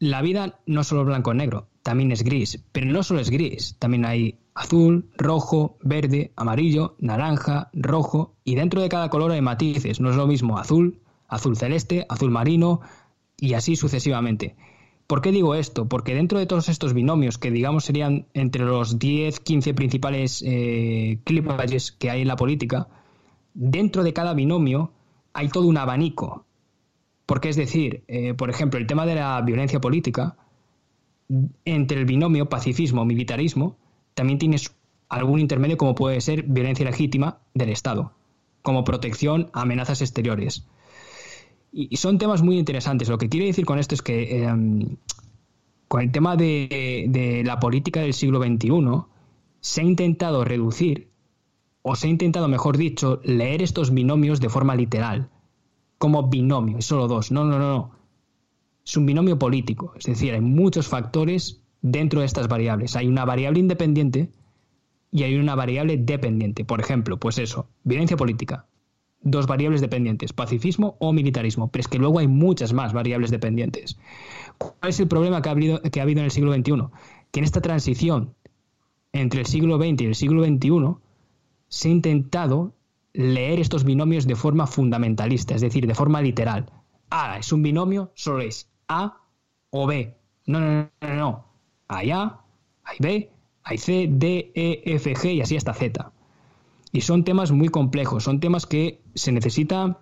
la 0.00 0.22
vida 0.22 0.58
no 0.66 0.82
solo 0.82 1.02
es 1.02 1.06
blanco 1.06 1.30
o 1.30 1.34
negro, 1.34 1.68
también 1.84 2.12
es 2.12 2.24
gris, 2.24 2.64
pero 2.72 2.86
no 2.86 3.02
solo 3.02 3.20
es 3.20 3.28
gris, 3.28 3.76
también 3.78 4.06
hay 4.06 4.38
azul, 4.54 5.10
rojo, 5.18 5.76
verde, 5.82 6.32
amarillo, 6.34 6.96
naranja, 6.98 7.68
rojo 7.74 8.34
y 8.42 8.54
dentro 8.54 8.80
de 8.80 8.88
cada 8.88 9.10
color 9.10 9.32
hay 9.32 9.42
matices, 9.42 10.00
no 10.00 10.08
es 10.08 10.16
lo 10.16 10.26
mismo 10.26 10.58
azul, 10.58 10.98
azul 11.28 11.56
celeste, 11.56 12.06
azul 12.08 12.30
marino 12.30 12.80
y 13.36 13.52
así 13.52 13.76
sucesivamente. 13.76 14.56
¿Por 15.06 15.20
qué 15.20 15.30
digo 15.30 15.54
esto? 15.54 15.86
Porque 15.86 16.14
dentro 16.14 16.38
de 16.38 16.46
todos 16.46 16.70
estos 16.70 16.94
binomios, 16.94 17.36
que 17.36 17.50
digamos 17.50 17.84
serían 17.84 18.26
entre 18.32 18.64
los 18.64 18.98
10, 18.98 19.40
15 19.40 19.74
principales 19.74 20.42
eh, 20.46 21.18
que 21.98 22.10
hay 22.10 22.22
en 22.22 22.28
la 22.28 22.36
política, 22.36 22.88
dentro 23.52 24.02
de 24.04 24.14
cada 24.14 24.32
binomio 24.32 24.90
hay 25.34 25.50
todo 25.50 25.66
un 25.66 25.76
abanico. 25.76 26.46
Porque 27.26 27.50
es 27.50 27.56
decir, 27.56 28.04
eh, 28.08 28.32
por 28.32 28.48
ejemplo, 28.48 28.80
el 28.80 28.86
tema 28.86 29.04
de 29.04 29.16
la 29.16 29.38
violencia 29.42 29.82
política, 29.82 30.36
entre 31.64 32.00
el 32.00 32.04
binomio 32.04 32.48
pacifismo-militarismo, 32.48 33.76
también 34.14 34.38
tienes 34.38 34.74
algún 35.08 35.40
intermedio 35.40 35.76
como 35.76 35.94
puede 35.94 36.20
ser 36.20 36.44
violencia 36.44 36.84
legítima 36.84 37.38
del 37.54 37.70
Estado, 37.70 38.12
como 38.62 38.84
protección 38.84 39.50
a 39.52 39.62
amenazas 39.62 40.00
exteriores. 40.00 40.66
Y, 41.72 41.96
son 41.96 42.18
temas 42.18 42.42
muy 42.42 42.58
interesantes. 42.58 43.08
Lo 43.08 43.18
que 43.18 43.28
quiero 43.28 43.46
decir 43.46 43.64
con 43.64 43.78
esto 43.78 43.94
es 43.94 44.02
que 44.02 44.44
em, 44.44 44.96
con 45.88 46.02
el 46.02 46.12
tema 46.12 46.36
de, 46.36 47.42
la 47.44 47.58
política 47.60 48.00
del 48.00 48.14
siglo 48.14 48.42
XXI 48.42 49.04
se 49.60 49.80
ha 49.80 49.84
intentado 49.84 50.44
reducir, 50.44 51.10
o 51.82 51.96
se 51.96 52.06
ha 52.06 52.10
intentado, 52.10 52.48
mejor 52.48 52.78
dicho, 52.78 53.20
leer 53.24 53.62
estos 53.62 53.92
binomios 53.92 54.40
de 54.40 54.48
forma 54.48 54.74
literal, 54.74 55.28
como 55.98 56.28
binomio, 56.28 56.78
y 56.78 56.82
solo 56.82 57.08
dos. 57.08 57.30
No, 57.30 57.44
no, 57.44 57.58
no, 57.58 57.68
no. 57.68 57.90
Es 58.84 58.96
un 58.96 59.06
binomio 59.06 59.38
político, 59.38 59.94
es 59.98 60.04
decir, 60.04 60.34
hay 60.34 60.40
muchos 60.40 60.88
factores 60.88 61.62
dentro 61.80 62.20
de 62.20 62.26
estas 62.26 62.48
variables. 62.48 62.96
Hay 62.96 63.06
una 63.06 63.24
variable 63.24 63.60
independiente 63.60 64.30
y 65.10 65.22
hay 65.22 65.36
una 65.36 65.54
variable 65.54 65.96
dependiente. 65.96 66.64
Por 66.64 66.80
ejemplo, 66.80 67.18
pues 67.18 67.38
eso, 67.38 67.68
violencia 67.84 68.16
política. 68.16 68.66
Dos 69.20 69.46
variables 69.46 69.80
dependientes, 69.80 70.32
pacifismo 70.32 70.96
o 70.98 71.12
militarismo. 71.12 71.70
Pero 71.70 71.80
es 71.80 71.88
que 71.88 71.98
luego 71.98 72.18
hay 72.18 72.26
muchas 72.28 72.72
más 72.72 72.92
variables 72.92 73.30
dependientes. 73.30 73.98
¿Cuál 74.58 74.90
es 74.90 75.00
el 75.00 75.08
problema 75.08 75.40
que 75.40 75.48
ha 75.48 75.52
habido, 75.52 75.80
que 75.80 76.00
ha 76.00 76.02
habido 76.02 76.20
en 76.20 76.26
el 76.26 76.30
siglo 76.30 76.52
XXI? 76.52 76.88
Que 77.30 77.40
en 77.40 77.44
esta 77.44 77.60
transición 77.60 78.34
entre 79.12 79.40
el 79.40 79.46
siglo 79.46 79.78
XX 79.78 80.02
y 80.02 80.06
el 80.06 80.14
siglo 80.14 80.44
XXI 80.44 80.96
se 81.68 81.88
ha 81.88 81.92
intentado 81.92 82.74
leer 83.12 83.60
estos 83.60 83.84
binomios 83.84 84.26
de 84.26 84.34
forma 84.34 84.66
fundamentalista, 84.66 85.54
es 85.54 85.60
decir, 85.60 85.86
de 85.86 85.94
forma 85.94 86.20
literal. 86.20 86.70
A 87.10 87.38
es 87.38 87.52
un 87.52 87.62
binomio, 87.62 88.10
solo 88.14 88.40
es 88.40 88.73
A 88.88 89.20
o 89.70 89.86
B. 89.86 90.16
No, 90.46 90.60
no, 90.60 90.90
no, 91.00 91.14
no. 91.14 91.44
Hay 91.88 92.10
A, 92.10 92.40
hay 92.82 92.96
B, 93.00 93.30
hay 93.62 93.78
C, 93.78 94.06
D, 94.10 94.52
E, 94.54 94.82
F, 94.94 95.14
G 95.14 95.34
y 95.34 95.40
así 95.40 95.56
hasta 95.56 95.74
Z. 95.74 96.12
Y 96.92 97.00
son 97.00 97.24
temas 97.24 97.50
muy 97.50 97.68
complejos, 97.68 98.24
son 98.24 98.40
temas 98.40 98.66
que 98.66 99.02
se 99.14 99.32
necesita 99.32 99.98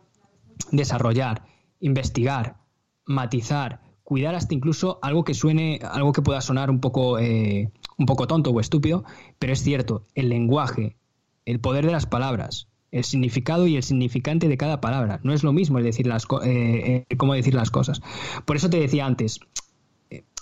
desarrollar, 0.71 1.47
investigar, 1.81 2.59
matizar, 3.07 3.81
cuidar 4.03 4.35
hasta 4.35 4.55
incluso 4.55 4.99
algo 5.03 5.25
que 5.25 5.35
suene, 5.35 5.81
algo 5.83 6.13
que 6.13 6.23
pueda 6.23 6.41
sonar 6.41 6.71
un 6.71 6.81
poco, 6.81 7.19
eh, 7.19 7.71
un 7.97 8.07
poco 8.07 8.27
tonto 8.27 8.51
o 8.51 8.61
estúpido, 8.61 9.05
pero 9.39 9.53
es 9.53 9.63
cierto, 9.63 10.07
el 10.15 10.29
lenguaje, 10.29 10.97
el 11.45 11.61
poder 11.61 11.87
de 11.87 11.93
las 11.93 12.07
palabras, 12.07 12.69
el 12.93 13.05
significado 13.05 13.67
y 13.67 13.77
el 13.77 13.83
significante 13.83 14.49
de 14.49 14.57
cada 14.57 14.81
palabra. 14.81 15.19
No 15.25 15.33
es 15.33 15.43
lo 15.43 15.53
mismo 15.53 15.79
el 15.79 15.85
decir 15.85 16.07
las 16.07 16.25
eh, 16.45 17.05
eh, 17.09 17.17
cómo 17.17 17.35
decir 17.35 17.55
las 17.55 17.71
cosas. 17.71 18.01
Por 18.45 18.57
eso 18.57 18.71
te 18.71 18.79
decía 18.79 19.05
antes, 19.07 19.41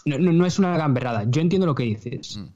no, 0.05 0.46
es 0.46 0.59
una 0.59 0.76
gamberrada. 0.76 1.24
Yo 1.28 1.40
entiendo 1.40 1.66
lo 1.66 1.74
que 1.74 1.84
dices, 1.84 2.36
mm. 2.36 2.48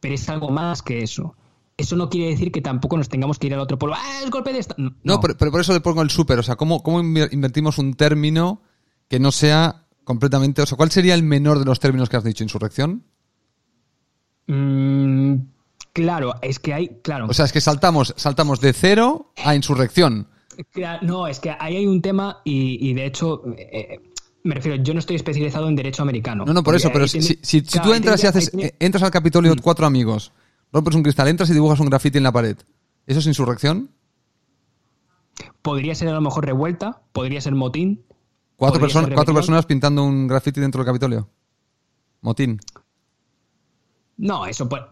pero 0.00 0.14
es 0.14 0.28
algo 0.28 0.50
más 0.50 0.82
que 0.82 1.02
eso. 1.02 1.34
Eso 1.78 1.96
no 1.96 2.10
quiere 2.10 2.28
decir 2.28 2.52
que 2.52 2.60
tampoco 2.60 2.98
nos 2.98 3.08
tengamos 3.08 3.38
que 3.38 3.46
ir 3.46 3.54
al 3.54 3.60
otro 3.60 3.78
polo. 3.78 3.94
¡Ah, 3.96 4.20
el 4.22 4.30
golpe 4.30 4.52
de 4.52 4.58
esta! 4.58 4.74
No, 4.76 5.20
pero, 5.20 5.36
por 5.50 5.60
eso 5.60 5.72
le 5.72 5.80
pongo 5.80 6.02
el 6.02 6.10
súper. 6.10 6.38
O 6.38 6.42
sea, 6.42 6.56
¿cómo, 6.56 6.82
¿cómo 6.82 7.00
invertimos 7.00 7.78
un 7.78 7.94
término 7.94 8.60
que 9.08 9.18
no 9.18 9.32
sea 9.32 9.82
completamente. 10.04 10.62
O 10.62 10.66
sea, 10.66 10.76
¿cuál 10.76 10.90
sería 10.90 11.14
el 11.14 11.22
menor 11.22 11.58
de 11.58 11.64
los 11.64 11.80
términos 11.80 12.08
que 12.08 12.16
has 12.16 12.24
dicho? 12.24 12.42
¿Insurrección? 12.42 13.04
Mm, 14.46 15.34
claro, 15.92 16.34
es 16.42 16.58
que 16.58 16.74
hay. 16.74 16.88
Claro. 17.02 17.26
O 17.28 17.34
sea, 17.34 17.44
es 17.44 17.52
que 17.52 17.60
saltamos, 17.60 18.14
saltamos 18.16 18.60
de 18.60 18.72
cero 18.72 19.32
a 19.44 19.54
insurrección. 19.54 20.28
No, 21.02 21.26
es 21.26 21.40
que 21.40 21.50
ahí 21.58 21.76
hay 21.76 21.86
un 21.86 22.02
tema 22.02 22.40
y, 22.44 22.92
de 22.92 23.06
hecho. 23.06 23.42
Eh, 23.56 24.00
me 24.44 24.56
refiero, 24.56 24.82
yo 24.82 24.92
no 24.92 24.98
estoy 24.98 25.16
especializado 25.16 25.68
en 25.68 25.76
derecho 25.76 26.02
americano. 26.02 26.44
No, 26.44 26.52
no, 26.52 26.64
por 26.64 26.74
eso, 26.74 26.90
pero 26.92 27.06
si, 27.06 27.22
si, 27.22 27.62
tú 27.62 27.94
entras 27.94 28.22
y 28.24 28.26
haces, 28.26 28.52
eh, 28.58 28.74
entras 28.80 29.04
al 29.04 29.12
Capitolio 29.12 29.54
mm. 29.54 29.58
cuatro 29.62 29.86
amigos, 29.86 30.32
rompes 30.72 30.96
un 30.96 31.02
cristal, 31.04 31.28
entras 31.28 31.48
y 31.50 31.52
dibujas 31.52 31.78
un 31.78 31.88
grafiti 31.88 32.18
en 32.18 32.24
la 32.24 32.32
pared, 32.32 32.56
¿eso 33.06 33.20
es 33.20 33.26
insurrección? 33.26 33.90
Podría 35.62 35.94
ser 35.94 36.08
a 36.08 36.12
lo 36.12 36.20
mejor 36.20 36.44
revuelta, 36.44 37.02
podría 37.12 37.40
ser 37.40 37.54
motín. 37.54 38.04
Cuatro, 38.56 38.80
personas 38.80 39.10
cuatro 39.14 39.34
personas 39.34 39.66
pintando 39.66 40.04
un 40.04 40.26
grafiti 40.26 40.60
dentro 40.60 40.80
del 40.80 40.86
Capitolio. 40.86 41.28
Motín. 42.20 42.60
No, 44.16 44.46
eso 44.46 44.68
pues, 44.68 44.82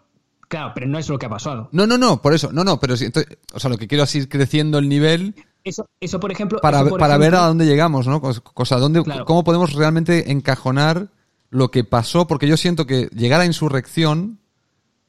Claro, 0.51 0.72
pero 0.74 0.86
no 0.88 0.98
es 0.98 1.09
lo 1.09 1.16
que 1.16 1.26
ha 1.26 1.30
pasado. 1.30 1.68
No, 1.70 1.86
no, 1.86 1.96
no, 1.96 2.20
por 2.20 2.34
eso. 2.34 2.51
No, 2.53 2.64
no, 2.64 2.80
pero 2.80 2.96
si, 2.96 3.07
o 3.55 3.61
sea, 3.61 3.70
lo 3.70 3.78
que 3.78 3.86
quiero 3.86 4.03
es 4.03 4.14
ir 4.16 4.28
creciendo 4.28 4.78
el 4.78 4.88
nivel 4.88 5.36
Eso, 5.62 5.86
eso 6.01 6.18
por 6.18 6.32
ejemplo. 6.32 6.59
Para, 6.61 6.84
por 6.84 6.98
para 6.98 7.16
ver 7.18 7.36
a 7.36 7.46
dónde 7.46 7.66
llegamos, 7.66 8.09
¿no? 8.09 8.20
Cos- 8.20 8.40
Cosa, 8.42 8.76
dónde, 8.78 9.01
Claro. 9.05 9.24
cómo 9.26 9.44
podemos 9.44 9.72
realmente 9.74 10.32
encajonar 10.32 11.09
lo 11.51 11.70
que 11.70 11.84
pasó, 11.84 12.26
porque 12.26 12.48
yo 12.48 12.57
siento 12.57 12.84
que 12.84 13.09
llegar 13.14 13.40
a 13.40 13.46
insurrección 13.46 14.40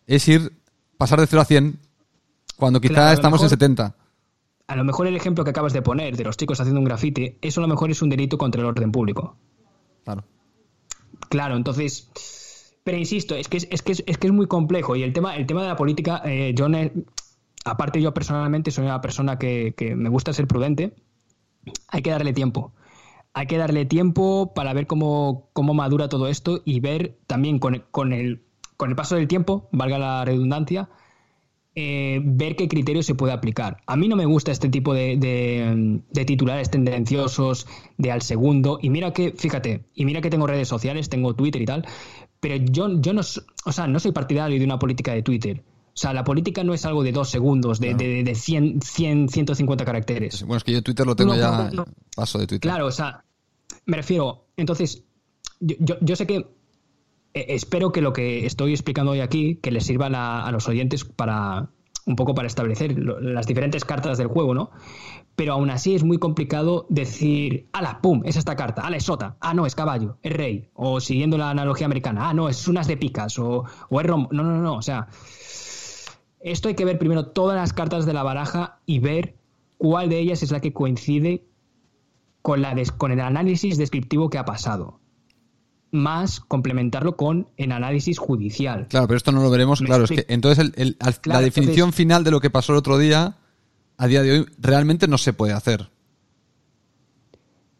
es 0.05 0.27
ir, 0.27 0.53
pasar 0.97 1.19
de 1.19 1.25
0 1.25 1.41
a 1.41 1.45
100, 1.45 1.79
cuando 2.55 2.79
quizá 2.79 2.93
Claro, 2.93 3.13
estamos 3.13 3.39
en 3.39 3.45
mejor- 3.45 3.49
70. 3.49 3.95
A 4.67 4.75
lo 4.75 4.83
mejor 4.83 5.07
el 5.07 5.15
ejemplo 5.15 5.43
que 5.43 5.49
acabas 5.49 5.73
de 5.73 5.81
poner 5.81 6.15
de 6.17 6.23
los 6.23 6.37
chicos 6.37 6.59
haciendo 6.59 6.79
un 6.79 6.85
grafiti, 6.85 7.37
eso 7.41 7.61
a 7.61 7.63
lo 7.63 7.67
mejor 7.67 7.89
es 7.89 8.01
un 8.03 8.09
delito 8.09 8.37
contra 8.37 8.61
el 8.61 8.67
orden 8.67 8.91
público. 8.91 9.35
Claro. 10.03 10.23
Claro, 11.29 11.55
entonces. 11.57 12.09
Pero 12.83 12.97
insisto, 12.97 13.35
es 13.35 13.47
que 13.47 13.57
es, 13.57 13.67
es 13.71 13.81
que 13.81 13.91
es, 13.91 14.03
es 14.07 14.17
que 14.17 14.27
es 14.27 14.33
muy 14.33 14.47
complejo. 14.47 14.95
Y 14.95 15.03
el 15.03 15.13
tema, 15.13 15.35
el 15.35 15.45
tema 15.45 15.61
de 15.61 15.67
la 15.67 15.75
política, 15.75 16.21
eh, 16.25 16.53
aparte 17.65 18.01
yo 18.01 18.13
personalmente 18.13 18.71
soy 18.71 18.85
una 18.85 19.01
persona 19.01 19.37
que, 19.37 19.73
que 19.77 19.95
me 19.95 20.09
gusta 20.09 20.33
ser 20.33 20.47
prudente, 20.47 20.93
hay 21.89 22.01
que 22.01 22.11
darle 22.11 22.33
tiempo. 22.33 22.73
Hay 23.33 23.47
que 23.47 23.57
darle 23.57 23.85
tiempo 23.85 24.53
para 24.55 24.73
ver 24.73 24.87
cómo, 24.87 25.49
cómo 25.53 25.73
madura 25.73 26.09
todo 26.09 26.27
esto 26.27 26.61
y 26.65 26.79
ver 26.81 27.17
también 27.27 27.59
con, 27.59 27.83
con, 27.91 28.13
el, 28.13 28.43
con 28.77 28.89
el 28.89 28.95
paso 28.95 29.15
del 29.15 29.27
tiempo, 29.27 29.69
valga 29.71 29.97
la 29.99 30.25
redundancia, 30.25 30.89
eh, 31.73 32.19
ver 32.23 32.57
qué 32.57 32.67
criterio 32.67 33.01
se 33.03 33.15
puede 33.15 33.31
aplicar. 33.33 33.77
A 33.87 33.95
mí 33.95 34.09
no 34.09 34.17
me 34.17 34.25
gusta 34.25 34.51
este 34.51 34.67
tipo 34.69 34.93
de, 34.93 35.15
de- 35.17 36.01
de 36.09 36.25
titulares 36.25 36.69
tendenciosos 36.69 37.67
de 37.97 38.11
al 38.11 38.21
segundo. 38.21 38.77
Y 38.81 38.89
mira 38.89 39.13
que, 39.13 39.31
fíjate, 39.31 39.85
y 39.95 40.03
mira 40.05 40.19
que 40.21 40.29
tengo 40.29 40.47
redes 40.47 40.67
sociales, 40.67 41.07
tengo 41.09 41.33
Twitter 41.35 41.61
y 41.61 41.65
tal, 41.65 41.85
pero 42.41 42.57
yo, 42.57 42.99
yo 42.99 43.13
no, 43.13 43.21
o 43.21 43.71
sea, 43.71 43.87
no 43.87 43.99
soy 43.99 44.11
partidario 44.11 44.59
de 44.59 44.65
una 44.65 44.77
política 44.77 45.13
de 45.13 45.23
Twitter. 45.23 45.63
O 45.93 45.97
sea, 46.01 46.13
la 46.13 46.23
política 46.23 46.63
no 46.63 46.73
es 46.73 46.85
algo 46.85 47.03
de 47.03 47.11
dos 47.13 47.29
segundos, 47.29 47.79
de, 47.79 47.93
de, 47.93 48.23
de 48.23 48.35
100, 48.35 48.81
100, 48.81 49.29
150 49.29 49.85
caracteres. 49.85 50.41
Bueno, 50.43 50.57
es 50.57 50.63
que 50.63 50.71
yo 50.73 50.81
Twitter 50.81 51.05
lo 51.05 51.15
tengo 51.15 51.33
No, 51.33 51.39
ya, 51.39 51.69
no, 51.69 51.69
no. 51.71 51.85
paso 52.15 52.39
de 52.39 52.47
Twitter. 52.47 52.69
Claro, 52.69 52.87
o 52.87 52.91
sea, 52.91 53.23
me 53.85 53.95
refiero, 53.97 54.47
entonces, 54.57 55.03
yo, 55.59 55.75
yo, 55.79 55.95
yo 56.01 56.15
sé 56.15 56.25
que 56.27 56.35
eh, 57.33 57.45
espero 57.49 57.91
que 57.91 58.01
lo 58.01 58.13
que 58.13 58.45
estoy 58.45 58.71
explicando 58.71 59.11
hoy 59.11 59.19
aquí, 59.21 59.55
que 59.61 59.71
les 59.71 59.85
sirva 59.85 60.09
la- 60.09 60.41
a 60.43 60.51
los 60.51 60.67
oyentes 60.67 61.03
para 61.05 61.69
un 62.05 62.15
poco 62.15 62.33
para 62.33 62.47
establecer 62.47 62.97
las 62.97 63.45
diferentes 63.45 63.85
cartas 63.85 64.17
del 64.17 64.27
juego, 64.27 64.53
¿no? 64.53 64.71
Pero 65.35 65.53
aún 65.53 65.69
así 65.69 65.95
es 65.95 66.03
muy 66.03 66.17
complicado 66.17 66.85
decir, 66.89 67.69
ala, 67.73 67.99
pum, 68.01 68.21
es 68.25 68.37
esta 68.37 68.55
carta, 68.55 68.81
ala, 68.81 68.97
es 68.97 69.03
sota, 69.03 69.37
ah, 69.39 69.53
no, 69.53 69.65
es 69.65 69.75
caballo, 69.75 70.17
es 70.23 70.33
rey, 70.33 70.69
o 70.73 70.99
siguiendo 70.99 71.37
la 71.37 71.49
analogía 71.49 71.85
americana, 71.85 72.29
ah, 72.29 72.33
no, 72.33 72.49
es 72.49 72.67
unas 72.67 72.87
de 72.87 72.97
picas, 72.97 73.37
o, 73.39 73.65
o 73.89 74.01
es 74.01 74.07
rombo, 74.07 74.29
no, 74.31 74.43
no, 74.43 74.61
no, 74.61 74.75
o 74.75 74.81
sea, 74.81 75.07
esto 76.39 76.69
hay 76.69 76.75
que 76.75 76.85
ver 76.85 76.97
primero 76.97 77.27
todas 77.27 77.55
las 77.55 77.73
cartas 77.73 78.05
de 78.05 78.13
la 78.13 78.23
baraja 78.23 78.79
y 78.85 78.99
ver 78.99 79.35
cuál 79.77 80.09
de 80.09 80.19
ellas 80.19 80.43
es 80.43 80.51
la 80.51 80.59
que 80.59 80.73
coincide 80.73 81.45
con, 82.41 82.61
la 82.61 82.75
con 82.97 83.11
el 83.11 83.19
análisis 83.19 83.77
descriptivo 83.77 84.29
que 84.29 84.37
ha 84.37 84.45
pasado. 84.45 85.00
Más 85.91 86.39
complementarlo 86.39 87.17
con 87.17 87.49
el 87.57 87.71
análisis 87.73 88.17
judicial. 88.17 88.87
Claro, 88.89 89.07
pero 89.07 89.17
esto 89.17 89.31
no 89.33 89.41
lo 89.43 89.49
veremos. 89.49 89.81
Me 89.81 89.87
Claro, 89.87 90.05
es 90.05 90.09
que 90.11 90.25
entonces 90.29 90.63
el- 90.65 90.73
el- 90.77 90.97
al- 91.01 91.19
Claro, 91.19 91.39
la 91.39 91.43
definición 91.45 91.75
entonces- 91.89 91.95
final 91.97 92.23
de 92.23 92.31
lo 92.31 92.39
que 92.39 92.49
pasó 92.49 92.71
el 92.71 92.77
otro 92.79 92.97
día, 92.97 93.37
a 93.97 94.07
día 94.07 94.21
de 94.23 94.31
hoy, 94.39 94.45
realmente 94.57 95.07
no 95.07 95.17
se 95.17 95.33
puede 95.33 95.51
hacer. 95.53 95.89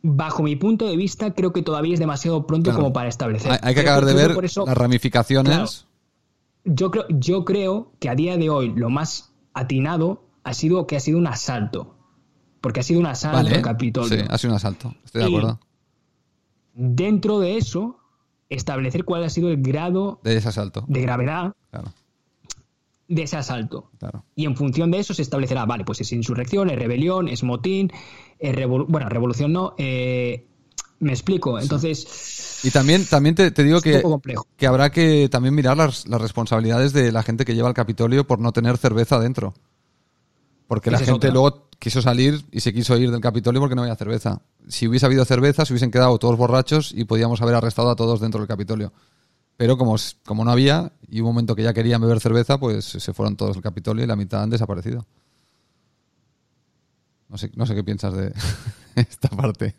Bajo 0.04 0.42
mi 0.42 0.56
punto 0.56 0.88
de 0.88 0.98
vista, 0.98 1.34
creo 1.34 1.54
que 1.54 1.62
todavía 1.62 1.94
es 1.94 2.00
demasiado 2.00 2.48
pronto 2.48 2.72
Claro. 2.72 2.80
como 2.84 2.94
para 2.94 3.08
establecer. 3.10 3.52
Hay, 3.52 3.60
hay 3.62 3.76
que 3.76 3.82
Creo 3.82 3.94
acabar 3.94 4.06
de 4.06 4.14
ver 4.28 4.46
eso- 4.46 4.66
las 4.66 4.78
ramificaciones. 4.78 5.54
Claro. 5.54 5.70
yo 6.64 6.92
creo, 6.92 7.06
yo 7.10 7.46
creo 7.46 7.92
que 8.00 8.10
a 8.10 8.16
día 8.16 8.38
de 8.38 8.50
hoy 8.50 8.74
lo 8.76 8.90
más 8.90 9.32
atinado 9.54 10.26
ha 10.44 10.54
sido 10.54 10.86
que 10.88 10.96
ha 10.96 11.00
sido 11.00 11.18
un 11.18 11.28
asalto. 11.28 11.96
Porque 12.62 12.80
ha 12.82 12.84
sido 12.84 13.00
un 13.00 13.08
asalto 13.08 13.38
Vale, 13.38 13.56
al 13.56 13.62
Capitolio. 13.64 14.20
sí, 14.20 14.26
ha 14.30 14.38
sido 14.38 14.52
un 14.54 14.58
asalto. 14.58 14.94
Estoy 15.04 15.22
de 15.22 15.28
acuerdo. 15.28 15.60
Dentro 16.74 17.40
de 17.40 17.58
eso, 17.58 17.98
establecer 18.52 19.04
cuál 19.06 19.24
ha 19.24 19.30
sido 19.30 19.50
el 19.50 19.62
grado 19.62 20.20
De 20.24 20.36
ese 20.38 20.50
asalto. 20.50 20.84
de 20.88 21.02
gravedad 21.02 21.54
Claro, 21.72 21.92
de 23.08 23.24
ese 23.24 23.36
asalto. 23.38 23.90
claro. 24.00 24.24
Y 24.36 24.46
en 24.46 24.56
función 24.56 24.90
de 24.92 25.00
eso 25.00 25.14
se 25.14 25.22
establecerá, 25.22 25.66
vale, 25.66 25.84
pues 25.84 26.00
es 26.02 26.12
insurrección, 26.14 26.70
es 26.70 26.78
rebelión, 26.80 27.28
es 27.28 27.44
motín, 27.44 27.92
es 28.40 28.56
revolu- 28.56 28.86
bueno, 28.88 29.10
revolución 29.10 29.52
no. 29.52 29.74
eh, 29.78 30.46
me 31.00 31.12
explico. 31.12 31.60
Entonces, 31.60 32.60
Y 32.64 32.70
también, 32.72 33.06
también 33.06 33.34
te, 33.36 33.50
te 33.52 33.64
digo 33.64 33.78
es 33.78 33.84
que, 33.84 34.04
que 34.56 34.68
habrá 34.68 34.92
que 34.92 35.28
también 35.30 35.56
mirar 35.56 35.76
las, 35.76 36.08
las 36.08 36.22
responsabilidades 36.22 36.94
de 36.94 37.12
la 37.12 37.24
gente 37.24 37.44
que 37.44 37.56
lleva 37.56 37.68
al 37.68 37.74
Capitolio 37.74 38.26
por 38.28 38.38
no 38.40 38.52
tener 38.54 38.78
cerveza 38.78 39.20
dentro. 39.20 39.54
Porque 40.68 40.92
la 40.92 41.00
gente 41.00 41.32
luego 41.32 41.68
quiso 41.80 42.02
salir 42.02 42.46
y 42.52 42.60
se 42.62 42.72
quiso 42.72 42.96
ir 42.98 43.10
del 43.12 43.20
Capitolio 43.20 43.60
porque 43.60 43.76
no 43.76 43.82
había 43.82 43.96
cerveza. 43.96 44.42
Si 44.72 44.88
hubiese 44.88 45.06
habido 45.06 45.26
cerveza, 45.26 45.66
se 45.66 45.74
hubiesen 45.74 45.92
quedado 45.92 46.18
todos 46.18 46.38
borrachos 46.38 46.94
y 46.96 47.04
podíamos 47.04 47.42
haber 47.42 47.56
arrestado 47.56 47.90
a 47.90 47.96
todos 47.96 48.22
dentro 48.22 48.40
del 48.40 48.48
Capitolio. 48.48 48.94
Pero 49.58 49.78
como, 49.78 49.96
como 50.26 50.46
no 50.46 50.52
había, 50.52 50.94
y 51.10 51.20
hubo 51.22 51.30
un 51.30 51.36
momento 51.36 51.56
que 51.56 51.64
ya 51.64 51.74
querían 51.74 52.02
beber 52.02 52.20
cerveza, 52.20 52.58
pues 52.58 52.86
se 52.86 53.14
fueron 53.14 53.36
todos 53.36 53.58
al 53.58 53.62
Capitolio 53.62 54.04
y 54.04 54.08
la 54.08 54.16
mitad 54.16 54.42
han 54.44 54.50
desaparecido. 54.50 55.06
No 57.30 57.38
sé, 57.38 57.52
no 57.56 57.66
sé 57.66 57.76
qué 57.76 57.84
piensas 57.84 58.14
de 58.16 58.34
esta 58.96 59.30
parte. 59.30 59.76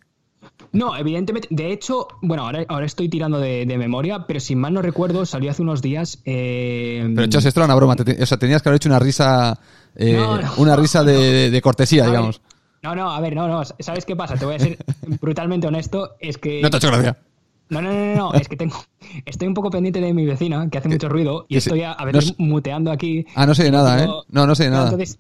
No, 0.73 0.97
evidentemente, 0.97 1.49
de 1.51 1.73
hecho, 1.73 2.09
bueno, 2.23 2.45
ahora, 2.45 2.65
ahora 2.69 2.87
estoy 2.87 3.09
tirando 3.09 3.39
de, 3.39 3.67
de 3.67 3.79
memoria, 3.79 4.27
pero 4.27 4.41
si 4.41 4.57
mal 4.57 4.73
no 4.73 4.81
recuerdo, 4.83 5.27
salió 5.27 5.51
hace 5.51 5.63
unos 5.63 5.83
días. 5.83 6.19
eh, 6.25 7.11
Pero 7.15 7.27
Chos, 7.29 7.45
esto 7.45 7.61
era 7.61 7.67
una 7.67 7.75
broma. 7.75 7.97
te 7.97 8.23
o 8.23 8.27
sea, 8.27 8.39
tenías 8.39 8.63
que 8.63 8.69
haber 8.69 8.77
hecho 8.77 8.89
una 8.89 8.99
risa, 8.99 9.59
eh, 9.97 10.15
No, 10.15 10.41
no. 10.41 10.53
una 10.59 10.77
risa 10.77 11.05
de, 11.05 11.61
cortesía, 11.63 12.07
digamos. 12.07 12.41
No, 12.83 12.95
no, 12.97 13.11
a 13.11 13.21
ver, 13.21 13.35
no, 13.37 13.47
no, 13.47 13.63
¿sabes 13.79 14.05
qué 14.05 14.17
pasa? 14.17 14.35
Te 14.37 14.45
voy 14.45 14.57
a 14.57 14.59
ser 14.59 14.77
brutalmente 15.21 15.67
honesto, 15.69 16.17
es 16.19 16.37
que... 16.39 16.61
No 16.61 16.69
te 16.71 16.77
ha 16.77 16.79
hecho 16.79 16.89
gracia. 16.89 17.17
No, 17.69 17.81
no, 17.81 17.93
no, 17.93 18.05
no, 18.07 18.15
no, 18.17 18.35
es 18.35 18.49
que 18.49 18.57
tengo, 18.57 18.77
estoy 19.25 19.49
un 19.49 19.55
poco 19.55 19.71
pendiente 19.71 20.01
de 20.01 20.13
mi 20.13 20.27
vecina, 20.27 20.69
que 20.69 20.79
hace 20.79 20.89
mucho 20.89 21.09
ruido, 21.09 21.47
y 21.49 21.57
estoy 21.57 21.83
a, 21.83 21.93
a 21.93 22.05
no 22.05 22.13
veces 22.13 22.35
muteando 22.39 22.91
aquí. 22.91 23.25
Ah, 23.35 23.47
no 23.47 23.55
sé 23.55 23.63
de 23.65 23.71
nada, 23.71 24.03
¿eh? 24.03 24.09
No, 24.29 24.47
no 24.47 24.55
sé 24.55 24.65
de 24.65 24.71
nada. 24.71 24.91
Entonces, 24.91 25.17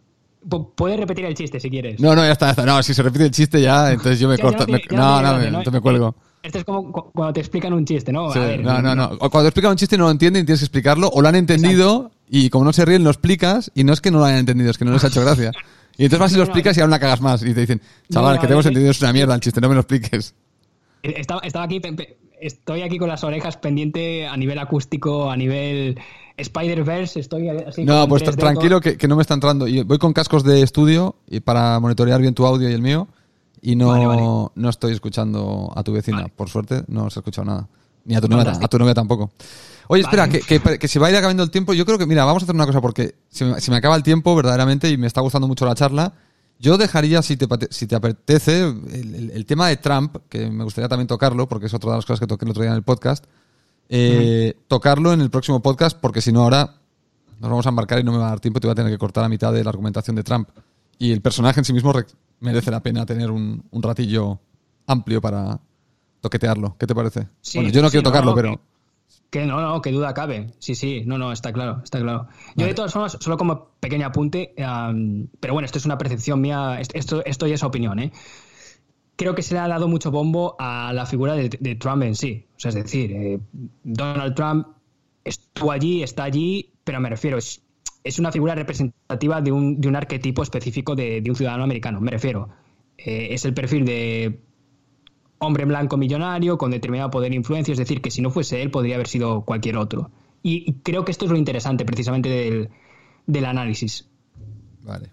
pu- 0.46 0.68
puedes 0.74 0.98
repetir 1.00 1.24
el 1.24 1.34
chiste 1.34 1.60
si 1.60 1.70
quieres. 1.70 1.98
No, 2.00 2.14
no, 2.14 2.22
ya 2.26 2.32
está, 2.32 2.46
ya 2.46 2.50
está. 2.50 2.66
No, 2.66 2.82
si 2.82 2.92
se 2.92 3.02
repite 3.02 3.24
el 3.24 3.30
chiste 3.30 3.60
ya, 3.62 3.90
entonces 3.92 4.18
yo 4.18 4.28
me 4.28 4.36
Ya- 4.36 4.42
corto. 4.42 4.66
ya 4.66 4.76
no, 4.90 5.12
no, 5.12 5.18
gracia, 5.20 5.38
me, 5.38 5.46
entonces 5.46 5.72
me 5.72 5.80
cuelgo. 5.80 6.14
Esto 6.42 6.58
es 6.58 6.64
como 6.64 6.92
cu- 6.92 7.10
cuando 7.14 7.32
te 7.32 7.40
explican 7.40 7.72
un 7.72 7.86
chiste, 7.86 8.12
¿no? 8.12 8.30
Sí, 8.32 8.38
A 8.40 8.44
ver, 8.44 8.64
no, 8.64 8.82
no, 8.82 8.94
no. 8.96 9.10
O 9.20 9.30
Cuando 9.30 9.48
explican 9.48 9.70
un 9.70 9.76
chiste 9.78 9.94
y 9.94 9.98
no 9.98 10.04
lo 10.06 10.10
entienden 10.10 10.42
y 10.42 10.44
tienes 10.46 10.60
que 10.60 10.64
explicarlo, 10.64 11.08
o 11.08 11.22
lo 11.22 11.28
han 11.28 11.36
entendido 11.36 12.10
y 12.28 12.50
como 12.50 12.64
no 12.66 12.72
se 12.74 12.84
ríen 12.84 13.04
lo 13.04 13.10
explicas 13.10 13.70
y 13.74 13.84
no 13.84 13.92
es 13.92 14.00
que 14.02 14.10
no 14.10 14.18
lo 14.18 14.24
hayan 14.26 14.40
entendido, 14.40 14.70
es 14.70 14.76
que 14.76 14.84
no 14.84 14.90
les 14.92 15.04
ha 15.04 15.06
hecho 15.06 15.22
gracia. 15.22 15.52
Y 15.96 16.04
entonces 16.04 16.20
vas 16.20 16.32
y 16.32 16.36
lo 16.36 16.44
explicas 16.44 16.76
y 16.76 16.80
aún 16.80 16.90
la 16.90 16.98
cagas 16.98 17.20
más 17.20 17.42
y 17.42 17.52
te 17.52 17.60
dicen, 17.60 17.80
chaval, 18.10 18.36
No, 18.36 18.40
que 18.40 18.46
te 18.46 18.52
hemos 18.52 18.64
eh, 18.64 18.68
entendido, 18.68 18.90
es 18.90 19.00
una 19.02 19.12
mierda 19.12 19.34
el 19.34 19.40
chiste, 19.40 19.60
no 19.60 19.68
me 19.68 19.74
lo 19.74 19.80
expliques. 19.80 20.34
Estaba, 21.02 21.40
estaba 21.40 21.64
aquí, 21.64 21.80
estoy 22.40 22.82
aquí 22.82 22.98
con 22.98 23.08
las 23.08 23.24
orejas 23.24 23.56
pendiente 23.56 24.26
a 24.26 24.36
nivel 24.36 24.58
acústico, 24.58 25.30
a 25.30 25.36
nivel 25.36 25.98
Spider-Verse, 26.36 27.20
estoy 27.20 27.48
así. 27.48 27.84
No, 27.84 28.06
pues 28.08 28.24
3D, 28.24 28.36
tranquilo 28.36 28.80
que, 28.80 28.96
que 28.96 29.08
no 29.08 29.16
me 29.16 29.22
está 29.22 29.34
entrando. 29.34 29.66
Y 29.68 29.82
voy 29.82 29.98
con 29.98 30.12
cascos 30.12 30.44
de 30.44 30.62
estudio 30.62 31.16
y 31.28 31.40
para 31.40 31.78
monitorear 31.80 32.20
bien 32.20 32.34
tu 32.34 32.46
audio 32.46 32.68
y 32.68 32.72
el 32.72 32.82
mío. 32.82 33.08
Y 33.60 33.76
no, 33.76 33.88
Vale, 33.88 34.06
vale. 34.06 34.22
no 34.54 34.68
estoy 34.68 34.92
escuchando 34.92 35.72
a 35.74 35.82
tu 35.84 35.92
vecina. 35.92 36.22
Vale. 36.22 36.32
Por 36.34 36.48
suerte, 36.48 36.82
no 36.88 37.10
se 37.10 37.18
ha 37.18 37.20
escuchado 37.20 37.44
nada. 37.44 37.68
Ni 38.04 38.16
a 38.16 38.20
tu 38.20 38.26
novia, 38.26 38.52
a 38.60 38.68
tu 38.68 38.78
novia 38.78 38.94
tampoco. 38.94 39.30
Oye, 39.92 40.02
espera, 40.02 40.28
que, 40.28 40.40
que, 40.40 40.78
que 40.78 40.88
se 40.88 40.98
va 40.98 41.08
a 41.08 41.10
ir 41.10 41.16
acabando 41.16 41.42
el 41.42 41.50
tiempo. 41.50 41.74
Yo 41.74 41.84
creo 41.84 41.98
que, 41.98 42.06
mira, 42.06 42.24
vamos 42.24 42.42
a 42.42 42.44
hacer 42.44 42.54
una 42.54 42.66
cosa 42.66 42.80
porque 42.80 43.14
se 43.28 43.44
me, 43.44 43.60
se 43.60 43.70
me 43.70 43.76
acaba 43.76 43.94
el 43.96 44.02
tiempo 44.02 44.34
verdaderamente 44.34 44.88
y 44.90 44.96
me 44.96 45.06
está 45.06 45.20
gustando 45.20 45.46
mucho 45.48 45.66
la 45.66 45.74
charla. 45.74 46.14
Yo 46.58 46.78
dejaría, 46.78 47.22
si 47.22 47.36
te, 47.36 47.46
si 47.70 47.86
te 47.86 47.96
apetece, 47.96 48.60
el, 48.62 49.14
el- 49.14 49.30
el 49.32 49.46
tema 49.46 49.68
de 49.68 49.76
Trump, 49.76 50.16
que 50.28 50.48
me 50.50 50.64
gustaría 50.64 50.88
también 50.88 51.08
tocarlo, 51.08 51.48
porque 51.48 51.66
es 51.66 51.74
otra 51.74 51.90
de 51.90 51.96
las 51.96 52.06
cosas 52.06 52.20
que 52.20 52.26
toqué 52.26 52.44
el 52.44 52.50
otro 52.52 52.62
día 52.62 52.70
en 52.70 52.76
el 52.76 52.82
podcast, 52.84 53.24
eh, 53.88 54.54
tocarlo 54.68 55.12
en 55.12 55.20
el 55.20 55.30
próximo 55.30 55.60
podcast, 55.60 55.98
porque 56.00 56.20
si 56.20 56.32
no 56.32 56.42
ahora 56.42 56.76
nos 57.40 57.50
vamos 57.50 57.66
a 57.66 57.70
embarcar 57.70 57.98
y 57.98 58.04
no 58.04 58.12
me 58.12 58.18
va 58.18 58.26
a 58.28 58.30
dar 58.30 58.40
tiempo, 58.40 58.60
te 58.60 58.68
voy 58.68 58.72
a 58.72 58.76
tener 58.76 58.90
que 58.92 58.98
cortar 58.98 59.24
a 59.24 59.28
mitad 59.28 59.52
de 59.52 59.64
la 59.64 59.70
argumentación 59.70 60.14
de 60.16 60.22
Trump. 60.22 60.48
Y 60.98 61.10
el 61.12 61.20
personaje 61.20 61.60
en 61.60 61.64
sí 61.64 61.72
mismo 61.72 61.92
re- 61.92 62.06
merece 62.40 62.70
la 62.70 62.80
pena 62.80 63.04
tener 63.04 63.30
un, 63.30 63.64
un 63.70 63.82
ratillo 63.82 64.38
amplio 64.86 65.20
para 65.20 65.58
toquetearlo. 66.20 66.76
¿Qué 66.78 66.86
te 66.86 66.94
parece? 66.94 67.26
Sí, 67.40 67.58
bueno, 67.58 67.72
yo 67.72 67.82
no 67.82 67.90
quiero 67.90 68.04
no, 68.04 68.10
tocarlo, 68.10 68.34
pero... 68.34 68.60
Que 69.30 69.46
no, 69.46 69.60
no, 69.62 69.80
que 69.80 69.90
duda 69.92 70.12
cabe. 70.12 70.48
Sí, 70.58 70.74
sí, 70.74 71.04
no, 71.06 71.16
no, 71.16 71.32
está 71.32 71.52
claro, 71.52 71.80
está 71.82 72.00
claro. 72.00 72.26
Yo 72.48 72.52
Vale. 72.56 72.68
de 72.68 72.74
todas 72.74 72.92
formas, 72.92 73.16
solo 73.18 73.36
como 73.38 73.68
pequeño 73.80 74.06
apunte, 74.06 74.52
pero 74.56 75.54
bueno, 75.54 75.64
esto 75.64 75.78
es 75.78 75.86
una 75.86 75.96
percepción 75.96 76.40
mía, 76.40 76.78
est- 76.80 76.94
esto, 76.94 77.24
esto 77.24 77.46
ya 77.46 77.54
es 77.54 77.62
opinión, 77.62 77.98
¿eh? 77.98 78.12
Creo 79.16 79.34
que 79.34 79.42
se 79.42 79.54
le 79.54 79.60
ha 79.60 79.68
dado 79.68 79.88
mucho 79.88 80.10
bombo 80.10 80.56
a 80.58 80.92
la 80.92 81.06
figura 81.06 81.34
de, 81.34 81.48
de 81.48 81.74
Trump 81.76 82.02
en 82.02 82.14
sí. 82.14 82.44
O 82.56 82.60
sea, 82.60 82.70
es 82.70 82.74
decir, 82.74 83.12
eh, 83.12 83.38
Donald 83.84 84.34
Trump 84.34 84.66
estuvo 85.24 85.70
allí, 85.70 86.02
está 86.02 86.24
allí, 86.24 86.70
pero 86.84 86.98
me 87.00 87.08
refiero, 87.08 87.38
es, 87.38 87.62
es 88.04 88.18
una 88.18 88.32
figura 88.32 88.54
representativa 88.54 89.40
de 89.40 89.52
un, 89.52 89.80
de 89.80 89.88
un 89.88 89.96
arquetipo 89.96 90.42
específico 90.42 90.94
de, 90.96 91.20
de 91.20 91.30
un 91.30 91.36
ciudadano 91.36 91.62
americano, 91.64 92.00
me 92.00 92.10
refiero. 92.10 92.48
Eh, 92.98 93.28
es 93.30 93.44
el 93.44 93.54
perfil 93.54 93.84
de 93.84 94.40
hombre 95.42 95.64
blanco 95.64 95.96
millonario 95.96 96.56
con 96.56 96.70
determinado 96.70 97.10
poder 97.10 97.32
e 97.32 97.36
influencia, 97.36 97.72
es 97.72 97.78
decir, 97.78 98.00
que 98.00 98.10
si 98.10 98.22
no 98.22 98.30
fuese 98.30 98.62
él 98.62 98.70
podría 98.70 98.94
haber 98.94 99.08
sido 99.08 99.42
cualquier 99.42 99.76
otro. 99.76 100.10
Y, 100.42 100.74
creo 100.82 101.04
que 101.04 101.12
esto 101.12 101.24
es 101.24 101.30
lo 101.30 101.36
interesante 101.36 101.84
precisamente 101.84 102.28
del, 102.28 102.70
del 103.26 103.44
análisis. 103.44 104.08
Vale. 104.82 105.10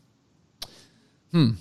Hmm. 1.32 1.52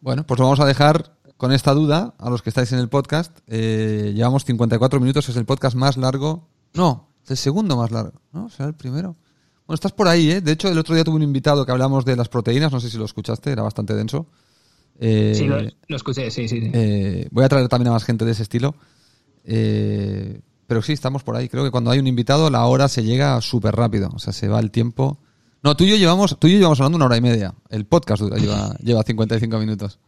Bueno, 0.00 0.26
pues 0.26 0.38
lo 0.38 0.46
vamos 0.46 0.60
a 0.60 0.66
dejar 0.66 1.16
con 1.36 1.52
esta 1.52 1.74
duda 1.74 2.14
a 2.18 2.30
los 2.30 2.42
que 2.42 2.50
estáis 2.50 2.72
en 2.72 2.78
el 2.78 2.88
podcast. 2.88 3.38
Eh, 3.46 4.12
llevamos 4.14 4.44
54 4.44 5.00
minutos, 5.00 5.28
es 5.28 5.36
el 5.36 5.44
podcast 5.44 5.76
más 5.76 5.96
largo. 5.96 6.48
No, 6.74 7.08
es 7.24 7.30
el 7.30 7.36
segundo 7.36 7.76
más 7.76 7.90
largo, 7.90 8.20
¿no? 8.32 8.48
¿Será 8.48 8.68
el 8.68 8.74
primero? 8.74 9.16
Bueno, 9.66 9.74
estás 9.74 9.92
por 9.92 10.08
ahí, 10.08 10.30
¿eh? 10.30 10.40
De 10.40 10.52
hecho, 10.52 10.68
el 10.68 10.78
otro 10.78 10.94
día 10.94 11.04
tuve 11.04 11.16
un 11.16 11.22
invitado 11.22 11.66
que 11.66 11.72
hablamos 11.72 12.04
de 12.04 12.16
las 12.16 12.28
proteínas, 12.28 12.70
no 12.70 12.80
sé 12.80 12.90
si 12.90 12.98
lo 12.98 13.04
escuchaste, 13.04 13.50
era 13.50 13.62
bastante 13.62 13.94
denso. 13.94 14.26
Eh, 15.00 15.34
Sí, 15.36 15.44
lo, 15.46 15.58
lo 15.88 15.96
escuché, 15.96 16.30
sí, 16.30 16.48
sí. 16.48 16.60
sí. 16.60 16.70
eh, 16.72 17.28
voy 17.30 17.44
a 17.44 17.48
traer 17.48 17.68
también 17.68 17.88
a 17.88 17.92
más 17.92 18.04
gente 18.04 18.24
de 18.24 18.32
ese 18.32 18.42
estilo. 18.42 18.74
Eh, 19.44 20.40
pero 20.66 20.82
sí, 20.82 20.92
estamos 20.92 21.22
por 21.22 21.36
ahí. 21.36 21.48
Creo 21.48 21.64
que 21.64 21.70
cuando 21.70 21.90
hay 21.90 21.98
un 21.98 22.06
invitado, 22.06 22.50
la 22.50 22.64
hora 22.66 22.88
se 22.88 23.04
llega 23.04 23.40
súper 23.40 23.74
rápido. 23.76 24.10
O 24.14 24.18
sea, 24.18 24.32
se 24.32 24.48
va 24.48 24.58
el 24.60 24.70
tiempo. 24.70 25.18
No, 25.62 25.76
tú 25.76 25.84
y 25.84 25.88
yo 25.90 25.96
llevamos, 25.96 26.36
tú 26.38 26.46
y 26.48 26.52
yo 26.52 26.58
llevamos 26.58 26.80
hablando 26.80 26.96
una 26.96 27.06
hora 27.06 27.16
y 27.16 27.20
media. 27.20 27.54
El 27.70 27.84
podcast 27.86 28.22
dura- 28.22 28.36
lleva, 28.38 28.74
lleva 28.82 29.02
55 29.02 29.58
minutos. 29.58 29.98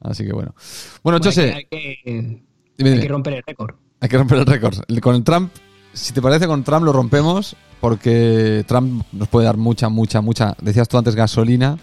Así 0.00 0.24
que 0.24 0.32
bueno. 0.32 0.54
Bueno, 1.02 1.18
Bueno, 1.18 1.24
José, 1.24 1.52
hay, 1.54 1.64
que, 1.66 1.76
hay 2.06 2.42
que- 2.76 2.84
hay 3.02 3.08
romper 3.08 3.34
el 3.34 3.42
récord. 3.46 3.74
hay 4.00 4.08
que 4.08 4.16
romper 4.18 4.38
el 4.38 4.46
récord. 4.46 4.76
Con 5.02 5.14
el 5.16 5.24
Trump, 5.24 5.52
si 5.92 6.12
te 6.12 6.22
parece, 6.22 6.46
con 6.46 6.62
Trump 6.64 6.84
lo 6.84 6.92
rompemos 6.92 7.56
porque 7.80 8.64
Trump 8.66 9.04
nos 9.12 9.28
puede 9.28 9.46
dar 9.46 9.56
mucha, 9.56 9.88
mucha, 9.88 10.20
mucha. 10.20 10.56
Decías 10.62 10.88
tú 10.88 10.96
antes 10.98 11.14
gasolina. 11.14 11.78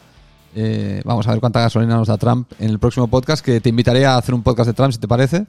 Eh, 0.56 1.02
vamos 1.04 1.28
a 1.28 1.32
ver 1.32 1.40
cuánta 1.42 1.60
gasolina 1.60 1.96
nos 1.98 2.08
da 2.08 2.18
Trump 2.18 2.50
en 2.60 2.70
el 2.70 2.80
próximo 2.80 3.08
podcast, 3.08 3.44
que 3.44 3.60
te 3.60 3.70
invitaré 3.70 4.06
a 4.06 4.18
hacer 4.18 4.34
un 4.34 4.42
podcast 4.42 4.68
de 4.68 4.74
Trump, 4.74 4.94
si 4.94 5.00
te 5.00 5.08
parece, 5.08 5.46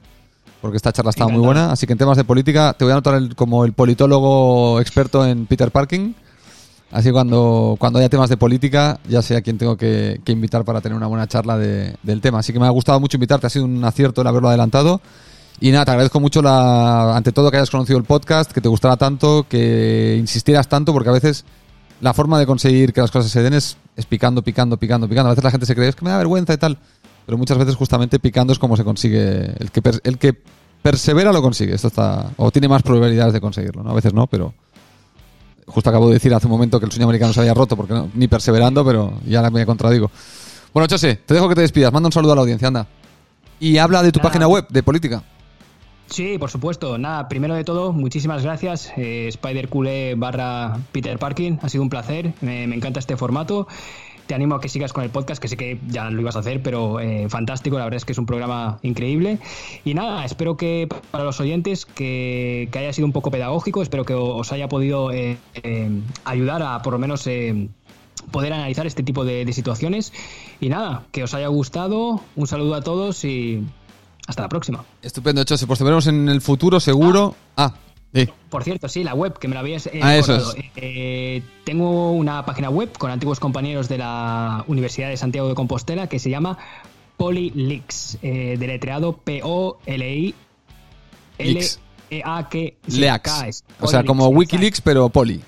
porque 0.61 0.77
esta 0.77 0.91
charla 0.91 1.11
está 1.11 1.25
muy 1.27 1.39
buena. 1.45 1.71
Así 1.71 1.87
que 1.87 1.93
en 1.93 1.99
temas 1.99 2.17
de 2.17 2.23
política 2.25 2.73
te 2.77 2.83
voy 2.83 2.91
a 2.91 2.95
anotar 2.95 3.15
el- 3.15 3.35
como 3.35 3.63
el 3.65 3.73
politólogo 3.73 4.79
experto 4.81 5.25
en 5.25 5.45
Peter 5.45 5.71
Parking. 5.71 6.13
Así 6.91 7.11
cuando, 7.11 7.75
cuando 7.79 7.99
haya 7.99 8.07
temas 8.09 8.29
de 8.29 8.37
política, 8.37 8.99
ya 9.09 9.21
sé 9.21 9.35
a 9.35 9.41
quién 9.41 9.57
tengo 9.57 9.75
que, 9.77 10.21
que 10.23 10.31
invitar 10.31 10.63
para 10.63 10.79
tener 10.81 10.95
una 10.97 11.07
buena 11.07 11.27
charla 11.27 11.57
de- 11.57 11.95
del 12.03 12.21
tema. 12.21 12.39
Así 12.39 12.53
que 12.53 12.59
me 12.59 12.65
ha 12.65 12.69
gustado 12.69 12.99
mucho 12.99 13.17
invitarte, 13.17 13.47
ha 13.47 13.49
sido 13.49 13.65
un 13.65 13.83
acierto 13.83 14.21
el 14.21 14.27
haberlo 14.27 14.47
adelantado. 14.49 15.01
Y 15.59 15.71
nada, 15.71 15.85
te 15.85 15.91
agradezco 15.91 16.19
mucho 16.19 16.41
la, 16.41 17.17
ante 17.17 17.31
todo 17.31 17.49
que 17.49 17.57
hayas 17.57 17.69
conocido 17.71 17.97
el 17.97 18.05
podcast, 18.05 18.51
que 18.51 18.61
te 18.61 18.69
gustara 18.69 18.95
tanto, 18.95 19.45
que 19.49 20.15
insistieras 20.19 20.67
tanto, 20.69 20.93
porque 20.93 21.09
a 21.09 21.13
veces 21.13 21.45
la 22.01 22.13
forma 22.13 22.39
de 22.39 22.45
conseguir 22.45 22.93
que 22.93 23.01
las 23.01 23.11
cosas 23.11 23.31
se 23.31 23.41
den 23.41 23.53
es, 23.53 23.77
es 23.95 24.05
picando, 24.05 24.41
picando, 24.43 24.77
picando, 24.77 25.07
picando. 25.09 25.29
A 25.29 25.31
veces 25.31 25.43
la 25.43 25.51
gente 25.51 25.65
se 25.65 25.75
cree, 25.75 25.89
es 25.89 25.95
que 25.95 26.05
me 26.05 26.11
da 26.11 26.17
vergüenza 26.17 26.53
y 26.53 26.57
tal. 26.57 26.77
Pero 27.25 27.37
muchas 27.37 27.57
veces 27.57 27.75
justamente 27.75 28.19
picando 28.19 28.53
es 28.53 28.59
como 28.59 28.77
se 28.77 28.83
consigue. 28.83 29.53
El 29.59 29.71
que, 29.71 29.81
per- 29.81 29.99
el 30.03 30.17
que 30.17 30.35
persevera 30.81 31.31
lo 31.33 31.41
consigue. 31.41 31.73
Esto 31.75 31.87
está. 31.89 32.29
O 32.37 32.51
tiene 32.51 32.67
más 32.67 32.83
probabilidades 32.83 33.33
de 33.33 33.41
conseguirlo, 33.41 33.83
¿no? 33.83 33.91
A 33.91 33.93
veces 33.93 34.13
no, 34.13 34.27
pero. 34.27 34.53
Justo 35.65 35.89
acabo 35.89 36.07
de 36.07 36.13
decir 36.13 36.33
hace 36.33 36.45
un 36.47 36.51
momento 36.51 36.79
que 36.79 36.85
el 36.85 36.91
sueño 36.91 37.05
americano 37.05 37.33
se 37.33 37.41
había 37.41 37.53
roto, 37.53 37.75
porque 37.75 37.93
no, 37.93 38.09
ni 38.13 38.29
perseverando, 38.29 38.85
pero 38.85 39.19
ya 39.25 39.49
me 39.49 39.65
contradigo. 39.65 40.09
Bueno, 40.73 40.87
José, 40.89 41.19
te 41.25 41.33
dejo 41.33 41.49
que 41.49 41.55
te 41.55 41.61
despidas. 41.61 41.91
Manda 41.91 42.07
un 42.07 42.13
saludo 42.13 42.31
a 42.31 42.35
la 42.35 42.41
audiencia, 42.41 42.69
anda. 42.69 42.87
Y 43.59 43.77
habla 43.77 44.01
de 44.01 44.11
tu 44.13 44.19
página 44.21 44.47
web, 44.47 44.65
de 44.69 44.81
política. 44.83 45.23
Sí, 46.09 46.37
por 46.37 46.49
supuesto. 46.49 46.97
Nada, 46.97 47.27
primero 47.27 47.53
de 47.55 47.63
todo, 47.63 47.91
muchísimas 47.91 48.43
gracias. 48.43 48.91
Eh, 48.97 49.27
Spider 49.27 49.67
Culé 49.67 50.15
barra 50.15 50.79
Peter 50.91 51.19
Parkin. 51.19 51.59
Ha 51.61 51.69
sido 51.69 51.83
un 51.83 51.89
placer. 51.89 52.33
Me, 52.41 52.63
encanta 52.63 52.99
este 52.99 53.17
formato. 53.17 53.67
Te 54.25 54.35
animo 54.35 54.55
a 54.55 54.61
que 54.61 54.67
sigas 54.67 54.93
con 54.93 55.03
el 55.03 55.09
podcast, 55.09 55.41
que 55.41 55.47
sé 55.47 55.55
que 55.55 55.79
ya 55.87 56.09
lo 56.09 56.19
ibas 56.19 56.35
a 56.35 56.39
hacer, 56.39 56.61
pero 56.61 56.99
eh, 56.99 57.27
fantástico. 57.29 57.77
La 57.77 57.85
verdad 57.85 57.97
es 57.97 58.05
que 58.05 58.13
es 58.13 58.17
un 58.17 58.25
programa 58.25 58.79
increíble. 58.81 59.39
Y 59.85 59.93
nada, 59.93 60.25
espero 60.25 60.57
que 60.57 60.87
para 61.11 61.23
los 61.23 61.39
oyentes 61.39 61.85
que, 61.85 62.69
haya 62.73 62.93
sido 62.93 63.05
un 63.05 63.13
poco 63.13 63.29
pedagógico, 63.31 63.81
espero 63.81 64.05
que 64.05 64.13
os 64.13 64.51
haya 64.51 64.67
podido 64.67 65.11
eh, 65.11 65.37
eh, 65.55 65.89
ayudar 66.25 66.61
a 66.63 66.81
por 66.81 66.93
lo 66.93 66.99
menos 66.99 67.29
poder 68.31 68.53
analizar 68.53 68.87
este 68.87 69.03
tipo 69.03 69.23
de, 69.25 69.45
de 69.45 69.53
situaciones. 69.53 70.13
Y 70.59 70.69
nada, 70.69 71.03
que 71.11 71.23
os 71.23 71.33
haya 71.33 71.47
gustado. 71.47 72.21
Un 72.35 72.47
saludo 72.47 72.75
a 72.75 72.81
todos 72.81 73.23
y 73.23 73.65
hasta 74.27 74.43
la 74.43 74.49
próxima. 74.49 74.85
Estupendo, 75.01 75.43
José. 75.47 75.65
Pues 75.65 75.79
te 75.79 75.83
veremos 75.85 76.05
en 76.07 76.29
el 76.29 76.41
futuro, 76.41 76.79
seguro. 76.79 77.35
Ah, 77.55 77.73
sí. 78.13 78.29
Por 78.49 78.63
cierto, 78.63 78.87
sí, 78.87 79.03
la 79.03 79.15
web 79.15 79.39
que 79.39 79.47
me 79.47 79.55
la 79.55 79.61
habías 79.61 79.87
eh, 79.87 79.99
Ah, 80.03 80.15
eso 80.15 80.33
recordado. 80.33 80.63
Eh, 80.75 81.41
tengo 81.63 82.11
una 82.11 82.45
página 82.45 82.69
web 82.69 82.95
con 82.97 83.09
antiguos 83.09 83.39
compañeros 83.39 83.89
de 83.89 83.97
la 83.97 84.63
Universidad 84.67 85.09
de 85.09 85.17
Santiago 85.17 85.47
de 85.47 85.55
Compostela 85.55 86.07
que 86.07 86.19
se 86.19 86.29
llama 86.29 86.57
Polylix, 87.17 88.19
eh, 88.21 88.57
deletreado 88.59 89.17
P-O-L-I 89.17 90.35
Lix. 91.39 91.79
L-E-A-K 92.09 92.51
sí, 92.87 92.99
Leax. 92.99 93.23
K 93.23 93.47
es. 93.47 93.63
O 93.79 93.87
sea, 93.87 94.03
como. 94.03 94.27
Wikileaks, 94.29 94.81
pero 94.81 95.09
poli. 95.09 95.41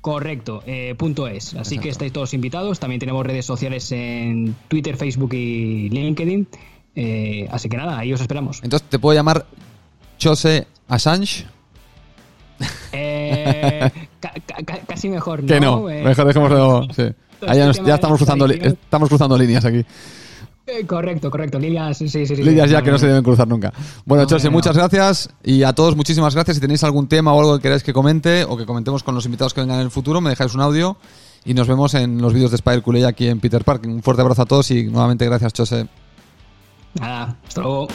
Correcto, 0.00 0.62
eh, 0.64 0.94
punto 0.96 1.26
es. 1.26 1.48
Así 1.54 1.74
Exacto. 1.74 1.82
que 1.82 1.88
estáis 1.88 2.12
todos 2.12 2.34
invitados. 2.34 2.78
También 2.78 3.00
tenemos 3.00 3.26
redes 3.26 3.44
sociales 3.44 3.90
en 3.92 4.54
Twitter, 4.68 4.96
Facebook 4.96 5.34
y 5.34 5.88
LinkedIn. 5.90 6.46
Eh, 6.94 7.48
así 7.52 7.68
que 7.68 7.76
nada, 7.76 7.98
ahí 7.98 8.12
os 8.12 8.20
esperamos. 8.20 8.60
Entonces, 8.62 8.88
¿te 8.88 8.98
puedo 8.98 9.14
llamar 9.16 9.46
José 10.22 10.66
Assange? 10.88 11.46
Eh, 12.92 13.90
ca- 14.20 14.32
ca- 14.46 14.62
ca- 14.64 14.80
casi 14.86 15.08
mejor, 15.08 15.42
¿no? 15.42 15.46
Que 15.46 15.60
no. 15.60 15.88
Eh, 15.88 16.02
Mejor 16.02 16.26
dejémoslo. 16.26 16.88
Sí. 16.94 17.02
todo 17.40 17.50
Ahí 17.50 17.58
ya, 17.58 17.66
nos- 17.66 17.78
estamos 17.78 18.18
cruzando, 18.18 18.46
estamos 18.46 19.38
líneas 19.38 19.64
aquí. 19.64 19.84
Eh, 20.66 20.84
correcto, 20.86 21.30
correcto. 21.30 21.58
Lidias, 21.58 21.96
sí, 21.96 22.08
sí, 22.08 22.26
sí. 22.26 22.36
Líneas 22.36 22.68
ya 22.68 22.82
que 22.82 22.90
no 22.90 22.98
se 22.98 23.06
deben 23.06 23.22
cruzar 23.22 23.48
nunca. 23.48 23.72
Bueno, 24.04 24.26
No, 24.28 24.38
no. 24.38 24.50
muchas 24.50 24.76
gracias. 24.76 25.30
Y 25.42 25.62
a 25.62 25.72
todos, 25.72 25.96
muchísimas 25.96 26.34
gracias. 26.34 26.56
Si 26.56 26.60
tenéis 26.60 26.84
algún 26.84 27.08
tema 27.08 27.32
o 27.32 27.40
algo 27.40 27.56
que 27.56 27.62
queráis 27.62 27.82
que 27.82 27.92
comente 27.94 28.44
o 28.44 28.56
que 28.56 28.66
comentemos 28.66 29.02
con 29.02 29.14
los 29.14 29.24
invitados 29.24 29.54
que 29.54 29.60
vengan 29.62 29.76
en 29.78 29.84
el 29.84 29.90
futuro, 29.90 30.20
me 30.20 30.28
dejáis 30.30 30.54
un 30.54 30.60
audio. 30.60 30.98
Y 31.44 31.54
nos 31.54 31.68
vemos 31.68 31.94
en 31.94 32.20
los 32.20 32.34
vídeos 32.34 32.50
de 32.50 32.56
Spider 32.56 32.82
Culey 32.82 33.04
aquí 33.04 33.28
en 33.28 33.40
Peter 33.40 33.64
Park. 33.64 33.84
Un 33.86 34.02
fuerte 34.02 34.20
abrazo 34.20 34.42
a 34.42 34.46
todos 34.46 34.70
y 34.70 34.84
nuevamente 34.84 35.24
gracias, 35.24 35.52
José. 35.56 35.86
Nada, 36.94 37.36
hasta 37.46 37.60
luego. 37.60 37.88